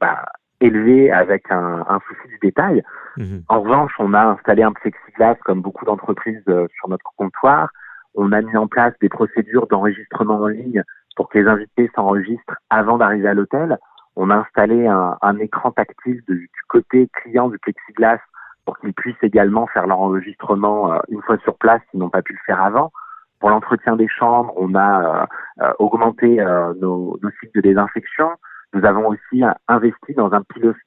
bah, 0.00 0.24
élevée 0.61 1.12
avec 1.12 1.44
un, 1.50 1.85
un, 1.88 2.00
souci 2.09 2.26
du 2.28 2.38
détail. 2.42 2.82
Mhm. 3.16 3.44
En 3.48 3.61
revanche, 3.61 3.92
on 4.00 4.14
a 4.14 4.24
installé 4.24 4.64
un 4.64 4.72
plexiglas 4.72 5.37
comme 5.44 5.62
beaucoup 5.62 5.85
d'entreprises 5.85 6.42
sur 6.44 6.88
notre 6.88 7.09
comptoir. 7.16 7.68
On 8.16 8.33
a 8.33 8.40
mis 8.40 8.57
en 8.57 8.66
place 8.66 8.94
des 9.00 9.11
procédures 9.11 9.66
d'enregistrement 9.66 10.40
en 10.40 10.46
ligne 10.46 10.83
pour 11.16 11.29
que 11.29 11.38
les 11.38 11.46
invités 11.46 11.90
s'enregistrent 11.94 12.57
avant 12.70 12.96
d'arriver 12.96 13.29
à 13.29 13.35
l'hôtel. 13.35 13.79
On 14.16 14.31
a 14.31 14.37
installé 14.37 14.87
un, 14.87 15.38
écran 15.38 15.70
tactile 15.70 16.22
du 16.26 16.50
côté 16.68 17.09
client 17.12 17.48
du 17.48 17.59
plexiglas 17.59 18.18
pour 18.64 18.79
qu'ils 18.79 18.94
puissent 18.94 19.22
également 19.22 19.66
faire 19.66 19.87
leur 19.87 20.00
enregistrement 20.00 20.92
euh, 20.92 20.98
une 21.09 21.22
fois 21.22 21.38
sur 21.38 21.57
place 21.57 21.81
s'ils 21.90 22.00
n'ont 22.00 22.11
pas 22.11 22.22
pu 22.22 22.33
le 22.33 22.38
faire 22.46 22.62
avant. 22.62 22.90
Pour 23.38 23.50
l'entretien 23.50 23.96
des 23.96 24.09
chambres, 24.09 24.52
on 24.57 24.74
a 24.74 25.02
euh, 25.02 25.26
euh, 25.62 25.72
augmenté 25.79 26.37
nos, 26.81 27.18
nos, 27.22 27.31
sites 27.38 27.55
de 27.55 27.61
désinfection. 27.61 28.31
Nous 28.72 28.85
avons 28.85 29.09
aussi 29.09 29.42
investi 29.68 30.14
dans 30.14 30.33
un, 30.33 30.42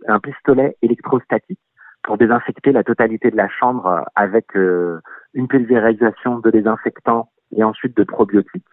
un 0.08 0.20
pistolet 0.20 0.76
électrostatique 0.82 1.60
pour 2.04 2.18
désinfecter 2.18 2.72
la 2.72 2.84
totalité 2.84 3.32
de 3.32 3.38
la 3.38 3.50
chambre 3.50 4.06
avec 4.16 4.56
une 4.56 5.48
pulvérisation 5.48 6.40
de 6.40 6.50
désinfectants 6.50 7.30
et 7.56 7.64
ensuite 7.64 7.96
de 7.98 8.04
probiotiques. 8.04 8.66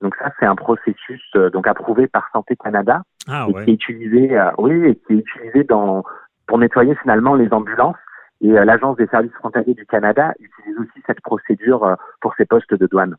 Donc 0.00 0.14
ça, 0.16 0.30
c'est 0.38 0.46
un 0.46 0.56
processus 0.56 1.22
euh, 1.36 1.50
donc 1.50 1.66
approuvé 1.66 2.06
par 2.06 2.28
Santé 2.32 2.56
Canada 2.56 3.02
ah, 3.28 3.46
et 3.48 3.64
qui 3.64 3.70
est 3.70 3.74
utilisé, 3.74 4.38
euh, 4.38 4.50
oui, 4.58 4.74
et 4.84 4.96
qui 4.96 5.14
est 5.14 5.16
utilisé 5.16 5.64
dans 5.64 6.04
pour 6.46 6.58
nettoyer 6.58 6.94
finalement 6.96 7.34
les 7.34 7.50
ambulances. 7.52 7.96
Et 8.42 8.50
euh, 8.50 8.64
l'Agence 8.64 8.96
des 8.96 9.06
services 9.06 9.32
frontaliers 9.32 9.74
du 9.74 9.86
Canada 9.86 10.34
utilise 10.38 10.78
aussi 10.78 11.02
cette 11.06 11.22
procédure 11.22 11.96
pour 12.20 12.34
ses 12.34 12.44
postes 12.44 12.74
de 12.74 12.86
douane. 12.86 13.16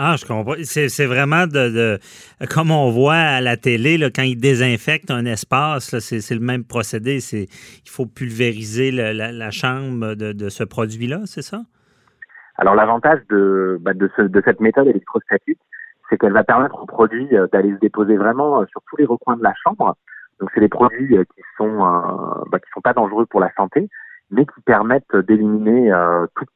Ah, 0.00 0.14
je 0.16 0.24
comprends. 0.24 0.54
C'est 0.62 1.06
vraiment 1.06 1.48
de, 1.48 1.98
comme 2.48 2.70
on 2.70 2.88
voit 2.88 3.14
à 3.14 3.40
la 3.40 3.56
télé, 3.56 3.98
là, 3.98 4.10
quand 4.14 4.22
ils 4.22 4.38
désinfectent 4.38 5.10
un 5.10 5.24
espace, 5.24 5.98
c'est 5.98 6.34
le 6.34 6.40
même 6.40 6.62
procédé. 6.62 7.18
Il 7.32 7.90
faut 7.90 8.06
pulvériser 8.06 8.92
la, 8.92 9.50
chambre 9.50 10.14
de, 10.14 10.32
de 10.32 10.48
ce 10.48 10.62
produit-là, 10.62 11.22
c'est 11.24 11.42
ça? 11.42 11.62
Alors 12.58 12.76
l'avantage 12.76 13.20
de, 13.28 13.78
bah, 13.80 13.92
de, 13.92 14.08
ce, 14.16 14.22
de, 14.22 14.42
cette 14.44 14.60
méthode 14.60 14.86
électrostatique, 14.86 15.58
c'est 16.08 16.18
qu'elle 16.18 16.32
va 16.32 16.44
permettre 16.44 16.80
aux 16.80 16.86
produits 16.86 17.28
euh, 17.36 17.46
d'aller 17.52 17.72
se 17.74 17.78
déposer 17.78 18.16
vraiment 18.16 18.60
euh, 18.60 18.66
sur 18.66 18.80
tous 18.88 18.96
les 18.96 19.04
recoins 19.04 19.36
de 19.36 19.42
la 19.42 19.54
chambre. 19.62 19.96
Donc 20.40 20.50
c'est 20.54 20.60
des 20.60 20.68
produits 20.68 21.16
euh, 21.16 21.24
qui 21.24 21.42
sont 21.56 21.78
bah, 22.50 22.58
qui 22.58 22.70
sont 22.72 22.80
pas 22.80 22.92
dangereux 22.92 23.26
pour 23.26 23.40
la 23.40 23.52
santé, 23.54 23.88
mais 24.30 24.44
qui 24.44 24.60
permettent 24.64 25.16
d'éliminer 25.26 25.92
tout, 26.34 26.46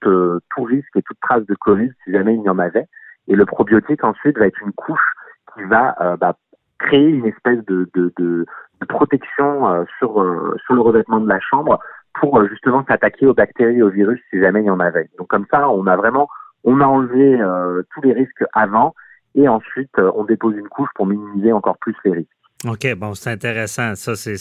tout 0.54 0.62
risque 0.62 0.96
et 0.96 1.02
toute 1.02 1.18
trace 1.20 1.44
de 1.46 1.54
Covid 1.54 1.90
si 2.04 2.12
jamais 2.12 2.34
il 2.34 2.42
y 2.42 2.48
en 2.48 2.58
avait. 2.58 2.86
Et 3.28 3.36
le 3.36 3.46
probiotique 3.46 4.04
ensuite 4.04 4.38
va 4.38 4.46
être 4.46 4.60
une 4.62 4.72
couche 4.72 5.14
qui 5.54 5.62
va 5.64 6.16
bah, 6.20 6.36
créer 6.78 7.08
une 7.08 7.26
espèce 7.26 7.64
de, 7.66 7.88
de, 7.94 8.46
protection 8.88 9.86
sur 9.98 10.24
sur 10.64 10.74
le 10.74 10.80
revêtement 10.80 11.20
de 11.20 11.28
la 11.28 11.38
chambre 11.38 11.78
pour 12.20 12.38
euh, 12.38 12.48
justement 12.48 12.84
s'attaquer 12.86 13.26
aux 13.26 13.34
bactéries 13.34 13.82
aux 13.82 13.90
virus 13.90 14.20
si 14.30 14.40
jamais 14.40 14.60
il 14.60 14.66
y 14.66 14.70
en 14.70 14.80
avait. 14.80 15.08
Donc 15.18 15.28
comme 15.28 15.46
ça, 15.50 15.68
on 15.70 15.86
a 15.86 15.96
vraiment, 15.96 16.28
on 16.64 16.80
a 16.80 16.84
enlevé 16.84 17.40
euh, 17.40 17.82
tous 17.94 18.02
les 18.02 18.12
risques 18.12 18.44
avant 18.52 18.94
et 19.34 19.48
ensuite 19.48 19.90
euh, 19.98 20.10
on 20.14 20.24
dépose 20.24 20.54
une 20.56 20.68
couche 20.68 20.90
pour 20.94 21.06
minimiser 21.06 21.52
encore 21.52 21.78
plus 21.78 21.94
les 22.04 22.12
risques. 22.12 22.28
OK, 22.64 22.94
bon, 22.94 23.14
c'est 23.14 23.30
intéressant. 23.30 23.96
Ça, 23.96 24.14
c'est 24.14 24.36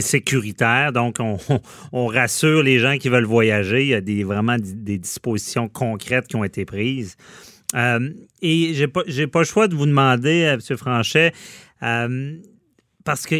sécuritaire. 0.00 0.90
Donc, 0.92 1.18
on, 1.20 1.36
on, 1.92 2.06
rassure 2.08 2.64
les 2.64 2.80
gens 2.80 2.96
qui 2.98 3.08
veulent 3.08 3.22
voyager. 3.24 3.82
Il 3.82 3.88
y 3.88 3.94
a 3.94 4.00
des, 4.00 4.24
vraiment 4.24 4.56
des 4.58 4.98
dispositions 4.98 5.68
concrètes 5.68 6.26
qui 6.26 6.34
ont 6.34 6.42
été 6.42 6.64
prises. 6.64 7.16
Et 7.74 8.74
j'ai 8.74 8.88
pas, 8.88 9.02
pas 9.32 9.38
le 9.40 9.44
choix 9.44 9.68
de 9.68 9.74
vous 9.74 9.86
demander, 9.86 10.42
M. 10.42 10.76
Franchet, 10.76 11.32
parce 13.06 13.24
que 13.24 13.36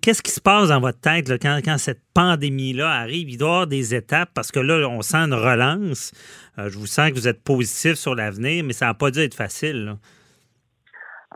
qu'est-ce 0.00 0.22
qui 0.22 0.30
se 0.30 0.40
passe 0.40 0.68
dans 0.68 0.80
votre 0.80 1.00
tête 1.00 1.28
quand, 1.42 1.58
quand, 1.64 1.76
cette 1.76 2.02
pandémie-là 2.14 2.88
arrive? 2.88 3.28
Il 3.28 3.36
doit 3.36 3.48
y 3.48 3.50
avoir 3.50 3.66
des 3.66 3.94
étapes 3.94 4.30
parce 4.32 4.52
que 4.52 4.60
là, 4.60 4.88
on 4.88 5.02
sent 5.02 5.16
une 5.16 5.34
relance. 5.34 6.12
Euh, 6.58 6.70
je 6.70 6.78
vous 6.78 6.86
sens 6.86 7.10
que 7.10 7.16
vous 7.16 7.28
êtes 7.28 7.42
positif 7.42 7.94
sur 7.94 8.14
l'avenir, 8.14 8.62
mais 8.64 8.72
ça 8.72 8.86
n'a 8.86 8.94
pas 8.94 9.10
dû 9.10 9.18
être 9.18 9.34
facile. 9.34 9.96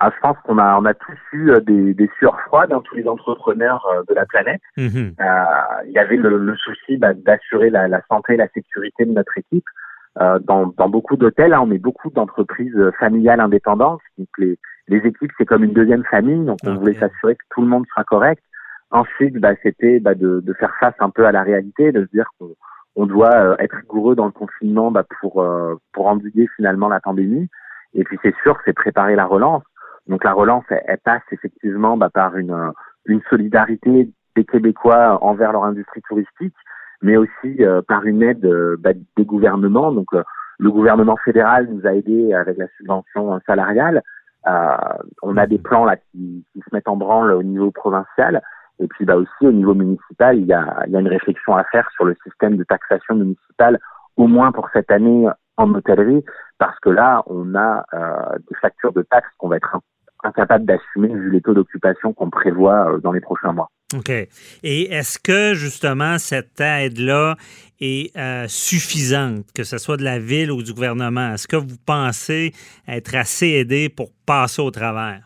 Ah, 0.02 0.10
je 0.14 0.20
pense 0.22 0.36
qu'on 0.44 0.56
a, 0.58 0.78
on 0.78 0.84
a 0.86 0.94
tous 0.94 1.18
eu 1.32 1.50
euh, 1.50 1.60
des, 1.60 1.92
des 1.92 2.08
sueurs 2.18 2.40
froides, 2.46 2.72
hein, 2.72 2.80
tous 2.84 2.94
les 2.94 3.06
entrepreneurs 3.06 3.84
euh, 3.92 4.02
de 4.08 4.14
la 4.14 4.24
planète. 4.24 4.62
Mhm. 4.78 5.14
Euh, 5.20 5.44
il 5.86 5.92
y 5.92 5.98
avait 5.98 6.16
le, 6.16 6.38
le 6.38 6.56
souci 6.56 6.96
bah, 6.96 7.12
d'assurer 7.12 7.68
la, 7.68 7.86
la 7.86 8.00
santé 8.08 8.34
et 8.34 8.36
la 8.36 8.48
sécurité 8.48 9.04
de 9.04 9.12
notre 9.12 9.36
équipe. 9.36 9.64
Euh, 10.18 10.38
dans, 10.40 10.66
dans 10.76 10.88
beaucoup 10.88 11.16
d'hôtels, 11.16 11.52
hein, 11.52 11.62
on 11.62 11.70
est 11.70 11.78
beaucoup 11.78 12.10
d'entreprises 12.10 12.76
euh, 12.76 12.90
familiales 12.98 13.40
indépendantes. 13.40 14.00
Donc 14.18 14.28
les, 14.38 14.58
les 14.88 14.98
équipes, 14.98 15.30
c'est 15.38 15.46
comme 15.46 15.64
une 15.64 15.72
deuxième 15.72 16.04
famille. 16.04 16.44
Donc 16.44 16.58
on 16.64 16.74
voulait 16.74 16.98
s'assurer 16.98 17.36
que 17.36 17.44
tout 17.50 17.62
le 17.62 17.68
monde 17.68 17.86
sera 17.90 18.04
correct. 18.04 18.42
Ensuite, 18.90 19.36
bah, 19.36 19.54
c'était 19.62 20.00
bah, 20.00 20.14
de, 20.14 20.40
de 20.40 20.52
faire 20.54 20.74
face 20.80 20.96
un 20.98 21.10
peu 21.10 21.26
à 21.26 21.32
la 21.32 21.42
réalité, 21.42 21.92
de 21.92 22.04
se 22.04 22.10
dire 22.10 22.28
qu'on 22.38 22.54
on 22.96 23.06
doit 23.06 23.34
euh, 23.34 23.56
être 23.60 23.76
rigoureux 23.76 24.16
dans 24.16 24.26
le 24.26 24.32
confinement 24.32 24.90
bah, 24.90 25.04
pour 25.20 25.42
euh, 25.42 25.76
pour 25.92 26.08
endiguer 26.08 26.48
finalement 26.56 26.88
la 26.88 26.98
pandémie. 27.00 27.48
Et 27.94 28.02
puis 28.02 28.18
c'est 28.22 28.34
sûr, 28.42 28.58
c'est 28.64 28.72
préparer 28.72 29.14
la 29.14 29.26
relance. 29.26 29.62
Donc 30.08 30.24
la 30.24 30.32
relance, 30.32 30.64
elle, 30.70 30.82
elle 30.86 30.98
passe 30.98 31.22
effectivement 31.30 31.96
bah, 31.96 32.10
par 32.12 32.36
une 32.36 32.72
une 33.06 33.22
solidarité 33.30 34.10
des 34.34 34.44
Québécois 34.44 35.22
envers 35.22 35.52
leur 35.52 35.64
industrie 35.64 36.02
touristique, 36.02 36.54
mais 37.02 37.16
aussi 37.16 37.64
euh, 37.64 37.82
par 37.86 38.04
une 38.04 38.22
aide 38.22 38.44
euh, 38.44 38.76
bah, 38.78 38.92
des 39.16 39.24
gouvernements. 39.24 39.92
Donc 39.92 40.12
euh, 40.12 40.22
le 40.58 40.70
gouvernement 40.70 41.16
fédéral 41.24 41.68
nous 41.70 41.86
a 41.86 41.94
aidés 41.94 42.34
avec 42.34 42.58
la 42.58 42.66
subvention 42.76 43.40
salariale. 43.46 44.02
On 45.22 45.36
a 45.36 45.46
des 45.46 45.58
plans 45.58 45.84
là 45.84 45.96
qui, 45.96 46.44
qui 46.52 46.60
se 46.60 46.74
mettent 46.74 46.88
en 46.88 46.96
branle 46.96 47.32
au 47.32 47.42
niveau 47.42 47.70
provincial. 47.70 48.42
Et 48.78 48.88
puis 48.88 49.04
bah 49.04 49.16
aussi 49.16 49.46
au 49.46 49.52
niveau 49.52 49.74
municipal, 49.74 50.38
il 50.38 50.46
y 50.46 50.54
a, 50.54 50.84
il 50.86 50.92
y 50.92 50.96
a 50.96 51.00
une 51.00 51.08
réflexion 51.08 51.54
à 51.54 51.64
faire 51.64 51.86
sur 51.90 52.04
le 52.06 52.14
système 52.24 52.56
de 52.56 52.64
taxation 52.64 53.14
municipale, 53.14 53.78
au 54.16 54.26
moins 54.26 54.52
pour 54.52 54.68
cette 54.72 54.90
année 54.90 55.28
en 55.58 55.74
hôtellerie, 55.74 56.24
parce 56.58 56.78
que 56.80 56.88
là, 56.88 57.22
on 57.26 57.54
a 57.54 57.84
euh, 57.92 58.38
des 58.48 58.56
factures 58.56 58.94
de 58.94 59.02
taxes 59.02 59.28
qu'on 59.36 59.48
va 59.48 59.56
être 59.56 59.76
in- 59.76 59.80
incapable 60.24 60.64
d'assumer 60.64 61.08
vu 61.08 61.30
les 61.30 61.42
taux 61.42 61.52
d'occupation 61.52 62.14
qu'on 62.14 62.30
prévoit 62.30 62.92
euh, 62.94 62.98
dans 62.98 63.12
les 63.12 63.20
prochains 63.20 63.52
mois. 63.52 63.68
OK. 63.96 64.10
Et 64.10 64.92
est-ce 64.92 65.18
que, 65.18 65.54
justement, 65.54 66.18
cette 66.18 66.60
aide-là 66.60 67.36
est 67.80 68.16
euh, 68.16 68.44
suffisante, 68.46 69.46
que 69.54 69.64
ce 69.64 69.78
soit 69.78 69.96
de 69.96 70.04
la 70.04 70.18
ville 70.18 70.52
ou 70.52 70.62
du 70.62 70.72
gouvernement? 70.72 71.32
Est-ce 71.34 71.48
que 71.48 71.56
vous 71.56 71.76
pensez 71.84 72.52
être 72.86 73.14
assez 73.16 73.48
aidé 73.48 73.88
pour 73.88 74.10
passer 74.26 74.62
au 74.62 74.70
travers? 74.70 75.22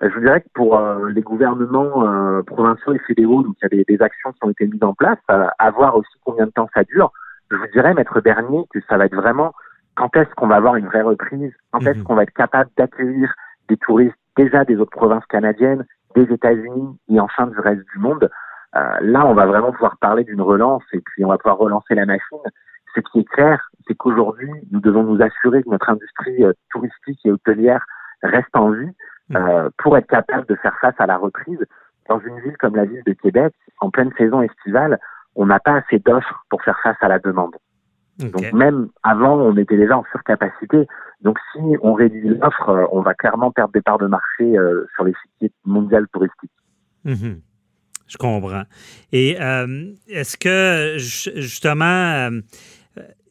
Ben, 0.00 0.10
je 0.10 0.14
vous 0.14 0.20
dirais 0.20 0.40
que 0.42 0.48
pour 0.54 0.76
euh, 0.78 1.08
les 1.10 1.22
gouvernements 1.22 2.06
euh, 2.06 2.42
provinciaux 2.42 2.92
et 2.94 2.98
fédéraux, 3.06 3.42
donc 3.42 3.56
il 3.62 3.64
y 3.64 3.66
a 3.66 3.68
des, 3.68 3.84
des 3.96 4.02
actions 4.02 4.32
qui 4.32 4.38
ont 4.42 4.50
été 4.50 4.66
mises 4.66 4.82
en 4.82 4.94
place, 4.94 5.18
à, 5.28 5.52
à 5.58 5.70
voir 5.70 5.96
aussi 5.96 6.10
combien 6.24 6.46
de 6.46 6.50
temps 6.50 6.68
ça 6.74 6.84
dure. 6.84 7.12
Je 7.50 7.56
vous 7.56 7.66
dirais, 7.72 7.94
Maître 7.94 8.20
Bernier, 8.20 8.62
que 8.72 8.80
ça 8.88 8.96
va 8.96 9.06
être 9.06 9.14
vraiment 9.14 9.52
quand 9.96 10.14
est-ce 10.16 10.32
qu'on 10.34 10.48
va 10.48 10.56
avoir 10.56 10.76
une 10.76 10.86
vraie 10.86 11.02
reprise, 11.02 11.52
quand 11.70 11.80
est-ce 11.80 11.98
Mhm. 11.98 12.04
qu'on 12.04 12.14
va 12.16 12.24
être 12.24 12.32
capable 12.34 12.70
d'accueillir 12.76 13.32
des 13.68 13.76
touristes 13.76 14.16
déjà 14.36 14.64
des 14.64 14.76
autres 14.76 14.90
provinces 14.90 15.24
canadiennes, 15.26 15.86
des 16.14 16.32
États-Unis 16.32 16.98
et 17.08 17.20
enfin 17.20 17.46
du 17.46 17.58
reste 17.58 17.82
du 17.92 17.98
monde. 17.98 18.30
Euh, 18.76 18.98
là, 19.00 19.26
on 19.26 19.34
va 19.34 19.46
vraiment 19.46 19.72
pouvoir 19.72 19.96
parler 19.98 20.24
d'une 20.24 20.40
relance 20.40 20.82
et 20.92 21.00
puis 21.00 21.24
on 21.24 21.28
va 21.28 21.38
pouvoir 21.38 21.58
relancer 21.58 21.94
la 21.94 22.06
machine. 22.06 22.38
Ce 22.94 23.00
qui 23.00 23.20
est 23.20 23.28
clair, 23.28 23.70
c'est 23.86 23.94
qu'aujourd'hui, 23.94 24.50
nous 24.70 24.80
devons 24.80 25.02
nous 25.02 25.22
assurer 25.22 25.62
que 25.62 25.68
notre 25.68 25.90
industrie 25.90 26.44
euh, 26.44 26.52
touristique 26.70 27.20
et 27.24 27.30
hôtelière 27.30 27.84
reste 28.22 28.54
en 28.54 28.70
vie 28.70 28.90
euh, 29.34 29.70
pour 29.78 29.96
être 29.96 30.06
capable 30.06 30.46
de 30.46 30.54
faire 30.56 30.76
face 30.80 30.94
à 30.98 31.06
la 31.06 31.16
reprise. 31.16 31.64
Dans 32.08 32.20
une 32.20 32.38
ville 32.40 32.56
comme 32.58 32.76
la 32.76 32.84
ville 32.84 33.02
de 33.06 33.12
Québec, 33.14 33.54
en 33.80 33.90
pleine 33.90 34.12
saison 34.18 34.42
estivale, 34.42 34.98
on 35.34 35.46
n'a 35.46 35.58
pas 35.58 35.76
assez 35.76 35.98
d'offres 35.98 36.44
pour 36.50 36.62
faire 36.62 36.78
face 36.82 36.96
à 37.00 37.08
la 37.08 37.18
demande. 37.18 37.56
Donc 38.18 38.52
même 38.52 38.88
avant, 39.02 39.36
on 39.38 39.56
était 39.56 39.76
déjà 39.76 39.98
en 39.98 40.04
surcapacité. 40.12 40.86
Donc 41.24 41.38
si 41.52 41.60
on 41.82 41.94
réduit 41.94 42.28
l'offre, 42.28 42.68
euh, 42.68 42.84
on 42.92 43.00
va 43.00 43.14
clairement 43.14 43.50
perdre 43.50 43.72
des 43.72 43.80
parts 43.80 43.98
de 43.98 44.06
marché 44.06 44.56
euh, 44.56 44.86
sur 44.94 45.04
les 45.04 45.14
sites 45.40 45.54
mondiales 45.64 46.06
touristiques. 46.12 46.50
Mhm. 47.04 47.40
Je 48.06 48.16
comprends. 48.18 48.64
Et 49.12 49.36
euh, 49.40 49.86
est-ce 50.08 50.36
que, 50.36 50.98
ju- 50.98 51.32
justement, 51.40 52.28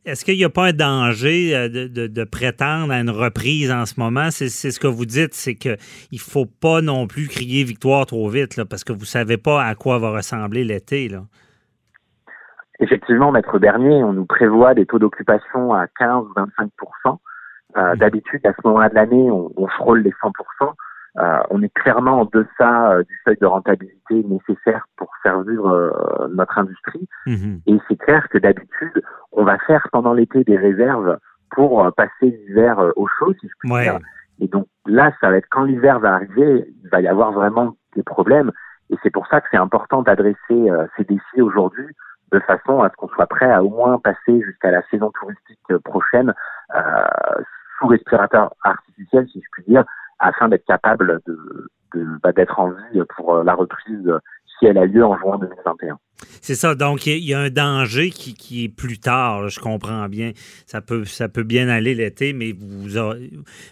est-ce 0.03 0.25
qu'il 0.25 0.35
n'y 0.35 0.43
a 0.43 0.49
pas 0.49 0.65
un 0.69 0.73
danger 0.73 1.69
de, 1.69 1.87
de- 1.87 2.07
de 2.07 2.23
prétendre 2.23 2.91
à 2.91 2.99
une 2.99 3.11
reprise 3.11 3.71
en 3.71 3.85
ce 3.85 3.99
moment? 3.99 4.31
C'est 4.31 4.49
ce 4.49 4.79
que 4.79 4.87
vous 4.87 5.05
dites, 5.05 5.35
c'est 5.35 5.53
qu'il 5.55 5.77
ne 6.11 6.17
faut 6.17 6.47
pas 6.47 6.81
non 6.81 7.05
plus 7.07 7.27
crier 7.27 7.63
victoire 7.63 8.05
trop 8.07 8.27
vite, 8.29 8.57
là, 8.57 8.65
parce 8.65 8.83
que 8.83 8.91
vous 8.91 9.01
ne 9.01 9.05
savez 9.05 9.37
pas 9.37 9.63
à 9.63 9.75
quoi 9.75 9.99
va 9.99 10.09
ressembler 10.09 10.63
l'été. 10.63 11.07
là. 11.07 11.21
Effectivement, 12.79 13.31
Maître 13.31 13.59
Bernier, 13.59 14.03
on 14.03 14.13
nous 14.13 14.25
prévoit 14.25 14.73
des 14.73 14.85
taux 14.87 14.99
d'occupation 14.99 15.73
à 15.73 15.85
15 15.99 16.25
ou 16.25 16.33
25 16.35 16.71
euh, 17.77 17.91
Mhm. 17.91 17.97
D'habitude, 17.97 18.45
à 18.45 18.51
ce 18.53 18.61
moment-là 18.65 18.89
de 18.89 18.95
l'année, 18.95 19.31
on, 19.31 19.51
on 19.57 19.67
frôle 19.67 19.99
les 20.01 20.13
100 20.21 20.31
Euh, 21.19 21.39
On 21.51 21.61
est 21.61 21.73
clairement 21.73 22.21
en 22.21 22.25
deçà 22.25 22.91
euh, 22.91 23.03
du 23.03 23.15
seuil 23.23 23.37
de 23.39 23.45
rentabilité 23.45 24.23
nécessaire 24.23 24.85
pour 24.97 25.11
faire 25.21 25.41
vivre 25.43 25.69
euh, 25.69 26.27
notre 26.29 26.57
industrie. 26.57 27.07
Mhm. 27.27 27.61
Et 27.67 27.77
c'est 27.87 27.97
clair 27.97 28.27
que 28.29 28.37
d'habitude, 28.39 29.01
on 29.31 29.43
va 29.43 29.57
faire 29.59 29.87
pendant 29.91 30.13
l'été 30.13 30.43
des 30.43 30.57
réserves 30.57 31.17
pour 31.51 31.85
euh, 31.85 31.91
passer 31.91 32.09
l'hiver 32.47 32.79
au 32.95 33.07
chaud, 33.07 33.33
si 33.39 33.47
je 33.47 33.53
puis 33.59 33.71
Ouais. 33.71 33.83
dire. 33.83 33.99
Et 34.39 34.47
donc 34.47 34.67
là, 34.87 35.11
ça 35.21 35.29
va 35.29 35.37
être 35.37 35.47
quand 35.51 35.63
l'hiver 35.63 35.99
va 35.99 36.15
arriver, 36.15 36.65
il 36.83 36.89
va 36.89 36.99
y 37.01 37.07
avoir 37.07 37.31
vraiment 37.31 37.75
des 37.95 38.03
problèmes. 38.03 38.51
Et 38.89 38.95
c'est 39.03 39.11
pour 39.11 39.27
ça 39.27 39.39
que 39.39 39.47
c'est 39.51 39.57
important 39.57 40.01
d'adresser 40.01 40.37
euh, 40.51 40.87
ces 40.97 41.03
défis 41.03 41.41
aujourd'hui 41.41 41.85
de 42.31 42.39
façon 42.39 42.81
à 42.81 42.89
ce 42.89 42.95
qu'on 42.95 43.07
soit 43.09 43.27
prêt 43.27 43.51
à 43.51 43.63
au 43.63 43.69
moins 43.69 43.99
passer 43.99 44.41
jusqu'à 44.41 44.71
la 44.71 44.81
saison 44.89 45.11
touristique 45.11 45.77
prochaine 45.83 46.33
euh, 46.75 46.81
sous 47.79 47.87
respirateur 47.87 48.53
artificiel, 48.63 49.27
si 49.31 49.41
je 49.41 49.47
puis 49.51 49.63
dire, 49.67 49.83
afin 50.19 50.49
d'être 50.49 50.65
capable 50.65 51.19
de, 51.25 51.69
bah, 52.21 52.31
d'être 52.31 52.59
en 52.59 52.71
vie 52.71 53.01
pour 53.15 53.35
euh, 53.35 53.43
la 53.43 53.53
reprise 53.53 54.09
si 54.59 54.65
elle 54.65 54.77
a 54.77 54.85
lieu 54.85 55.03
en 55.03 55.17
juin 55.17 55.37
2021. 55.39 55.97
C'est 56.41 56.55
ça. 56.55 56.75
Donc, 56.75 57.05
il 57.07 57.23
y, 57.23 57.33
a 57.33 57.39
un 57.39 57.49
danger 57.49 58.09
qui, 58.11 58.63
est 58.63 58.69
plus 58.69 58.99
tard. 58.99 59.49
je 59.49 59.59
comprends 59.59 60.07
bien. 60.07 60.31
Ça 60.65 60.81
peut, 60.81 61.03
bien 61.43 61.69
aller 61.69 61.95
l'été, 61.95 62.33
mais 62.33 62.53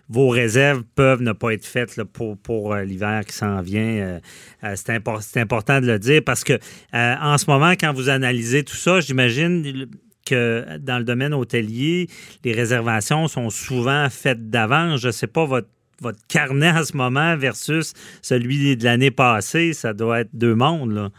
vos 0.09 0.29
réserves 0.29 0.83
peuvent 0.95 1.21
ne 1.21 1.33
pas 1.33 1.53
être 1.53 1.65
faites 1.65 2.01
pour, 2.03 2.73
euh, 2.73 2.83
l'hiver 2.83 3.23
qui 3.25 3.33
s'en 3.33 3.61
vient. 3.61 4.19
Euh, 4.63 4.75
c'est, 4.75 5.01
c'est 5.21 5.39
important 5.39 5.81
de 5.81 5.87
le 5.87 5.99
dire 5.99 6.21
parce 6.25 6.43
que 6.43 6.53
en 6.93 7.37
ce 7.37 7.49
moment, 7.49 7.71
quand 7.71 7.93
vous 7.93 8.09
analysez 8.09 8.63
tout 8.63 8.75
ça, 8.75 8.99
j'imagine 8.99 9.87
que 10.25 10.77
dans 10.77 10.97
le 10.97 11.03
domaine 11.03 11.33
hôtelier, 11.33 12.07
les 12.43 12.53
réservations 12.53 13.27
sont 13.27 13.49
souvent 13.49 14.07
faites 14.09 14.49
d'avance. 14.49 15.01
Je 15.01 15.07
ne 15.07 15.11
sais 15.11 15.27
pas 15.27 15.45
votre 15.45 15.67
votre 16.01 16.19
carnet 16.27 16.71
en 16.71 16.83
ce 16.83 16.97
moment 16.97 17.37
versus 17.37 17.93
celui 18.21 18.75
de 18.75 18.83
l'année 18.83 19.11
passée, 19.11 19.73
ça 19.73 19.93
doit 19.93 20.21
être 20.21 20.31
deux 20.33 20.55
mondes, 20.55 20.91
là. 20.91 21.09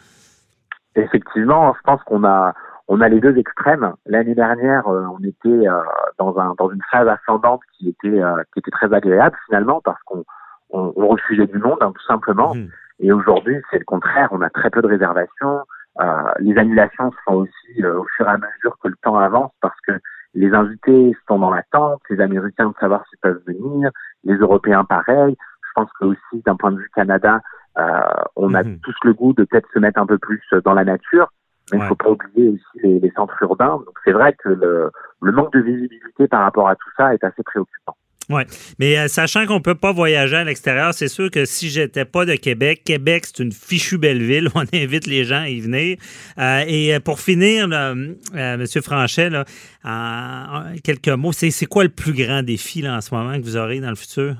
Effectivement, 0.96 1.72
je 1.74 1.80
pense 1.84 2.02
qu'on 2.02 2.24
a 2.24 2.52
on 2.88 3.00
a 3.00 3.08
les 3.08 3.20
deux 3.20 3.38
extrêmes. 3.38 3.94
L'année 4.04 4.34
dernière, 4.34 4.86
euh, 4.88 5.06
on 5.06 5.24
était 5.24 5.68
euh, 5.68 5.80
dans 6.18 6.36
un 6.38 6.54
dans 6.58 6.68
une 6.70 6.82
phase 6.90 7.08
ascendante 7.08 7.62
qui 7.78 7.88
était 7.88 8.20
euh, 8.20 8.42
qui 8.52 8.58
était 8.58 8.70
très 8.70 8.92
agréable 8.92 9.36
finalement 9.46 9.80
parce 9.82 10.02
qu'on 10.02 10.24
on, 10.70 10.92
on 10.96 11.08
refusait 11.08 11.46
du 11.46 11.58
monde 11.58 11.78
hein, 11.80 11.92
tout 11.94 12.04
simplement. 12.06 12.54
Mhm. 12.54 12.68
Et 13.00 13.10
aujourd'hui, 13.12 13.62
c'est 13.70 13.78
le 13.78 13.84
contraire. 13.84 14.28
On 14.32 14.42
a 14.42 14.50
très 14.50 14.68
peu 14.68 14.82
de 14.82 14.88
réservations. 14.88 15.60
Euh, 16.00 16.32
les 16.38 16.56
annulations 16.56 17.10
se 17.10 17.16
font 17.24 17.34
aussi 17.34 17.82
euh, 17.84 17.98
au 18.00 18.04
fur 18.16 18.26
et 18.26 18.30
à 18.30 18.38
mesure 18.38 18.76
que 18.82 18.88
le 18.88 18.96
temps 19.02 19.16
avance 19.16 19.52
parce 19.60 19.78
que 19.86 19.92
les 20.34 20.50
invités 20.54 21.14
sont 21.28 21.38
dans 21.38 21.50
l'attente, 21.50 22.00
les 22.08 22.20
Américains 22.20 22.68
de 22.70 22.74
savoir 22.80 23.04
s'ils 23.08 23.18
peuvent 23.18 23.42
venir, 23.46 23.90
les 24.24 24.36
Européens 24.36 24.84
pareil. 24.84 25.36
Je 25.62 25.70
pense 25.74 25.90
que 26.00 26.06
aussi 26.06 26.42
d'un 26.46 26.56
point 26.56 26.72
de 26.72 26.78
vue 26.78 26.90
Canada, 26.94 27.40
euh, 27.78 28.00
on 28.36 28.54
a 28.54 28.62
Mhm. 28.62 28.78
tous 28.80 28.94
le 29.04 29.12
goût 29.12 29.34
de 29.34 29.44
peut-être 29.44 29.68
se 29.72 29.78
mettre 29.78 30.00
un 30.00 30.06
peu 30.06 30.18
plus 30.18 30.42
dans 30.64 30.72
la 30.74 30.84
nature, 30.84 31.30
mais 31.70 31.78
il 31.78 31.80
Ouais. 31.82 31.88
faut 31.88 31.94
pas 31.94 32.10
oublier 32.10 32.48
aussi 32.48 32.80
les, 32.82 32.98
les 33.00 33.10
centres 33.10 33.36
urbains. 33.42 33.76
Donc 33.76 33.98
c'est 34.04 34.12
vrai 34.12 34.32
que 34.32 34.48
le, 34.48 34.90
le 35.20 35.32
manque 35.32 35.52
de 35.52 35.60
visibilité 35.60 36.26
par 36.28 36.40
rapport 36.42 36.68
à 36.68 36.76
tout 36.76 36.90
ça 36.96 37.14
est 37.14 37.22
assez 37.24 37.42
préoccupant. 37.42 37.96
Oui, 38.32 38.42
mais 38.78 38.98
euh, 38.98 39.08
sachant 39.08 39.46
qu'on 39.46 39.56
ne 39.56 39.62
peut 39.62 39.74
pas 39.74 39.92
voyager 39.92 40.36
à 40.36 40.44
l'extérieur, 40.44 40.94
c'est 40.94 41.08
sûr 41.08 41.30
que 41.30 41.44
si 41.44 41.68
j'étais 41.68 42.04
pas 42.04 42.24
de 42.24 42.34
Québec, 42.34 42.82
Québec, 42.84 43.24
c'est 43.26 43.42
une 43.42 43.52
fichue 43.52 43.98
belle 43.98 44.22
ville. 44.22 44.48
On 44.54 44.62
invite 44.72 45.06
les 45.06 45.24
gens 45.24 45.42
à 45.42 45.48
y 45.48 45.60
venir. 45.60 45.98
Euh, 46.38 46.64
et 46.66 46.94
euh, 46.94 47.00
pour 47.00 47.20
finir, 47.20 47.68
là, 47.68 47.90
euh, 47.90 48.14
M. 48.34 48.64
Franchet, 48.82 49.28
là, 49.30 49.44
en, 49.84 49.90
en 49.90 50.74
quelques 50.82 51.08
mots, 51.08 51.32
c'est 51.32 51.66
quoi 51.66 51.82
le 51.84 51.90
plus 51.90 52.14
grand 52.14 52.42
défi 52.42 52.80
là, 52.82 52.96
en 52.96 53.00
ce 53.00 53.14
moment 53.14 53.36
que 53.38 53.42
vous 53.44 53.56
aurez 53.56 53.80
dans 53.80 53.90
le 53.90 53.96
futur? 53.96 54.34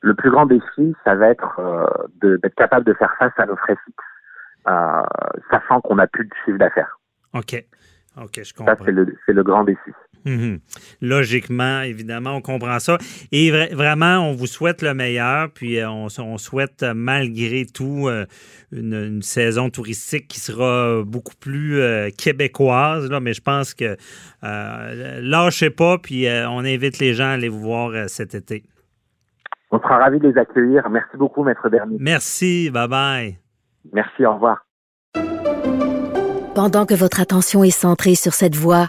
Le 0.00 0.14
plus 0.14 0.30
grand 0.30 0.46
défi, 0.46 0.94
ça 1.04 1.14
va 1.14 1.28
être 1.28 2.02
de- 2.22 2.38
d'être 2.42 2.54
capable 2.56 2.84
de 2.86 2.92
faire 2.94 3.10
face 3.18 3.32
à 3.38 3.46
nos 3.46 3.56
frais 3.56 3.76
fixes, 3.86 4.66
sachant 5.50 5.80
qu'on 5.80 5.94
n'a 5.96 6.06
plus 6.06 6.24
de 6.24 6.30
chiffre 6.44 6.58
d'affaires. 6.58 6.98
OK. 7.32 7.64
OK, 8.20 8.30
je 8.38 8.42
Ça, 8.44 8.52
comprends. 8.56 8.84
c'est 8.84 8.92
le, 8.92 9.06
c'est 9.26 9.32
le 9.32 9.42
grand 9.42 9.64
défi. 9.64 9.90
Mhm. 10.24 10.60
Logiquement, 11.02 11.82
évidemment, 11.82 12.36
on 12.36 12.40
comprend 12.40 12.78
ça. 12.78 12.96
Et 13.30 13.50
vra- 13.50 13.74
vraiment, 13.74 14.20
on 14.28 14.32
vous 14.32 14.46
souhaite 14.46 14.80
le 14.80 14.94
meilleur, 14.94 15.50
puis 15.50 15.78
euh, 15.78 15.90
on, 15.90 16.06
on 16.18 16.38
souhaite, 16.38 16.82
euh, 16.82 16.94
malgré 16.94 17.66
tout, 17.66 18.08
euh, 18.08 18.24
une, 18.72 18.94
une 18.94 19.22
saison 19.22 19.68
touristique 19.68 20.26
qui 20.28 20.40
sera 20.40 21.02
beaucoup 21.04 21.34
plus 21.38 21.78
euh, 21.80 22.08
québécoise. 22.16 23.10
Là, 23.10 23.20
mais 23.20 23.34
je 23.34 23.42
pense 23.42 23.74
que 23.74 23.96
euh, 24.44 25.20
lâchez 25.20 25.70
pas, 25.70 25.98
puis 25.98 26.26
euh, 26.26 26.48
on 26.48 26.60
invite 26.60 26.98
les 27.00 27.12
gens 27.12 27.26
à 27.26 27.32
aller 27.32 27.48
vous 27.50 27.60
voir 27.60 27.90
euh, 27.90 28.04
cet 28.08 28.34
été. 28.34 28.64
On 29.70 29.78
sera 29.78 29.98
ravis 29.98 30.20
de 30.20 30.28
les 30.28 30.38
accueillir. 30.38 30.88
Merci 30.88 31.16
beaucoup, 31.18 31.44
Maître 31.44 31.68
Bernier. 31.68 31.96
Merci, 32.00 32.70
bye 32.70 32.88
bye. 32.88 33.38
Merci, 33.92 34.24
au 34.24 34.34
revoir. 34.34 34.64
Pendant 36.54 36.86
que 36.86 36.94
votre 36.94 37.20
attention 37.20 37.64
est 37.64 37.70
centrée 37.70 38.14
sur 38.14 38.32
cette 38.32 38.54
voix 38.54 38.88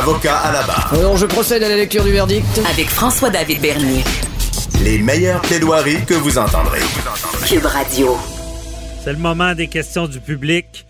Avocat 0.00 0.36
à 0.38 0.52
la 0.52 0.62
barre. 0.64 0.92
Alors, 0.92 1.16
je 1.16 1.24
procède 1.26 1.62
à 1.62 1.68
la 1.68 1.76
lecture 1.76 2.02
du 2.04 2.10
verdict. 2.10 2.44
Avec 2.68 2.88
François-David 2.88 3.60
Bernier. 3.60 4.02
Les 4.82 4.98
meilleures 4.98 5.40
plaidoiries 5.42 6.04
que 6.04 6.14
vous 6.14 6.36
entendrez. 6.36 6.80
Cube 7.46 7.64
Radio. 7.64 8.16
C'est 9.04 9.12
le 9.12 9.18
moment 9.18 9.54
des 9.54 9.68
questions 9.68 10.08
du 10.08 10.18
public. 10.20 10.84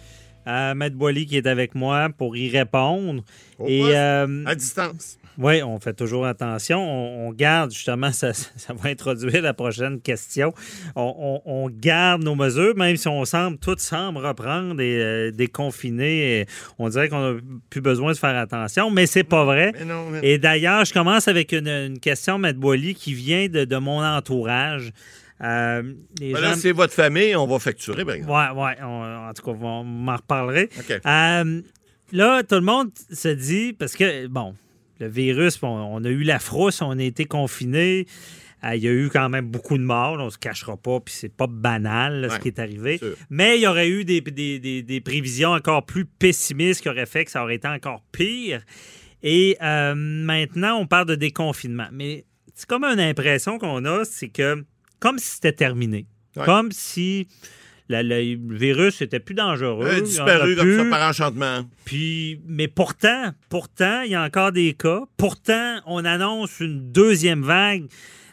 Euh, 0.47 0.75
Maître 0.75 0.97
Boily 0.97 1.27
qui 1.27 1.37
est 1.37 1.47
avec 1.47 1.75
moi 1.75 2.09
pour 2.17 2.37
y 2.37 2.49
répondre. 2.49 3.23
Au 3.59 3.67
Et 3.69 3.81
poste, 3.81 3.95
euh, 3.95 4.45
À 4.47 4.55
distance. 4.55 5.19
Oui, 5.39 5.63
on 5.63 5.79
fait 5.81 5.95
toujours 5.95 6.27
attention. 6.27 6.79
On, 6.79 7.29
on 7.29 7.33
garde 7.33 7.73
justement, 7.73 8.13
ça, 8.13 8.33
ça 8.33 8.73
va 8.75 8.91
introduire 8.91 9.43
la 9.43 9.55
prochaine 9.55 10.01
question. 10.01 10.53
On, 10.97 11.41
on- 11.47 11.65
on 11.65 11.71
garde 11.71 12.23
nos 12.23 12.35
mesures, 12.35 12.77
même 12.77 12.97
si 12.97 13.09
on 13.09 13.25
semble, 13.25 13.59
tout 13.59 13.77
semble 13.79 14.19
reprendre 14.19 14.81
et 14.81 14.97
euh, 15.03 15.31
déconfiner. 15.31 16.41
Et 16.41 16.47
on 16.79 16.89
dirait 16.89 17.09
qu'on 17.09 17.35
n'a 17.35 17.41
plus 17.71 17.81
besoin 17.81 18.13
de 18.13 18.17
faire 18.19 18.37
attention, 18.37 18.91
mais 18.91 19.07
c'est 19.07 19.25
pas 19.25 19.45
vrai. 19.45 19.73
Mais 19.79 19.85
non, 19.85 20.09
mais- 20.11 20.21
Et 20.23 20.39
d'ailleurs, 20.39 20.85
je 20.85 20.93
commence 20.93 21.29
avec 21.29 21.53
une, 21.53 21.69
une 21.69 21.99
question, 22.01 22.39
Maître 22.39 22.59
Boily, 22.61 22.95
qui 22.95 23.15
vient 23.15 23.49
de, 23.49 23.65
de 23.65 23.77
mon 23.77 24.03
entourage. 24.05 24.91
Euh, 25.43 25.83
Ben 26.21 26.37
gens- 26.37 26.55
c'est 26.55 26.73
votre 26.73 26.93
famille, 26.95 27.35
on 27.35 27.47
va 27.47 27.59
facturer, 27.59 28.05
par 28.05 28.15
exemple. 28.15 28.33
Ouais, 28.33 28.63
ouais. 28.63 28.83
en 28.83 29.33
tout 29.35 29.43
cas, 29.43 29.51
on 29.61 29.83
m'en 29.85 30.17
reparlerait. 30.17 30.69
OK. 30.79 31.01
Euh, 31.05 31.61
là, 32.13 32.43
tout 32.45 32.55
le 32.55 32.61
monde 32.61 32.91
se 33.13 33.29
dit, 33.29 33.73
parce 33.73 33.95
que, 33.97 34.29
bon, 34.29 34.55
le 35.01 35.09
virus, 35.09 35.59
on 35.63 36.05
a 36.05 36.09
eu 36.09 36.23
la 36.23 36.39
frousse, 36.39 36.83
on 36.83 36.99
a 36.99 37.03
été 37.03 37.25
confinés. 37.25 38.07
Euh, 38.65 38.75
Il 38.77 38.83
y 38.83 38.89
a 38.89 38.93
eu 38.93 39.11
quand 39.11 39.29
même 39.29 39.47
beaucoup 39.47 39.77
de 39.77 39.83
morts, 39.83 40.17
là, 40.17 40.25
on 40.25 40.31
se 40.31 40.39
cachera 40.39 40.77
pas, 40.77 40.99
puis 41.01 41.13
c'est 41.15 41.35
pas 41.35 41.47
banal 41.47 42.23
là, 42.23 42.31
ce 42.31 42.39
qui 42.39 42.49
est 42.49 42.59
arrivé. 42.59 42.97
sûr. 42.99 43.15
Mais 43.29 43.59
il 43.59 43.63
y 43.63 43.67
aurait 43.67 43.89
eu 43.91 44.05
des, 44.05 44.21
des- 44.23 44.59
des- 44.59 44.83
des 44.83 45.01
prévisions 45.03 45.51
encore 45.51 45.85
plus 45.85 46.05
pessimistes 46.07 46.81
qui 46.81 46.89
auraient 46.89 47.05
fait 47.07 47.25
que 47.27 47.31
ça 47.31 47.43
aurait 47.43 47.57
été 47.57 47.69
encore 47.69 48.03
pire. 48.13 48.63
Et 49.23 49.57
euh, 49.63 49.95
maintenant, 49.97 50.79
on 50.79 50.87
parle 50.87 51.07
de 51.07 51.15
déconfinement. 51.15 51.89
Mais 51.93 52.25
c'est 52.55 52.67
comme 52.69 52.85
une 52.85 53.01
impression 53.01 53.59
qu'on 53.59 53.85
a, 53.85 54.05
c'est 54.05 54.29
que 54.29 54.65
comme 55.01 55.19
si 55.19 55.33
c'était 55.33 55.53
terminé. 55.53 56.07
Ouais. 56.37 56.45
Comme 56.47 56.73
si 56.73 57.29
la- 57.89 58.03
le 58.03 58.37
virus 58.57 59.03
était 59.03 59.21
plus 59.21 59.35
dangereux. 59.35 59.87
Euh, 59.87 60.01
disparu 60.01 60.57
comme 60.57 60.67
ça 60.77 60.91
par 60.91 61.09
enchantement. 61.09 61.65
Puis, 61.85 62.41
mais 62.47 62.69
pourtant, 62.69 63.33
pourtant, 63.51 64.03
il 64.03 64.11
y 64.13 64.15
a 64.15 64.23
encore 64.23 64.53
des 64.53 64.73
cas. 64.75 65.03
Pourtant, 65.17 65.81
on 65.87 66.05
annonce 66.05 66.61
une 66.61 66.91
deuxième 66.93 67.43
vague. 67.43 67.85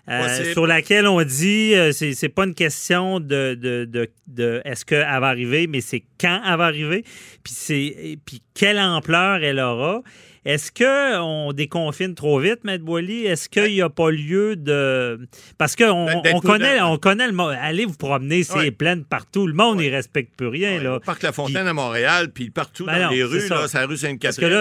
euh, 0.09 0.51
sur 0.53 0.65
laquelle 0.67 1.05
on 1.05 1.21
dit 1.23 1.75
euh, 1.75 1.91
c'est 1.91 2.13
c'est 2.15 2.27
pas 2.27 2.45
une 2.45 2.55
question 2.55 3.19
de, 3.19 3.53
de, 3.53 3.85
de, 3.85 4.09
de 4.27 4.59
est-ce 4.65 4.83
qu'elle 4.83 5.01
va 5.03 5.27
arriver, 5.27 5.67
mais 5.67 5.79
c'est 5.79 6.03
quand 6.19 6.41
elle 6.43 6.57
va 6.57 6.65
arriver, 6.65 7.03
puis 7.43 7.53
c'est 7.55 7.77
et 7.85 8.17
puis 8.25 8.41
quelle 8.55 8.79
ampleur 8.79 9.43
elle 9.43 9.59
aura. 9.59 10.01
Est-ce 10.43 10.71
qu'on 10.71 11.53
déconfine 11.53 12.15
trop 12.15 12.39
vite, 12.39 12.63
Maître 12.63 12.83
Boily? 12.83 13.25
Est-ce 13.25 13.47
qu'il 13.47 13.71
n'y 13.73 13.81
a 13.81 13.89
pas 13.89 14.09
lieu 14.09 14.55
de. 14.55 15.19
Parce 15.59 15.75
qu'on 15.75 16.05
Ben, 16.23 16.31
on 16.33 16.39
connaît, 16.39 16.81
on 16.81 16.97
connaît 16.97 17.27
le 17.27 17.33
monde. 17.33 17.55
Allez 17.61 17.85
vous 17.85 17.95
promener, 17.95 18.43
c'est 18.43 18.55
Ouais. 18.57 18.71
plein 18.71 18.95
de 18.95 19.03
partout. 19.03 19.45
Le 19.45 19.53
monde, 19.53 19.79
il 19.81 19.89
respecte 19.93 20.35
plus 20.35 20.47
rien. 20.47 20.77
Ouais, 20.77 20.83
là. 20.83 20.99
Parc 20.99 21.21
La 21.21 21.31
Fontaine 21.31 21.67
à 21.67 21.73
Montréal, 21.73 22.31
puis 22.33 22.49
partout 22.49 22.85
Ben 22.87 22.97
dans 22.99 23.05
non, 23.05 23.11
les 23.11 23.23
rues, 23.23 23.41
ça. 23.41 23.55
là, 23.61 23.67
c'est 23.67 23.77
la 23.77 23.83
rue 23.85 23.89
Parce 23.89 24.01
Sainte-Catherine. 24.01 24.49
que 24.49 24.53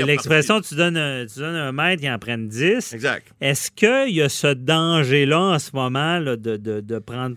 là, 0.00 0.04
l'expression, 0.06 0.60
tu 0.60 0.74
donnes, 0.74 0.96
un, 0.96 1.24
tu 1.26 1.38
donnes 1.38 1.54
un 1.54 1.70
mètre, 1.70 2.04
en 2.08 2.18
prennent 2.18 2.48
10. 2.48 2.92
Exact. 2.92 3.28
Est-ce 3.40 3.70
qu'il 3.70 4.14
y 4.14 4.22
a 4.22 4.28
ce 4.28 4.48
danger-là 4.48 5.38
en 5.40 5.58
ce 5.60 5.70
moment 5.74 6.18
là, 6.18 6.34
de, 6.36 6.56
de- 6.56 6.80
de 6.80 6.98
prendre 6.98 7.36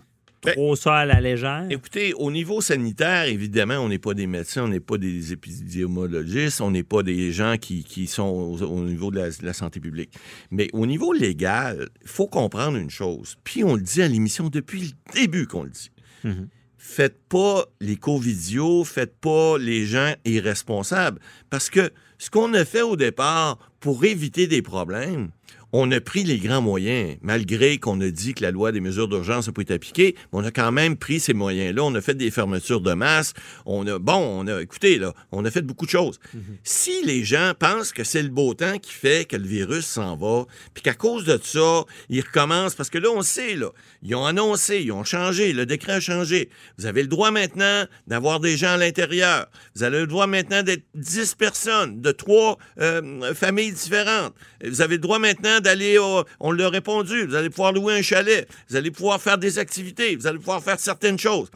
trop 0.52 0.76
ça 0.76 0.96
à 0.96 1.04
la 1.04 1.20
légère? 1.20 1.66
Écoutez, 1.70 2.14
au 2.14 2.30
niveau 2.30 2.60
sanitaire, 2.60 3.24
évidemment, 3.24 3.78
on 3.78 3.88
n'est 3.88 3.98
pas 3.98 4.14
des 4.14 4.26
médecins, 4.26 4.64
on 4.64 4.68
n'est 4.68 4.80
pas 4.80 4.98
des 4.98 5.32
épidémiologistes, 5.32 6.60
on 6.60 6.70
n'est 6.70 6.82
pas 6.82 7.02
des 7.02 7.32
gens 7.32 7.56
qui, 7.60 7.84
qui 7.84 8.06
sont 8.06 8.24
au, 8.24 8.62
au 8.62 8.84
niveau 8.84 9.10
de 9.10 9.18
la, 9.18 9.30
de 9.30 9.44
la 9.44 9.52
santé 9.52 9.80
publique. 9.80 10.10
Mais 10.50 10.68
au 10.72 10.86
niveau 10.86 11.12
légal, 11.12 11.88
il 12.02 12.08
faut 12.08 12.26
comprendre 12.26 12.76
une 12.76 12.90
chose. 12.90 13.36
Puis 13.44 13.64
on 13.64 13.74
le 13.74 13.82
dit 13.82 14.02
à 14.02 14.08
l'émission 14.08 14.48
depuis 14.48 14.80
le 14.80 15.12
début 15.20 15.46
qu'on 15.46 15.64
le 15.64 15.70
dit. 15.70 15.90
Mhm. 16.24 16.48
Faites 16.78 17.18
pas 17.30 17.64
les 17.80 17.96
covidios, 17.96 18.84
faites 18.84 19.16
pas 19.18 19.56
les 19.58 19.86
gens 19.86 20.12
irresponsables. 20.26 21.18
Parce 21.48 21.70
que 21.70 21.90
ce 22.18 22.28
qu'on 22.28 22.52
a 22.52 22.64
fait 22.66 22.82
au 22.82 22.96
départ 22.96 23.58
pour 23.80 24.04
éviter 24.04 24.46
des 24.46 24.60
problèmes, 24.60 25.30
on 25.76 25.90
a 25.90 26.00
pris 26.00 26.22
les 26.22 26.38
grands 26.38 26.62
moyens, 26.62 27.16
malgré 27.20 27.78
qu'on 27.78 28.00
a 28.00 28.08
dit 28.08 28.32
que 28.32 28.44
la 28.44 28.52
loi 28.52 28.70
des 28.70 28.78
mesures 28.78 29.08
d'urgence 29.08 29.48
n'a 29.48 29.52
pas 29.52 29.62
été 29.62 29.74
appliquée, 29.74 30.14
mais 30.16 30.38
on 30.38 30.44
a 30.44 30.52
quand 30.52 30.70
même 30.70 30.96
pris 30.96 31.18
ces 31.18 31.34
moyens-là. 31.34 31.82
On 31.82 31.92
a 31.96 32.00
fait 32.00 32.14
des 32.14 32.30
fermetures 32.30 32.80
de 32.80 32.92
masse. 32.92 33.34
On 33.66 33.84
a, 33.88 33.98
bon, 33.98 34.14
on 34.14 34.46
a, 34.46 34.62
écoutez, 34.62 34.98
là, 34.98 35.12
on 35.32 35.44
a 35.44 35.50
fait 35.50 35.62
beaucoup 35.62 35.84
de 35.84 35.90
choses. 35.90 36.20
Si 36.62 37.04
les 37.04 37.24
gens 37.24 37.54
pensent 37.58 37.90
que 37.90 38.04
c'est 38.04 38.22
le 38.22 38.28
beau 38.28 38.54
temps 38.54 38.78
qui 38.78 38.92
fait 38.92 39.28
que 39.28 39.34
le 39.34 39.48
virus 39.48 39.84
s'en 39.84 40.16
va, 40.16 40.44
puis 40.74 40.82
qu'à 40.84 40.94
cause 40.94 41.24
de 41.24 41.40
ça, 41.42 41.82
ils 42.08 42.20
recommencent, 42.20 42.76
parce 42.76 42.88
que 42.88 42.98
là, 42.98 43.08
on 43.10 43.22
sait, 43.22 43.56
là, 43.56 43.70
ils 44.04 44.14
ont 44.14 44.26
annoncé, 44.26 44.80
ils 44.80 44.92
ont 44.92 45.02
changé, 45.02 45.52
le 45.52 45.66
décret 45.66 45.94
a 45.94 46.00
changé. 46.00 46.50
Vous 46.78 46.86
avez 46.86 47.02
le 47.02 47.08
droit 47.08 47.32
maintenant 47.32 47.84
d'avoir 48.06 48.38
des 48.38 48.56
gens 48.56 48.74
à 48.74 48.76
l'intérieur. 48.76 49.46
Vous 49.74 49.82
avez 49.82 49.98
le 49.98 50.06
droit 50.06 50.28
maintenant 50.28 50.62
d'être 50.62 50.84
10 50.94 51.34
personnes, 51.34 52.00
de 52.00 52.12
trois 52.12 52.58
euh, 52.78 53.34
familles 53.34 53.72
différentes. 53.72 54.34
Vous 54.64 54.80
avez 54.80 54.94
le 54.94 55.00
droit 55.00 55.18
maintenant 55.18 55.62
d'aller, 55.64 55.98
au- 55.98 56.22
on 56.38 56.52
l'a 56.52 56.68
répondu, 56.68 57.26
vous 57.26 57.34
allez 57.34 57.50
pouvoir 57.50 57.72
louer 57.72 57.94
un 57.98 58.02
chalet, 58.02 58.46
vous 58.70 58.76
allez 58.76 58.92
pouvoir 58.92 59.20
faire 59.20 59.36
des 59.38 59.58
activités, 59.58 60.14
vous 60.14 60.28
allez 60.28 60.38
pouvoir 60.38 60.62
faire 60.62 60.78
certaines 60.78 61.18
choses. 61.18 61.48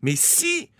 Mais 0.00 0.16
si 0.16 0.70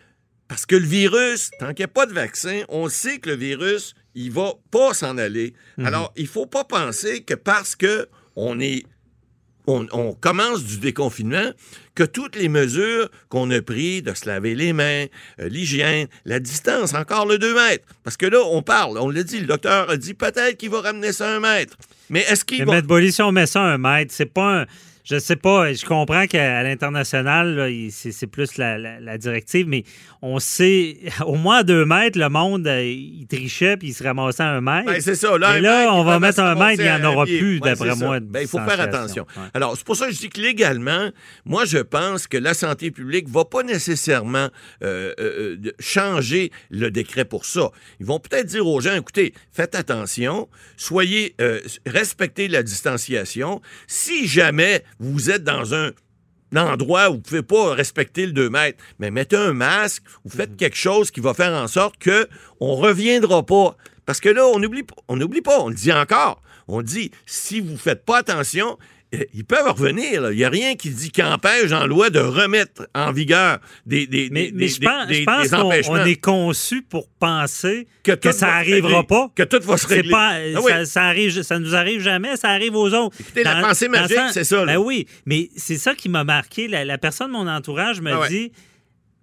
parce 0.48 0.64
que 0.64 0.76
le 0.76 0.86
virus, 0.86 1.50
tant 1.58 1.74
qu'il 1.74 1.80
n'y 1.80 1.84
a 1.84 1.88
pas 1.88 2.06
de 2.06 2.12
vaccin, 2.12 2.62
on 2.68 2.88
sait 2.88 3.18
que 3.18 3.30
le 3.30 3.34
virus, 3.36 3.94
il 4.14 4.30
va 4.30 4.52
pas 4.70 4.94
s'en 4.94 5.18
aller. 5.18 5.54
Alors, 5.84 6.12
il 6.16 6.28
faut 6.28 6.46
pas 6.46 6.62
penser 6.62 7.24
que 7.24 7.34
parce 7.34 7.74
que 7.74 8.08
on 8.36 8.60
est 8.60 8.84
on, 9.66 9.86
on 9.92 10.12
commence 10.12 10.64
du 10.64 10.78
déconfinement, 10.78 11.50
que 11.94 12.04
toutes 12.04 12.36
les 12.36 12.48
mesures 12.48 13.08
qu'on 13.28 13.50
a 13.50 13.60
prises 13.60 14.02
de 14.02 14.14
se 14.14 14.26
laver 14.26 14.54
les 14.54 14.72
mains, 14.72 15.06
euh, 15.40 15.48
l'hygiène, 15.48 16.08
la 16.24 16.38
distance, 16.40 16.94
encore 16.94 17.26
le 17.26 17.38
2 17.38 17.54
mètres. 17.54 17.84
Parce 18.04 18.16
que 18.16 18.26
là, 18.26 18.38
on 18.44 18.62
parle, 18.62 18.98
on 18.98 19.10
l'a 19.10 19.22
dit, 19.22 19.40
le 19.40 19.46
docteur 19.46 19.90
a 19.90 19.96
dit 19.96 20.14
peut-être 20.14 20.56
qu'il 20.56 20.70
va 20.70 20.82
ramener 20.82 21.12
ça 21.12 21.28
à 21.28 21.36
un 21.36 21.40
mètre. 21.40 21.76
Mais 22.10 22.20
est-ce 22.20 22.44
qu'il 22.44 22.60
Mais 22.60 22.64
va... 22.64 22.72
Maître 22.74 22.86
Boily, 22.86 23.12
si 23.12 23.22
on 23.22 23.32
met 23.32 23.46
ça 23.46 23.62
à 23.62 23.66
un 23.66 23.78
mètre, 23.78 24.12
c'est 24.14 24.32
pas 24.32 24.60
un. 24.62 24.66
Je 25.08 25.20
sais 25.20 25.36
pas, 25.36 25.72
je 25.72 25.84
comprends 25.86 26.26
qu'à 26.26 26.64
l'international, 26.64 27.70
c'est 27.90 28.26
plus 28.26 28.56
la, 28.58 28.76
la- 28.76 28.98
la 28.98 29.18
directive, 29.18 29.68
mais 29.68 29.84
on 30.20 30.40
sait, 30.40 30.98
au 31.26 31.36
moins 31.36 31.58
à 31.58 31.62
deux 31.62 31.84
mètres, 31.84 32.18
le 32.18 32.28
monde, 32.28 32.66
euh, 32.66 32.82
il 32.82 33.24
trichait 33.28 33.76
puis 33.76 33.88
il 33.90 33.94
se 33.94 34.02
ramassait 34.02 34.42
à 34.42 34.48
un 34.48 34.60
mètre. 34.60 34.86
Ben, 34.86 35.00
c'est 35.00 35.14
ça. 35.14 35.38
Là, 35.38 35.50
un 35.50 35.60
là, 35.60 35.94
on 35.94 36.02
va 36.02 36.18
mettre 36.18 36.40
un 36.40 36.56
mètre, 36.56 36.82
il 36.82 36.86
n'y 36.86 36.90
en 36.90 37.04
aura 37.04 37.24
pied. 37.24 37.38
plus, 37.38 37.60
Ouais, 37.60 37.70
d'après 37.70 37.94
moi. 37.94 38.18
de 38.18 38.24
Ben, 38.26 38.40
il 38.40 38.48
faut 38.48 38.58
faire 38.58 38.80
attention. 38.80 39.26
Ouais. 39.36 39.44
Alors, 39.54 39.76
c'est 39.76 39.86
pour 39.86 39.94
ça 39.94 40.06
que 40.08 40.12
je 40.12 40.18
dis 40.18 40.28
que 40.28 40.40
légalement, 40.40 41.10
moi, 41.44 41.64
je 41.66 41.78
pense 41.78 42.26
que 42.26 42.36
la 42.36 42.52
santé 42.54 42.90
publique 42.90 43.28
va 43.28 43.44
pas 43.44 43.62
nécessairement 43.62 44.48
euh, 44.82 45.14
euh, 45.20 45.56
euh, 45.64 45.72
changer 45.78 46.50
le 46.70 46.90
décret 46.90 47.24
pour 47.24 47.44
ça. 47.44 47.70
Ils 48.00 48.06
vont 48.06 48.18
peut-être 48.18 48.46
dire 48.46 48.66
aux 48.66 48.80
gens, 48.80 48.96
écoutez, 48.96 49.34
faites 49.52 49.76
attention, 49.76 50.48
soyez, 50.76 51.36
euh, 51.40 51.60
respectez 51.86 52.48
la 52.48 52.64
distanciation. 52.64 53.60
Si 53.86 54.26
jamais 54.26 54.82
vous 55.00 55.30
êtes 55.30 55.44
dans 55.44 55.74
un 55.74 55.90
endroit 56.54 57.10
où 57.10 57.14
vous 57.14 57.18
ne 57.18 57.22
pouvez 57.22 57.42
pas 57.42 57.74
respecter 57.74 58.26
le 58.26 58.32
2 58.32 58.48
mètres, 58.50 58.82
mais 58.98 59.10
mettez 59.10 59.36
un 59.36 59.52
masque 59.52 60.02
ou 60.24 60.30
faites 60.30 60.50
Mhm. 60.50 60.56
quelque 60.56 60.76
chose 60.76 61.10
qui 61.10 61.20
va 61.20 61.34
faire 61.34 61.52
en 61.52 61.66
sorte 61.68 61.98
que 61.98 62.28
on 62.60 62.76
reviendra 62.76 63.44
pas. 63.44 63.76
Parce 64.06 64.20
que 64.20 64.28
là, 64.28 64.46
on 64.46 64.58
n'oublie 64.60 64.84
on 65.08 65.16
n'oublie 65.16 65.42
pas, 65.42 65.60
on 65.60 65.68
le 65.68 65.74
dit 65.74 65.92
encore. 65.92 66.40
On 66.68 66.82
dit, 66.82 67.10
si 67.26 67.60
vous 67.60 67.72
ne 67.72 67.76
faites 67.76 68.04
pas 68.04 68.18
attention, 68.18 68.78
ils 69.32 69.44
peuvent 69.44 69.68
revenir. 69.70 70.20
là. 70.20 70.32
Il 70.32 70.36
n'y 70.36 70.44
a 70.44 70.48
rien 70.50 70.74
qui 70.74 70.90
dit 70.90 71.10
qu'empêche 71.10 71.70
en 71.72 71.86
loi 71.86 72.10
de 72.10 72.18
remettre 72.18 72.88
en 72.94 73.12
vigueur 73.12 73.58
des, 73.86 74.06
des, 74.06 74.28
Mais, 74.30 74.46
des- 74.46 74.52
mais 74.52 74.58
des- 74.66 74.68
je 74.68 74.80
pense, 74.80 75.06
des- 75.06 75.14
je 75.14 75.24
pense 75.24 75.42
des 75.44 75.48
qu'on 75.50 75.56
empêchements. 75.62 75.92
on 75.94 76.04
est 76.04 76.20
conçu 76.20 76.82
pour 76.82 77.08
penser 77.08 77.86
Que 78.02 78.12
ça 78.20 78.28
va 78.28 78.32
se 78.32 78.44
arrivera 78.44 78.88
régler. 79.00 79.06
pas. 79.06 79.30
Que 79.34 79.42
tout 79.44 79.60
va 79.62 79.76
se 79.76 79.86
régler. 79.86 80.10
pas, 80.10 80.32
Ah 80.34 80.60
oui. 80.62 80.70
ça, 80.72 80.84
ça 80.84 81.02
arrive, 81.04 81.42
ça 81.42 81.58
nous 81.58 81.74
arrive 81.74 82.00
jamais, 82.02 82.36
ça 82.36 82.50
arrive 82.50 82.74
aux 82.74 82.92
autres. 82.92 83.16
Écoutez, 83.20 83.44
la 83.44 83.60
pensée 83.60 83.88
magique, 83.88 84.18
c'est 84.32 84.44
ça, 84.44 84.64
là. 84.64 84.74
Ben 84.74 84.78
oui, 84.78 85.06
mais 85.24 85.50
c'est 85.56 85.78
ça 85.78 85.94
qui 85.94 86.08
m'a 86.08 86.24
marqué. 86.24 86.66
La, 86.68 86.84
la 86.84 86.98
personne 86.98 87.28
de 87.28 87.32
mon 87.32 87.48
entourage 87.48 88.00
me 88.00 88.10
Ah 88.12 88.20
ouais. 88.20 88.28
dit, 88.28 88.50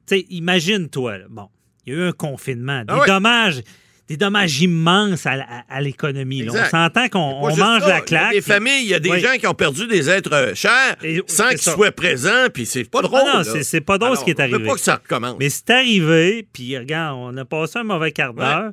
tu 0.07 0.17
sais, 0.17 0.25
imagine-toi, 0.29 1.17
bon, 1.29 1.49
il 1.85 1.93
y 1.93 1.95
a 1.95 1.99
eu 1.99 2.07
un 2.07 2.11
confinement, 2.13 2.79
des 2.79 2.85
Ah 2.89 2.99
ouais. 2.99 3.07
dommages. 3.07 3.61
Des 4.09 4.17
dommages 4.17 4.61
immenses 4.61 5.25
à, 5.25 5.81
l'économie. 5.81 6.45
On 6.49 6.65
s'entend 6.69 7.07
qu'on 7.07 7.39
mange 7.55 7.57
ça, 7.57 7.79
la 7.79 7.85
Il 7.85 7.87
y 7.87 7.91
a 7.91 8.01
claque. 8.01 8.31
des 8.33 8.41
familles, 8.41 8.81
il 8.83 8.89
y 8.89 8.93
a 8.93 8.99
des 8.99 9.09
Oui. 9.09 9.19
gens 9.21 9.33
qui 9.39 9.47
ont 9.47 9.53
perdu 9.53 9.87
des 9.87 10.09
êtres 10.09 10.33
euh, 10.33 10.53
chers 10.53 10.97
Et- 11.03 11.21
sans 11.27 11.47
qu'ils 11.49 11.59
soient 11.61 11.91
présents, 11.93 12.47
puis 12.53 12.65
c'est 12.65 12.83
pas 12.83 13.01
drôle. 13.01 13.21
Ah 13.23 13.43
non, 13.45 13.53
là. 13.53 13.63
c'est- 13.63 13.79
pas 13.81 13.97
drôle 13.97 14.17
ce 14.17 14.25
qui 14.25 14.31
est 14.31 14.39
arrivé. 14.41 14.57
veut 14.57 14.65
pas 14.65 14.73
que 14.73 14.79
ça 14.81 14.95
recommence. 14.95 15.37
Mais 15.39 15.49
c'est 15.49 15.69
arrivé, 15.69 16.45
puis 16.51 16.77
regarde, 16.77 17.17
on 17.17 17.35
a 17.37 17.45
passé 17.45 17.79
un 17.79 17.83
mauvais 17.83 18.11
quart 18.11 18.33
d'heure. 18.33 18.71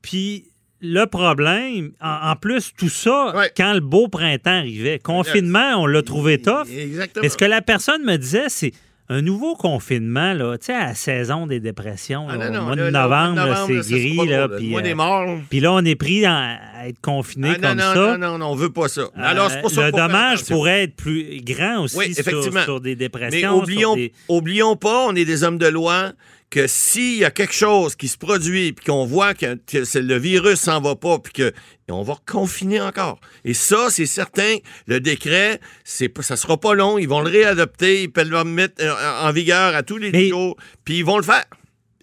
Puis 0.00 0.46
le 0.80 1.04
problème, 1.04 1.92
en, 2.00 2.30
en 2.30 2.36
plus, 2.36 2.72
tout 2.76 2.88
ça, 2.88 3.36
Ouais. 3.36 3.52
quand 3.56 3.74
le 3.74 3.80
beau 3.80 4.08
printemps 4.08 4.58
arrivait, 4.58 4.98
confinement, 4.98 5.74
on 5.82 5.86
l'a 5.86 6.02
trouvé 6.02 6.40
tough. 6.40 6.66
Exactement. 6.74 7.22
Mais 7.22 7.28
ce 7.28 7.36
que 7.36 7.44
la 7.44 7.60
personne 7.62 8.02
me 8.04 8.16
disait, 8.16 8.48
c'est 8.48 8.72
un 9.08 9.20
nouveau 9.20 9.56
confinement, 9.56 10.32
là, 10.32 10.56
tu 10.56 10.66
sais, 10.66 10.72
à 10.74 10.86
la 10.86 10.94
saison 10.94 11.46
des 11.46 11.60
dépressions, 11.60 12.26
Ah, 12.30 12.36
là, 12.36 12.50
non, 12.50 12.60
au 12.60 12.64
mois 12.64 12.76
de 12.76 12.88
novembre, 12.88 13.64
c'est 13.66 13.94
gris, 13.94 14.26
là, 14.26 14.48
puis 14.48 14.74
euh, 14.74 15.36
puis 15.50 15.60
là, 15.60 15.72
on 15.72 15.84
est 15.84 15.96
pris 15.96 16.24
à, 16.24 16.58
être 16.86 17.00
confiné 17.00 17.50
Ah, 17.56 17.68
comme 17.68 17.78
non, 17.78 17.94
ça. 17.94 17.94
non, 17.94 18.18
non, 18.18 18.38
non, 18.38 18.46
on 18.52 18.54
veut 18.54 18.70
pas 18.70 18.88
ça. 18.88 19.02
Alors, 19.16 19.50
c'est 19.50 19.60
pour 19.60 19.70
Euh, 19.70 19.74
ça 19.74 19.86
le 19.86 19.92
dommage 19.92 20.44
pourrait 20.44 20.84
être 20.84 20.96
plus 20.96 21.40
grand 21.44 21.82
aussi 21.82 21.98
Oui, 21.98 22.14
sur, 22.14 22.80
des 22.80 22.90
Mais 22.90 22.96
dépressions. 22.96 23.58
oublions, 23.58 23.94
sur 23.94 23.96
des- 23.96 24.12
oublions 24.28 24.76
pas, 24.76 25.06
on 25.08 25.14
est 25.14 25.24
des 25.24 25.44
hommes 25.44 25.58
de 25.58 25.66
loi, 25.68 26.12
que 26.52 26.66
s'il 26.66 27.16
y 27.16 27.24
a 27.24 27.30
quelque 27.30 27.54
chose 27.54 27.96
qui 27.96 28.08
se 28.08 28.18
produit, 28.18 28.72
puis 28.74 28.84
qu'on 28.84 29.06
voit 29.06 29.32
que, 29.32 29.58
le 29.94 30.18
virus 30.18 30.60
s'en 30.60 30.82
va 30.82 30.94
pas, 30.96 31.18
puis 31.18 31.32
que 31.32 31.52
on 31.88 32.02
va 32.02 32.14
confiner 32.26 32.80
encore. 32.80 33.18
Et 33.44 33.54
ça, 33.54 33.88
c'est 33.88 34.06
certain, 34.06 34.56
le 34.86 35.00
décret, 35.00 35.60
c'est 35.82 36.12
ça 36.22 36.36
sera 36.36 36.58
pas 36.58 36.74
long, 36.74 36.98
ils 36.98 37.08
vont 37.08 37.20
le 37.20 37.30
réadopter, 37.30 38.02
ils 38.02 38.12
peuvent 38.12 38.30
le 38.30 38.44
mettre 38.44 38.82
euh, 38.84 38.92
en 39.22 39.32
vigueur 39.32 39.74
à 39.74 39.82
tous 39.82 39.96
les 39.96 40.10
Mais- 40.12 40.28
jours, 40.28 40.56
puis 40.84 40.98
ils 40.98 41.04
vont 41.04 41.16
le 41.16 41.22
faire. 41.22 41.44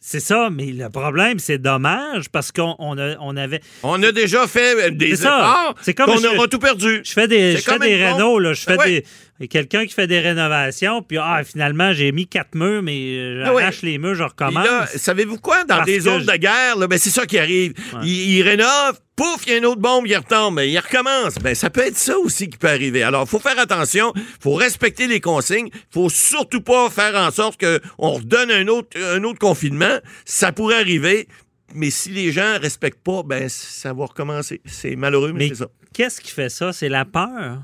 C'est 0.01 0.21
ça, 0.21 0.49
mais 0.49 0.67
le 0.67 0.89
problème, 0.89 1.39
c'est 1.39 1.57
dommage 1.59 2.29
parce 2.29 2.51
qu'on 2.51 2.73
on 2.79 2.97
on 3.19 3.37
avait. 3.37 3.61
On 3.83 4.01
a 4.01 4.11
déjà 4.11 4.47
fait 4.47 4.87
euh, 4.87 4.89
des 4.91 5.13
efforts, 5.13 5.75
C'est 5.81 5.93
comme 5.93 6.09
je- 6.19 6.27
aura 6.35 6.47
tout 6.47 6.57
perdu. 6.57 7.01
Je 7.03 7.11
fais 7.11 7.27
des, 7.27 7.57
je 7.57 7.61
fais 7.61 7.77
des 7.77 7.95
rénaux, 8.03 8.39
là. 8.39 8.53
Je 8.53 8.61
fais 8.61 8.77
Ah 8.79 8.83
ouais. 8.83 9.03
Des. 9.39 9.47
Quelqu'un 9.47 9.85
qui 9.85 9.93
fait 9.93 10.07
des 10.07 10.19
rénovations, 10.19 11.01
puis 11.01 11.17
ah, 11.17 11.41
finalement, 11.43 11.93
j'ai 11.93 12.11
mis 12.11 12.27
quatre 12.27 12.55
murs, 12.55 12.81
mais 12.83 12.97
euh, 13.17 13.43
Ah 13.45 13.53
ouais. 13.53 13.61
j'arrache 13.61 13.81
les 13.81 13.97
murs, 13.97 14.15
je 14.15 14.23
recommence. 14.23 14.67
savez-vous 14.95 15.37
quoi? 15.39 15.63
Dans 15.63 15.83
des 15.83 15.99
zones 16.01 16.25
de 16.25 16.35
guerre, 16.35 16.77
là, 16.77 16.87
ben, 16.87 16.97
c'est 16.99 17.09
ça 17.09 17.25
qui 17.25 17.37
arrive. 17.39 17.73
Ils, 18.03 18.37
ils 18.37 18.41
rénovent, 18.43 18.99
pouf, 19.15 19.43
il 19.47 19.51
y 19.51 19.55
a 19.55 19.57
une 19.57 19.65
autre 19.65 19.81
bombe, 19.81 20.07
il 20.07 20.15
retombe, 20.15 20.59
il 20.63 20.77
recommence. 20.79 21.35
Ben, 21.35 21.55
ça 21.55 21.69
peut 21.69 21.85
être 21.85 21.97
ça 21.97 22.17
aussi 22.17 22.49
qui 22.49 22.57
peut 22.57 22.69
arriver. 22.69 23.03
Alors, 23.03 23.23
il 23.23 23.29
faut 23.29 23.39
faire 23.39 23.59
attention, 23.59 24.11
il 24.15 24.23
faut 24.41 24.53
respecter 24.55 25.07
les 25.07 25.19
consignes, 25.21 25.69
il 25.73 25.79
faut 25.93 26.09
surtout 26.09 26.61
pas 26.61 26.89
faire 26.89 27.15
en 27.15 27.31
sorte 27.31 27.59
qu'on 27.59 28.09
redonne 28.09 28.51
un 28.51 28.67
autre, 28.67 28.97
un 29.01 29.23
autre 29.23 29.39
confinement. 29.39 29.99
Ça 30.25 30.51
pourrait 30.51 30.79
arriver, 30.79 31.27
mais 31.73 31.89
si 31.91 32.09
les 32.09 32.31
gens 32.31 32.57
respectent 32.61 33.03
pas, 33.03 33.23
ben, 33.23 33.47
ça 33.49 33.93
va 33.93 34.05
recommencer. 34.05 34.61
C'est 34.65 34.95
malheureux, 34.95 35.31
mais, 35.33 35.39
mais 35.39 35.49
c'est 35.49 35.55
ça. 35.63 35.67
qu'est-ce 35.93 36.19
qui 36.21 36.31
fait 36.31 36.49
ça? 36.49 36.73
C'est 36.73 36.89
la 36.89 37.05
peur? 37.05 37.59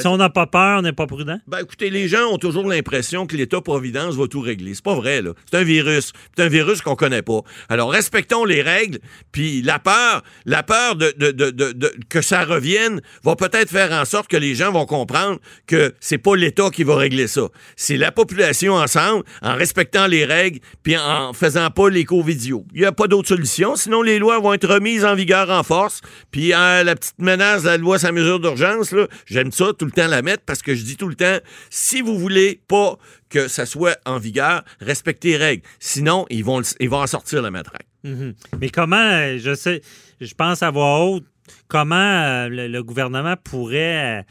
Si 0.00 0.06
on 0.06 0.16
n'a 0.16 0.30
pas 0.30 0.46
peur, 0.46 0.78
on 0.78 0.82
n'est 0.82 0.92
pas 0.92 1.06
prudent. 1.06 1.38
Ben, 1.46 1.58
écoutez, 1.60 1.90
les 1.90 2.08
gens 2.08 2.26
ont 2.32 2.38
toujours 2.38 2.66
l'impression 2.68 3.26
que 3.26 3.36
l'État-providence 3.36 4.14
va 4.16 4.26
tout 4.28 4.40
régler. 4.40 4.74
C'est 4.74 4.84
pas 4.84 4.94
vrai, 4.94 5.22
là. 5.22 5.32
C'est 5.50 5.58
un 5.58 5.64
virus. 5.64 6.12
C'est 6.36 6.44
un 6.44 6.48
virus 6.48 6.82
qu'on 6.82 6.96
connaît 6.96 7.22
pas. 7.22 7.40
Alors, 7.68 7.90
respectons 7.90 8.44
les 8.44 8.62
règles, 8.62 8.98
puis 9.32 9.62
la 9.62 9.78
peur, 9.78 10.22
la 10.46 10.62
peur 10.62 10.96
de, 10.96 11.12
de- 11.18 11.30
de- 11.32 11.50
de- 11.50 11.92
que 12.08 12.20
ça 12.22 12.44
revienne 12.44 13.00
va 13.24 13.36
peut-être 13.36 13.70
faire 13.70 13.92
en 13.92 14.04
sorte 14.04 14.28
que 14.28 14.36
les 14.36 14.54
gens 14.54 14.72
vont 14.72 14.86
comprendre 14.86 15.38
que 15.66 15.94
c'est 16.00 16.18
pas 16.18 16.36
l'État 16.36 16.70
qui 16.70 16.84
va 16.84 16.96
régler 16.96 17.26
ça. 17.26 17.42
C'est 17.76 17.96
la 17.96 18.12
population 18.12 18.74
ensemble, 18.74 19.24
en 19.42 19.54
respectant 19.54 20.06
les 20.06 20.24
règles, 20.24 20.60
puis 20.82 20.96
en 20.96 21.32
faisant 21.32 21.70
pas 21.70 21.88
l'éco-vidéo. 21.90 22.64
Il 22.74 22.80
n'y 22.80 22.86
a 22.86 22.92
pas 22.92 23.06
d'autre 23.08 23.28
solution, 23.28 23.76
sinon 23.76 24.02
les 24.02 24.18
lois 24.18 24.38
vont 24.38 24.52
être 24.54 24.68
remises 24.68 25.04
en 25.04 25.14
vigueur 25.14 25.50
en 25.50 25.62
force, 25.62 26.00
puis 26.30 26.52
euh, 26.52 26.84
la 26.84 26.94
petite 26.96 27.18
menace 27.18 27.62
de 27.62 27.68
la 27.68 27.76
loi 27.76 27.98
sans 27.98 28.12
mesure 28.12 28.40
d'urgence, 28.40 28.92
là, 28.92 29.06
j'aime 29.26 29.52
ça 29.52 29.66
tout 29.78 29.86
le 29.88 29.92
temps 29.92 30.06
la 30.06 30.22
mettre 30.22 30.44
parce 30.46 30.62
que 30.62 30.74
je 30.74 30.82
dis 30.84 30.96
tout 30.96 31.08
le 31.08 31.14
temps, 31.16 31.38
si 31.70 32.00
vous 32.00 32.16
voulez 32.18 32.60
pas 32.68 32.96
que 33.28 33.48
ça 33.48 33.66
soit 33.66 33.98
en 34.06 34.18
vigueur, 34.18 34.62
respectez 34.80 35.30
les 35.30 35.36
règles. 35.36 35.62
Sinon, 35.80 36.24
ils 36.30 36.44
vont, 36.44 36.62
ils 36.80 36.88
vont 36.88 37.02
en 37.02 37.06
sortir 37.06 37.42
le 37.42 37.50
matraque. 37.50 37.86
Mhm. 38.04 38.34
Mais 38.60 38.70
comment, 38.70 38.96
euh, 38.96 39.38
je 39.38 39.54
sais, 39.54 39.82
je 40.20 40.32
pense 40.34 40.62
à 40.62 40.70
voix 40.70 41.04
haute, 41.04 41.24
comment 41.66 41.96
euh, 41.96 42.48
le, 42.48 42.68
le 42.68 42.82
gouvernement 42.82 43.34
pourrait. 43.42 44.20
euh, 44.20 44.22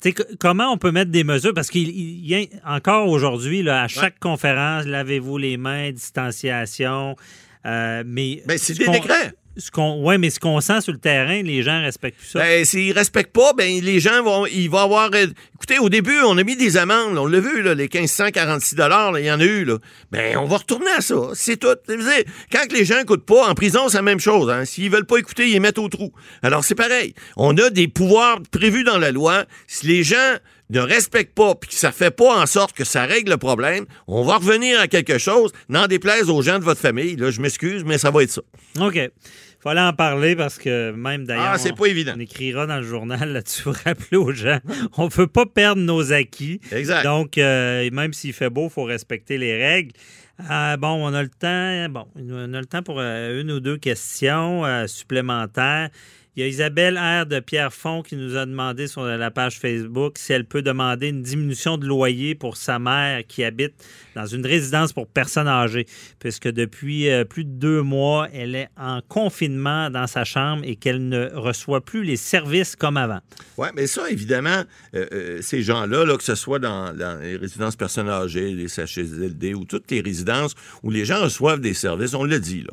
tu 0.00 0.08
sais, 0.08 0.12
co- 0.14 0.24
comment 0.38 0.72
on 0.72 0.78
peut 0.78 0.92
mettre 0.92 1.10
des 1.10 1.24
mesures? 1.24 1.52
Parce 1.52 1.68
qu'il 1.68 1.88
il 1.90 2.26
y 2.26 2.34
a 2.34 2.74
encore 2.74 3.08
aujourd'hui, 3.08 3.68
à 3.68 3.88
chaque 3.88 4.18
conférence, 4.18 4.86
lavez-vous 4.86 5.36
les 5.36 5.56
mains, 5.58 5.90
distanciation. 5.92 7.16
euh, 7.66 8.02
mais 8.06 8.42
Ben, 8.46 8.56
c'est 8.56 8.72
ce 8.74 8.78
des 8.78 8.88
décrets. 8.88 9.32
Ce 9.60 9.70
qu'on, 9.70 10.02
ouais, 10.02 10.18
mais 10.18 10.30
ce 10.30 10.40
qu'on 10.40 10.60
sent 10.60 10.80
sur 10.80 10.92
le 10.92 10.98
terrain, 10.98 11.42
les 11.42 11.62
gens 11.62 11.80
respectent 11.80 12.18
plus 12.18 12.28
ça. 12.28 12.40
Ben, 12.40 12.64
s'ils 12.64 12.92
respectent 12.92 13.32
pas, 13.32 13.52
ben, 13.52 13.80
les 13.82 14.00
gens 14.00 14.22
vont, 14.22 14.46
ils 14.46 14.68
vont 14.68 14.78
avoir, 14.78 15.10
euh, 15.14 15.26
écoutez, 15.54 15.78
au 15.78 15.88
début, 15.88 16.18
on 16.24 16.36
a 16.38 16.42
mis 16.42 16.56
des 16.56 16.76
amendes, 16.76 17.14
là, 17.14 17.22
on 17.22 17.26
l'a 17.26 17.40
vu, 17.40 17.62
là, 17.62 17.74
les 17.74 17.88
1546 17.92 18.74
dollars, 18.74 19.18
il 19.18 19.26
y 19.26 19.30
en 19.30 19.40
a 19.40 19.44
eu, 19.44 19.64
là. 19.64 19.76
Ben, 20.10 20.36
on 20.38 20.46
va 20.46 20.56
retourner 20.56 20.90
à 20.96 21.00
ça. 21.00 21.16
C'est 21.34 21.58
tout. 21.58 21.68
Quand 22.50 22.72
les 22.72 22.84
gens 22.84 22.98
écoutent 23.00 23.26
pas, 23.26 23.48
en 23.48 23.54
prison, 23.54 23.88
c'est 23.88 23.98
la 23.98 24.02
même 24.02 24.20
chose, 24.20 24.50
hein. 24.50 24.64
S'ils 24.64 24.90
veulent 24.90 25.06
pas 25.06 25.18
écouter, 25.18 25.46
ils 25.46 25.52
les 25.52 25.60
mettent 25.60 25.78
au 25.78 25.88
trou. 25.88 26.12
Alors, 26.42 26.64
c'est 26.64 26.74
pareil. 26.74 27.14
On 27.36 27.56
a 27.58 27.70
des 27.70 27.88
pouvoirs 27.88 28.38
prévus 28.50 28.84
dans 28.84 28.98
la 28.98 29.12
loi. 29.12 29.44
Si 29.66 29.86
les 29.86 30.02
gens 30.02 30.36
ne 30.70 30.80
respectent 30.80 31.34
pas, 31.34 31.54
puis 31.54 31.68
que 31.68 31.76
ça 31.76 31.92
fait 31.92 32.10
pas 32.10 32.40
en 32.40 32.46
sorte 32.46 32.72
que 32.72 32.84
ça 32.84 33.04
règle 33.04 33.30
le 33.30 33.36
problème, 33.36 33.86
on 34.06 34.22
va 34.22 34.36
revenir 34.36 34.80
à 34.80 34.88
quelque 34.88 35.18
chose, 35.18 35.52
n'en 35.68 35.86
déplaise 35.86 36.30
aux 36.30 36.42
gens 36.42 36.58
de 36.58 36.64
votre 36.64 36.80
famille. 36.80 37.16
Là, 37.16 37.30
je 37.30 37.40
m'excuse, 37.40 37.84
mais 37.84 37.98
ça 37.98 38.10
va 38.10 38.22
être 38.22 38.30
ça. 38.30 38.42
OK. 38.80 38.98
Fallait 39.62 39.80
en 39.80 39.92
parler 39.92 40.36
parce 40.36 40.56
que 40.58 40.90
même 40.92 41.24
d'ailleurs. 41.26 41.50
Ah, 41.52 41.58
c'est 41.58 41.72
on- 41.72 41.76
pas 41.76 41.86
évident. 41.86 42.12
On 42.16 42.20
écrira 42.20 42.66
dans 42.66 42.76
le 42.78 42.82
journal 42.82 43.30
là-dessus 43.32 43.62
pour 43.64 43.74
rappeler 43.74 44.16
aux 44.16 44.32
gens. 44.32 44.58
On 44.96 45.04
ne 45.06 45.10
veut 45.10 45.26
pas 45.26 45.44
perdre 45.46 45.82
nos 45.82 46.12
acquis. 46.12 46.60
Exact. 46.72 47.04
Donc, 47.04 47.36
euh, 47.36 47.88
même 47.92 48.12
s'il 48.14 48.32
fait 48.32 48.48
beau, 48.50 48.64
il 48.68 48.70
faut 48.70 48.84
respecter 48.84 49.36
les 49.36 49.56
règles. 49.62 49.92
Euh, 50.50 50.76
bon, 50.78 50.88
on 51.06 51.12
a 51.12 51.22
le 51.22 51.28
temps. 51.28 51.88
Bon, 51.90 52.06
on 52.16 52.54
a 52.54 52.60
le 52.60 52.64
temps 52.66 52.82
pour 52.82 52.96
euh, 52.98 53.40
une 53.42 53.50
ou 53.52 53.60
deux 53.60 53.76
questions 53.76 54.64
euh, 54.64 54.86
supplémentaires. 54.86 55.90
Il 56.36 56.42
y 56.42 56.44
a 56.44 56.46
Isabelle 56.46 56.96
R. 56.96 57.26
de 57.26 57.40
Pierrefonds 57.40 58.02
qui 58.02 58.14
nous 58.14 58.36
a 58.36 58.46
demandé 58.46 58.86
sur 58.86 59.02
la 59.02 59.32
page 59.32 59.58
Facebook 59.58 60.16
si 60.16 60.32
elle 60.32 60.44
peut 60.44 60.62
demander 60.62 61.08
une 61.08 61.22
diminution 61.22 61.76
de 61.76 61.84
loyer 61.86 62.36
pour 62.36 62.56
sa 62.56 62.78
mère 62.78 63.26
qui 63.26 63.42
habite 63.42 63.74
dans 64.14 64.26
une 64.26 64.46
résidence 64.46 64.92
pour 64.92 65.08
personnes 65.08 65.48
âgées, 65.48 65.86
puisque 66.20 66.46
depuis 66.46 67.10
euh, 67.10 67.24
plus 67.24 67.44
de 67.44 67.50
deux 67.50 67.82
mois, 67.82 68.28
elle 68.32 68.54
est 68.54 68.68
en 68.76 69.00
confinement 69.08 69.90
dans 69.90 70.06
sa 70.06 70.22
chambre 70.22 70.62
et 70.64 70.76
qu'elle 70.76 71.08
ne 71.08 71.30
reçoit 71.34 71.84
plus 71.84 72.04
les 72.04 72.16
services 72.16 72.76
comme 72.76 72.96
avant. 72.96 73.18
Oui, 73.56 73.68
mais 73.74 73.88
ça, 73.88 74.08
évidemment, 74.08 74.62
euh, 74.94 75.06
euh, 75.12 75.42
ces 75.42 75.62
gens-là, 75.62 76.04
là, 76.04 76.16
que 76.16 76.22
ce 76.22 76.36
soit 76.36 76.60
dans, 76.60 76.92
les 77.20 77.36
résidences 77.36 77.74
personnes 77.74 78.08
âgées, 78.08 78.52
les 78.52 78.68
CHSLD 78.68 79.54
ou 79.54 79.64
toutes 79.64 79.90
les 79.90 80.00
résidences 80.00 80.54
où 80.84 80.90
les 80.90 81.04
gens 81.04 81.22
reçoivent 81.22 81.60
des 81.60 81.74
services, 81.74 82.14
on 82.14 82.22
l'a 82.22 82.38
dit. 82.38 82.64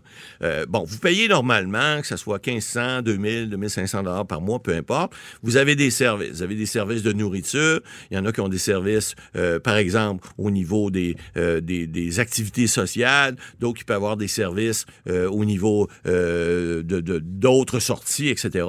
Bon, 0.68 0.84
vous 0.84 0.99
payez 0.99 1.28
normalement, 1.28 2.01
que 2.01 2.08
ce 2.08 2.18
soit 2.18 2.45
1500, 2.45 3.01
2000, 3.01 3.47
2500 3.48 4.04
dollars 4.04 4.26
par 4.26 4.41
mois, 4.41 4.60
peu 4.60 4.74
importe. 4.74 5.14
Vous 5.43 5.58
avez 5.58 5.76
des 5.76 5.91
services. 5.91 6.32
Vous 6.32 6.41
avez 6.43 6.56
des 6.56 6.66
services 6.66 7.04
de 7.04 7.14
nourriture. 7.14 7.80
Il 8.12 8.18
y 8.18 8.20
en 8.20 8.26
a 8.26 8.32
qui 8.32 8.41
ont 8.41 8.50
des 8.50 8.58
services, 8.58 9.16
euh, 9.36 9.60
par 9.60 9.78
exemple, 9.78 10.28
au 10.38 10.52
niveau 10.52 10.91
des, 10.91 11.16
euh, 11.38 11.62
des, 11.62 11.88
des 11.88 12.20
activités 12.20 12.68
sociales. 12.68 13.36
D'autres 13.60 13.80
qui 13.80 13.84
peuvent 13.84 13.98
avoir 13.98 14.18
des 14.18 14.28
services 14.28 14.86
euh, 15.10 15.30
au 15.30 15.45
niveau 15.45 15.88
de 16.06 16.82
d'autres 17.20 17.80
sorties, 17.80 18.30
etc. 18.30 18.66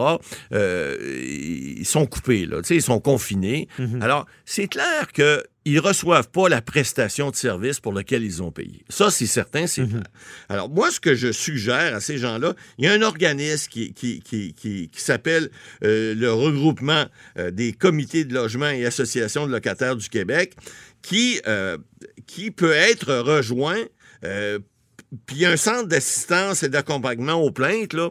Ils 0.52 1.86
sont 1.86 2.06
coupés, 2.06 2.46
là. 2.46 2.58
Tu 2.58 2.68
sais, 2.68 2.76
ils 2.76 2.82
sont 2.82 3.00
confinés. 3.00 3.68
Alors, 4.00 4.26
c'est 4.44 4.68
clair 4.68 5.12
que 5.12 5.42
ils 5.68 5.80
reçoivent 5.80 6.30
pas 6.30 6.48
la 6.48 6.62
prestation 6.62 7.30
de 7.30 7.36
service 7.36 7.78
pour 7.78 7.92
laquelle 7.92 8.22
ils 8.22 8.42
ont 8.42 8.50
payé. 8.50 8.84
Ça, 8.88 9.10
c'est 9.10 9.26
certain, 9.26 9.66
c'est 9.66 9.86
clair. 9.86 10.02
Alors, 10.48 10.70
moi, 10.70 10.90
ce 10.90 10.98
que 10.98 11.14
je 11.14 11.30
suggère 11.30 11.94
à 11.94 12.00
ces 12.00 12.16
gens-là, 12.16 12.54
il 12.78 12.86
y 12.86 12.88
a 12.88 12.92
un 12.92 13.02
organisme 13.02 13.70
qui, 13.70 13.92
qui, 13.92 14.20
qui, 14.20 14.54
qui, 14.54 14.88
qui 14.88 15.00
s'appelle 15.00 15.50
euh, 15.84 16.14
le 16.14 16.32
regroupement 16.32 17.04
euh, 17.38 17.50
des 17.50 17.72
comités 17.72 18.24
de 18.24 18.32
logement 18.32 18.70
et 18.70 18.86
associations 18.86 19.46
de 19.46 19.52
locataires 19.52 19.96
du 19.96 20.08
Québec, 20.08 20.54
qui, 21.02 21.40
euh, 21.46 21.76
qui 22.26 22.50
peut 22.50 22.72
être 22.72 23.14
rejoint 23.14 23.84
puis 25.26 25.36
il 25.36 25.42
y 25.42 25.46
a 25.46 25.50
un 25.50 25.56
centre 25.56 25.88
d'assistance 25.88 26.62
et 26.62 26.68
d'accompagnement 26.68 27.34
aux 27.34 27.50
plaintes 27.50 27.94
là, 27.94 28.10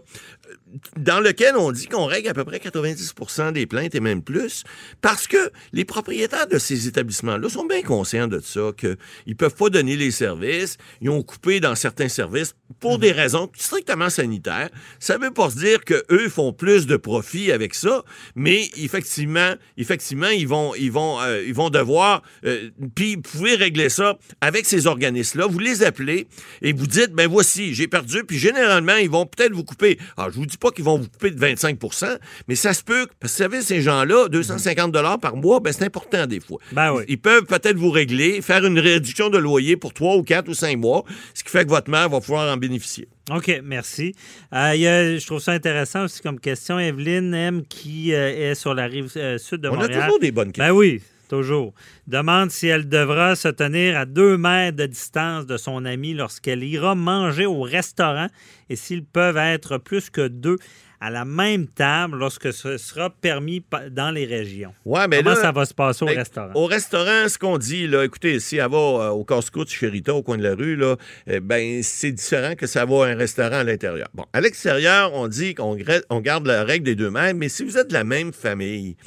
dans 0.98 1.20
lequel 1.20 1.56
on 1.56 1.72
dit 1.72 1.88
qu'on 1.88 2.06
règle 2.06 2.30
à 2.30 2.34
peu 2.34 2.46
près 2.46 2.58
90% 2.58 3.54
des 3.54 3.66
plaintes 3.66 3.96
et 3.96 4.00
même 4.00 4.22
plus, 4.22 4.64
parce 5.02 5.28
que 5.28 5.52
les 5.74 5.86
propriétaires 5.86 6.48
de 6.48 6.58
ces 6.58 6.88
établissements-là 6.88 7.50
sont 7.50 7.66
bien 7.66 7.82
conscients 7.82 8.28
de 8.28 8.40
ça, 8.40 8.72
qu'ils 8.78 9.36
peuvent 9.36 9.56
pas 9.56 9.70
donner 9.70 9.96
les 9.96 10.12
services, 10.12 10.78
ils 11.02 11.10
ont 11.10 11.24
coupé 11.24 11.60
dans 11.60 11.76
certains 11.76 12.10
services 12.10 12.54
pour 12.80 13.00
des 13.00 13.12
raisons 13.12 13.50
strictement 13.56 14.10
sanitaires. 14.10 14.70
Ça 15.00 15.18
veut 15.18 15.32
pas 15.32 15.50
se 15.50 15.58
dire 15.58 15.84
que 15.84 16.04
eux 16.12 16.30
font 16.30 16.54
plus 16.54 16.86
de 16.86 16.98
profit 16.98 17.52
avec 17.52 17.74
ça, 17.74 18.04
mais 18.36 18.70
effectivement, 18.78 19.54
effectivement, 19.78 20.30
ils 20.30 20.48
vont, 20.48 20.76
ils 20.76 20.92
vont, 20.92 21.20
euh, 21.22 21.44
ils 21.46 21.54
vont 21.54 21.70
devoir. 21.70 22.22
Euh, 22.46 22.70
puis 22.96 23.16
vous 23.16 23.22
pouvez 23.22 23.56
régler 23.56 23.90
ça 23.90 24.18
avec 24.42 24.66
ces 24.66 24.88
organismes-là. 24.88 25.48
Vous 25.48 25.60
les 25.60 25.84
appelez 25.84 26.28
et 26.62 26.74
vous 26.74 26.88
dites, 26.88 27.12
ben 27.12 27.28
voici, 27.28 27.74
j'ai 27.74 27.88
perdu. 27.88 28.24
Puis 28.24 28.38
généralement, 28.38 28.96
ils 28.96 29.10
vont 29.10 29.26
peut-être 29.26 29.54
vous 29.54 29.64
couper. 29.64 29.98
Alors, 30.18 30.32
je 30.38 30.42
vous 30.42 30.46
dis 30.46 30.58
pas 30.58 30.70
qu'ils 30.70 30.84
vont 30.86 31.00
vous 31.00 31.10
couper 31.10 31.32
de 31.32 31.40
25% 31.44 32.18
mais 32.48 32.54
ça 32.56 32.74
se 32.74 32.84
peut. 32.84 33.08
Parce 33.20 33.34
que 33.34 33.44
vous 33.44 33.50
savez, 33.52 33.62
ces 33.64 33.82
gens-là, 33.82 34.28
250 34.30 34.92
dollars 34.92 35.20
par 35.20 35.36
mois, 35.36 35.60
ben 35.60 35.74
c'est 35.74 35.84
important 35.86 36.28
des 36.28 36.40
fois. 36.40 36.60
Ben 36.72 36.94
oui. 36.94 37.04
Ils 37.08 37.18
peuvent 37.20 37.46
peut-être 37.46 37.76
vous 37.78 37.90
régler, 37.90 38.42
faire 38.44 38.64
une 38.66 38.78
réduction 38.78 39.30
de 39.30 39.38
loyer 39.40 39.76
pour 39.78 39.94
3 39.94 40.16
ou 40.18 40.24
4 40.24 40.48
ou 40.48 40.54
5 40.54 40.78
mois, 40.78 41.04
ce 41.34 41.44
qui 41.44 41.50
fait 41.50 41.66
que 41.66 41.70
votre 41.70 41.90
mère 41.90 42.08
va 42.10 42.20
pouvoir 42.22 42.54
en 42.54 42.58
bénéficier. 42.58 43.08
OK, 43.36 43.60
merci. 43.64 44.14
Euh, 44.54 44.72
il 44.76 44.82
y 44.82 44.88
a- 44.88 45.18
je 45.18 45.26
trouve 45.26 45.40
ça 45.40 45.52
intéressant 45.52 46.04
aussi 46.06 46.22
comme 46.22 46.40
question. 46.40 46.80
Evelyne 46.80 47.34
M, 47.34 47.64
qui 47.68 48.14
euh, 48.14 48.52
est 48.52 48.56
sur 48.56 48.74
la 48.74 48.86
rive 48.86 49.12
euh, 49.18 49.38
sud 49.38 49.62
de 49.62 49.70
On 49.70 49.74
a 49.74 49.78
Montréal. 49.78 50.04
toujours 50.04 50.20
des 50.20 50.32
bonnes 50.32 50.52
questions. 50.52 50.74
Ben 50.74 50.78
oui, 50.80 51.02
toujours. 51.28 51.74
Demande 52.08 52.52
si 52.52 52.68
elle 52.68 52.88
devra 52.88 53.36
se 53.36 53.48
tenir 53.48 53.98
à 53.98 54.06
deux 54.06 54.38
mètres 54.38 54.78
de 54.78 54.86
distance 54.86 55.46
de 55.46 55.58
son 55.58 55.86
ami 55.86 56.14
lorsqu'elle 56.14 56.64
ira 56.64 56.96
manger 56.96 57.46
au 57.46 57.62
restaurant 57.62 58.28
et 58.70 58.76
s'ils 58.76 59.06
peuvent 59.06 59.38
être 59.38 59.78
plus 59.78 60.10
que 60.10 60.28
deux 60.28 60.58
à 61.00 61.12
la 61.12 61.26
même 61.26 61.68
table 61.68 62.18
lorsque 62.18 62.52
ce 62.52 62.78
sera 62.78 63.10
permis 63.10 63.64
dans 63.92 64.12
les 64.12 64.26
régions. 64.26 64.74
Ouais, 64.86 65.08
mais 65.08 65.18
Comment 65.18 65.32
là, 65.32 65.36
ça 65.36 65.52
va 65.52 65.66
se 65.66 65.74
passer 65.74 66.04
au 66.04 66.08
ben, 66.08 66.18
restaurant? 66.18 66.52
Au 66.56 66.66
restaurant, 66.66 67.28
ce 67.28 67.38
qu'on 67.38 67.58
dit, 67.58 67.88
là, 67.88 68.04
écoutez, 68.04 68.40
si 68.40 68.58
elle 68.58 68.72
va 68.72 68.78
euh, 68.78 69.10
au 69.10 69.24
casse-croûte 69.24 69.70
chez 69.70 69.88
Rita, 69.88 70.14
au 70.14 70.24
coin 70.24 70.38
de 70.38 70.44
la 70.44 70.56
rue, 70.56 70.76
là, 70.76 70.96
eh 71.28 71.40
ben, 71.40 71.82
c'est 71.84 72.12
différent 72.12 72.56
que 72.56 72.66
ça 72.66 72.86
va 72.86 73.06
à 73.06 73.10
un 73.10 73.16
restaurant 73.16 73.58
à 73.58 73.64
l'intérieur. 73.64 74.08
Bon, 74.14 74.26
à 74.34 74.42
l'extérieur, 74.42 75.14
on 75.14 75.28
dit 75.28 75.54
qu'on 75.54 75.78
on 76.10 76.22
garde 76.22 76.48
la 76.48 76.64
règle 76.64 76.86
des 76.86 76.96
deux 76.96 77.12
mètres, 77.12 77.38
mais 77.38 77.50
si 77.50 77.64
vous 77.64 77.78
êtes 77.78 77.90
de 77.90 77.94
la 77.94 78.04
même 78.04 78.34
famille, 78.34 78.98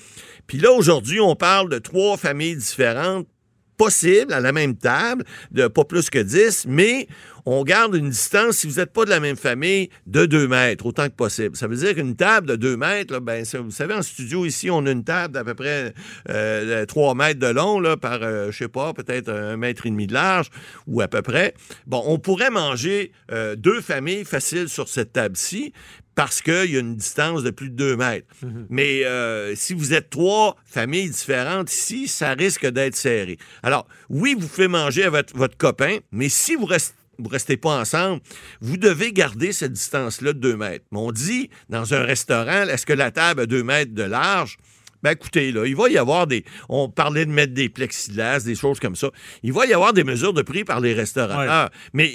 puis 0.51 0.59
là, 0.59 0.73
aujourd'hui, 0.73 1.21
on 1.21 1.37
parle 1.37 1.69
de 1.69 1.79
trois 1.79 2.17
familles 2.17 2.57
différentes 2.57 3.29
possibles 3.77 4.33
à 4.33 4.41
la 4.41 4.51
même 4.51 4.77
table, 4.77 5.23
de 5.53 5.69
pas 5.69 5.85
plus 5.85 6.11
que 6.11 6.19
10, 6.19 6.67
mais 6.67 7.07
on 7.47 7.63
garde 7.63 7.95
une 7.95 8.11
distance, 8.11 8.57
si 8.57 8.67
vous 8.67 8.81
n'êtes 8.81 8.93
pas 8.93 9.05
de 9.05 9.11
la 9.11 9.21
même 9.21 9.37
famille, 9.37 9.91
de 10.07 10.27
2 10.27 10.49
mètres, 10.49 10.85
autant 10.87 11.07
que 11.07 11.15
possible. 11.15 11.57
Ça 11.57 11.69
veut 11.69 11.77
dire 11.77 11.95
qu'une 11.95 12.17
table 12.17 12.49
de 12.49 12.57
2 12.57 12.77
mètres, 12.77 13.13
là, 13.13 13.21
ben, 13.21 13.45
vous 13.45 13.71
savez, 13.71 13.95
en 13.95 14.03
studio 14.03 14.45
ici, 14.45 14.71
on 14.71 14.85
a 14.87 14.91
une 14.91 15.05
table 15.05 15.35
d'à 15.35 15.45
peu 15.45 15.55
près 15.55 15.95
euh, 16.29 16.85
3 16.85 17.15
mètres 17.15 17.39
de 17.39 17.47
long, 17.47 17.81
par, 17.97 18.19
euh, 18.23 18.51
je 18.51 18.59
sais 18.59 18.69
pas, 18.69 18.93
peut-être 18.93 19.31
un 19.33 19.57
mètre 19.57 19.87
et 19.87 19.91
demi 19.91 20.09
de 20.09 20.15
large, 20.15 20.51
ou 20.87 21.01
à 21.01 21.07
peu 21.09 21.23
près. 21.23 21.55
Bon, 21.87 22.03
on 22.07 22.19
pourrait 22.19 22.51
manger 22.51 23.13
euh, 23.31 23.55
deux 23.55 23.81
familles 23.81 24.25
faciles 24.25 24.69
sur 24.69 24.89
cette 24.89 25.13
table-ci, 25.13 25.73
parce 26.15 26.43
qu'il 26.43 26.71
y 26.71 26.77
a 26.77 26.81
une 26.81 26.97
distance 26.97 27.43
de 27.43 27.51
plus 27.51 27.71
de 27.71 27.77
2 27.77 27.97
mètres. 27.97 28.27
Mais 28.69 29.05
euh, 29.05 29.55
si 29.55 29.75
vous 29.75 29.95
êtes 29.95 30.11
trois 30.11 30.57
familles 30.65 31.09
différentes 31.09 31.73
ici, 31.73 32.09
ça 32.09 32.33
risque 32.33 32.67
d'être 32.67 32.97
serré. 32.97 33.39
Alors, 33.63 33.87
oui, 34.09 34.37
vous 34.39 34.47
pouvez 34.47 34.69
manger 34.69 35.05
avec 35.05 35.35
votre 35.35 35.57
copain, 35.57 35.99
mais 36.13 36.29
si 36.29 36.57
vous 36.57 36.67
restez 36.67 36.95
vous 37.21 37.29
restez 37.29 37.57
pas 37.57 37.79
ensemble, 37.79 38.23
vous 38.61 38.77
devez 38.77 39.13
garder 39.13 39.53
cette 39.53 39.73
distance-là 39.73 40.33
de 40.33 40.39
2 40.39 40.57
mètres. 40.57 40.87
Mais 40.91 40.99
on 40.99 41.13
dit, 41.13 41.51
dans 41.69 41.95
un 41.95 42.03
restaurant, 42.03 42.63
est-ce 42.63 42.87
que 42.87 42.93
la 42.93 43.11
table 43.11 43.43
a 43.43 43.47
2 43.47 43.63
mètres 43.63 43.95
de 43.95 44.03
large? 44.03 44.57
Ben 45.03 45.13
écoutez, 45.13 45.51
là, 45.53 45.65
il 45.67 45.75
va 45.77 45.89
y 45.89 45.97
avoir 45.99 46.27
des. 46.27 46.45
On 46.69 46.89
parlait 46.89 47.25
de 47.27 47.31
mettre 47.31 47.55
des 47.55 47.69
plexiglas, 47.69 48.41
des 48.41 48.55
choses 48.55 48.81
comme 48.81 48.97
ça. 48.97 49.09
Il 49.43 49.53
va 49.53 49.67
y 49.67 49.73
avoir 49.73 49.93
des 49.93 50.05
mesures 50.05 50.33
de 50.33 50.43
prix 50.43 50.65
par 50.65 50.81
les 50.81 50.93
restaurateurs. 50.95 51.71
Mais 51.93 52.11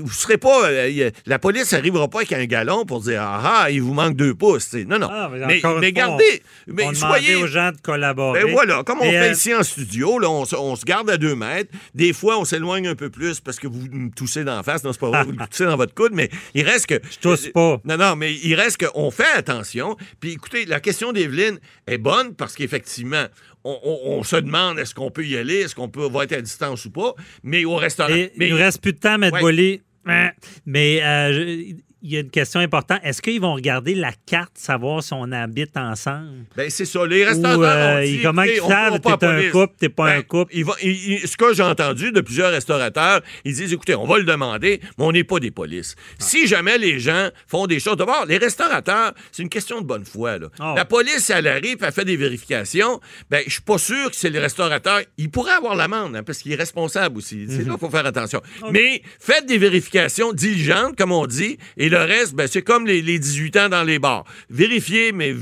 vous 0.00 0.10
serez 0.12 0.38
pas. 0.38 0.68
euh, 0.70 1.10
la 1.26 1.38
police 1.38 1.72
n'arrivera 1.72 2.08
pas 2.08 2.18
avec 2.18 2.32
un 2.32 2.44
galon 2.46 2.84
pour 2.84 3.00
dire 3.00 3.22
Ah 3.22 3.62
ah, 3.64 3.70
il 3.70 3.82
vous 3.82 3.94
manque 3.94 4.16
deux 4.16 4.34
pouces. 4.34 4.72
Non, 4.74 4.98
non. 4.98 5.08
Ah, 5.10 5.28
mais 5.32 5.38
mais 5.46 5.60
mais 5.80 5.92
gardez. 5.92 6.42
on- 6.68 6.72
mais 6.74 6.84
on 6.84 6.94
soyez. 6.94 7.34
aux 7.36 7.46
gens 7.46 7.72
de 7.72 7.80
collaborer. 7.80 8.44
Ben 8.44 8.52
voilà, 8.52 8.82
comme 8.84 9.00
on 9.00 9.04
Et, 9.04 9.10
fait 9.10 9.30
euh, 9.30 9.32
ici 9.32 9.54
en 9.54 9.62
studio, 9.62 10.18
là, 10.18 10.30
on, 10.30 10.44
se- 10.44 10.56
on 10.56 10.76
se 10.76 10.84
garde 10.84 11.10
à 11.10 11.16
deux 11.16 11.34
mètres. 11.34 11.70
Des 11.94 12.12
fois, 12.12 12.38
on 12.38 12.44
s'éloigne 12.44 12.86
un 12.88 12.94
peu 12.94 13.10
plus 13.10 13.40
parce 13.40 13.58
que 13.58 13.66
vous 13.66 13.86
me 13.90 14.10
toussez 14.10 14.44
d'en 14.44 14.62
face. 14.62 14.84
Non, 14.84 14.92
c'est 14.92 15.00
pas 15.00 15.08
vrai, 15.10 15.24
vous 15.24 15.32
le 15.32 15.38
toussez 15.50 15.64
dans 15.64 15.76
votre 15.76 15.94
coude, 15.94 16.12
mais 16.14 16.30
il 16.54 16.62
reste 16.64 16.86
que. 16.86 17.00
Je 17.10 17.18
tousse 17.18 17.48
pas. 17.48 17.80
Non, 17.84 17.96
non, 17.96 18.16
mais 18.16 18.32
il 18.34 18.54
reste 18.54 18.84
qu'on 18.86 19.10
fait 19.10 19.32
attention. 19.34 19.96
Puis 20.20 20.32
écoutez, 20.32 20.64
la 20.66 20.80
question 20.80 21.12
d'Evelyne 21.12 21.58
est 21.86 21.98
bonne 21.98 22.27
parce 22.36 22.54
qu'effectivement, 22.54 23.26
on, 23.64 23.78
on- 23.82 24.18
on 24.18 24.22
se 24.22 24.36
demande 24.36 24.78
est-ce 24.78 24.94
qu'on 24.94 25.10
peut 25.10 25.24
y 25.26 25.36
aller, 25.36 25.56
est-ce 25.56 25.74
qu'on 25.74 25.88
peut 25.88 26.08
va 26.08 26.24
être 26.24 26.32
à 26.32 26.40
distance 26.40 26.84
ou 26.84 26.90
pas. 26.90 27.14
Mais 27.42 27.64
au 27.64 27.76
restaurant. 27.76 28.14
Et 28.14 28.32
mais 28.36 28.46
il 28.48 28.52
nous 28.52 28.58
reste 28.58 28.80
plus 28.82 28.92
de 28.92 28.98
temps, 28.98 29.18
Maître 29.18 29.34
Ouais. 29.34 29.40
Boily. 29.40 29.80
Hein? 30.06 30.30
Mais 30.66 31.00
euh, 31.02 31.72
il 32.02 32.12
y 32.12 32.16
a 32.16 32.20
une 32.20 32.30
question 32.30 32.60
importante. 32.60 33.00
Est-ce 33.02 33.20
qu'ils 33.22 33.40
vont 33.40 33.54
regarder 33.54 33.94
la 33.94 34.12
carte, 34.26 34.52
savoir 34.54 35.02
si 35.02 35.12
on 35.12 35.30
habite 35.32 35.76
ensemble? 35.76 36.44
Ben, 36.56 36.70
c'est 36.70 36.84
ça. 36.84 37.04
Les 37.06 37.24
Ou, 37.24 37.28
restaurateurs. 37.28 37.62
euh, 37.64 37.98
ont 37.98 38.04
dit, 38.04 38.10
ils- 38.14 38.22
comment 38.22 38.42
ils 38.42 38.56
savent 38.60 39.00
t'es 39.00 39.26
un 39.26 39.50
couple, 39.50 39.74
t'es 39.78 39.88
pas 39.88 40.10
un 40.12 40.16
Ben, 40.18 40.22
couple? 40.22 40.52
ils 40.54 40.64
ils- 40.82 41.12
ils- 41.22 41.28
ce 41.28 41.36
que 41.36 41.52
j'ai 41.54 41.62
entendu 41.62 42.12
de 42.12 42.20
plusieurs 42.20 42.50
restaurateurs, 42.52 43.20
ils 43.44 43.54
disent 43.54 43.72
écoutez, 43.72 43.94
on 43.94 44.06
va 44.06 44.18
le 44.18 44.24
demander, 44.24 44.80
mais 44.98 45.04
on 45.04 45.12
n'est 45.12 45.24
pas 45.24 45.40
des 45.40 45.50
polices. 45.50 45.94
Ah. 45.98 46.14
Si 46.18 46.46
jamais 46.46 46.78
les 46.78 46.98
gens 47.00 47.30
font 47.46 47.66
des 47.66 47.80
choses. 47.80 47.96
D'abord, 47.96 48.24
les 48.28 48.38
restaurateurs, 48.38 49.12
c'est 49.32 49.42
une 49.42 49.48
question 49.48 49.80
de 49.80 49.86
bonne 49.86 50.04
foi. 50.04 50.38
là. 50.38 50.48
Ah. 50.60 50.74
La 50.76 50.84
police, 50.84 51.30
elle 51.30 51.46
arrive, 51.48 51.78
elle 51.82 51.92
fait 51.92 52.04
des 52.04 52.16
vérifications. 52.16 53.00
Ben, 53.30 53.42
je 53.46 53.52
suis 53.52 53.62
pas 53.62 53.78
sûr 53.78 54.10
que 54.10 54.16
c'est 54.16 54.30
les 54.30 54.38
restaurateurs. 54.38 55.00
Il 55.16 55.30
pourrait 55.30 55.52
avoir 55.52 55.74
l'amende, 55.74 56.14
hein, 56.16 56.22
parce 56.22 56.38
qu'il 56.38 56.52
est 56.52 56.56
responsable 56.56 57.18
aussi. 57.18 57.46
C'est 57.48 57.58
Mhm. 57.58 57.66
là 57.66 57.70
qu'il 57.72 57.80
faut 57.80 57.90
faire 57.90 58.06
attention. 58.06 58.40
Mais 58.70 59.02
faites 59.20 59.46
des 59.46 59.58
vérifications 59.58 60.32
diligentes, 60.32 60.96
comme 60.96 61.12
on 61.12 61.26
dit, 61.26 61.58
et 61.76 61.87
le 61.88 61.98
reste, 61.98 62.34
ben, 62.34 62.46
c'est 62.46 62.62
comme 62.62 62.86
les, 62.86 63.02
les 63.02 63.18
18 63.18 63.56
ans 63.56 63.68
dans 63.68 63.84
les 63.84 63.98
bars. 63.98 64.24
Vérifiez, 64.50 65.12
mais, 65.12 65.34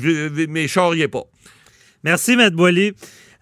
mais 0.49 0.68
charriez 0.68 1.09
pas. 1.09 1.24
Merci, 2.05 2.36
Maître 2.36 2.57
Boily. 2.57 2.92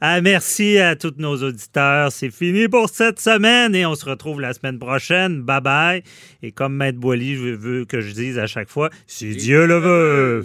Ah, 0.00 0.20
merci 0.20 0.78
à 0.78 0.96
tous 0.96 1.14
nos 1.16 1.42
auditeurs. 1.42 2.12
C'est 2.12 2.30
fini 2.30 2.68
pour 2.68 2.90
cette 2.90 3.20
semaine 3.20 3.74
et 3.74 3.86
on 3.86 3.94
se 3.94 4.04
retrouve 4.04 4.40
la 4.40 4.52
semaine 4.52 4.78
prochaine. 4.78 5.40
Bye 5.40 5.60
bye. 5.60 6.02
Et 6.42 6.52
comme 6.52 6.74
Maître 6.76 6.98
Boily, 6.98 7.36
je 7.36 7.54
veux 7.54 7.84
que 7.84 8.00
je 8.00 8.12
dise 8.12 8.38
à 8.38 8.46
chaque 8.46 8.68
fois, 8.68 8.90
si 9.06 9.34
Dieu 9.34 9.66
le 9.66 9.78
veut. 9.78 10.44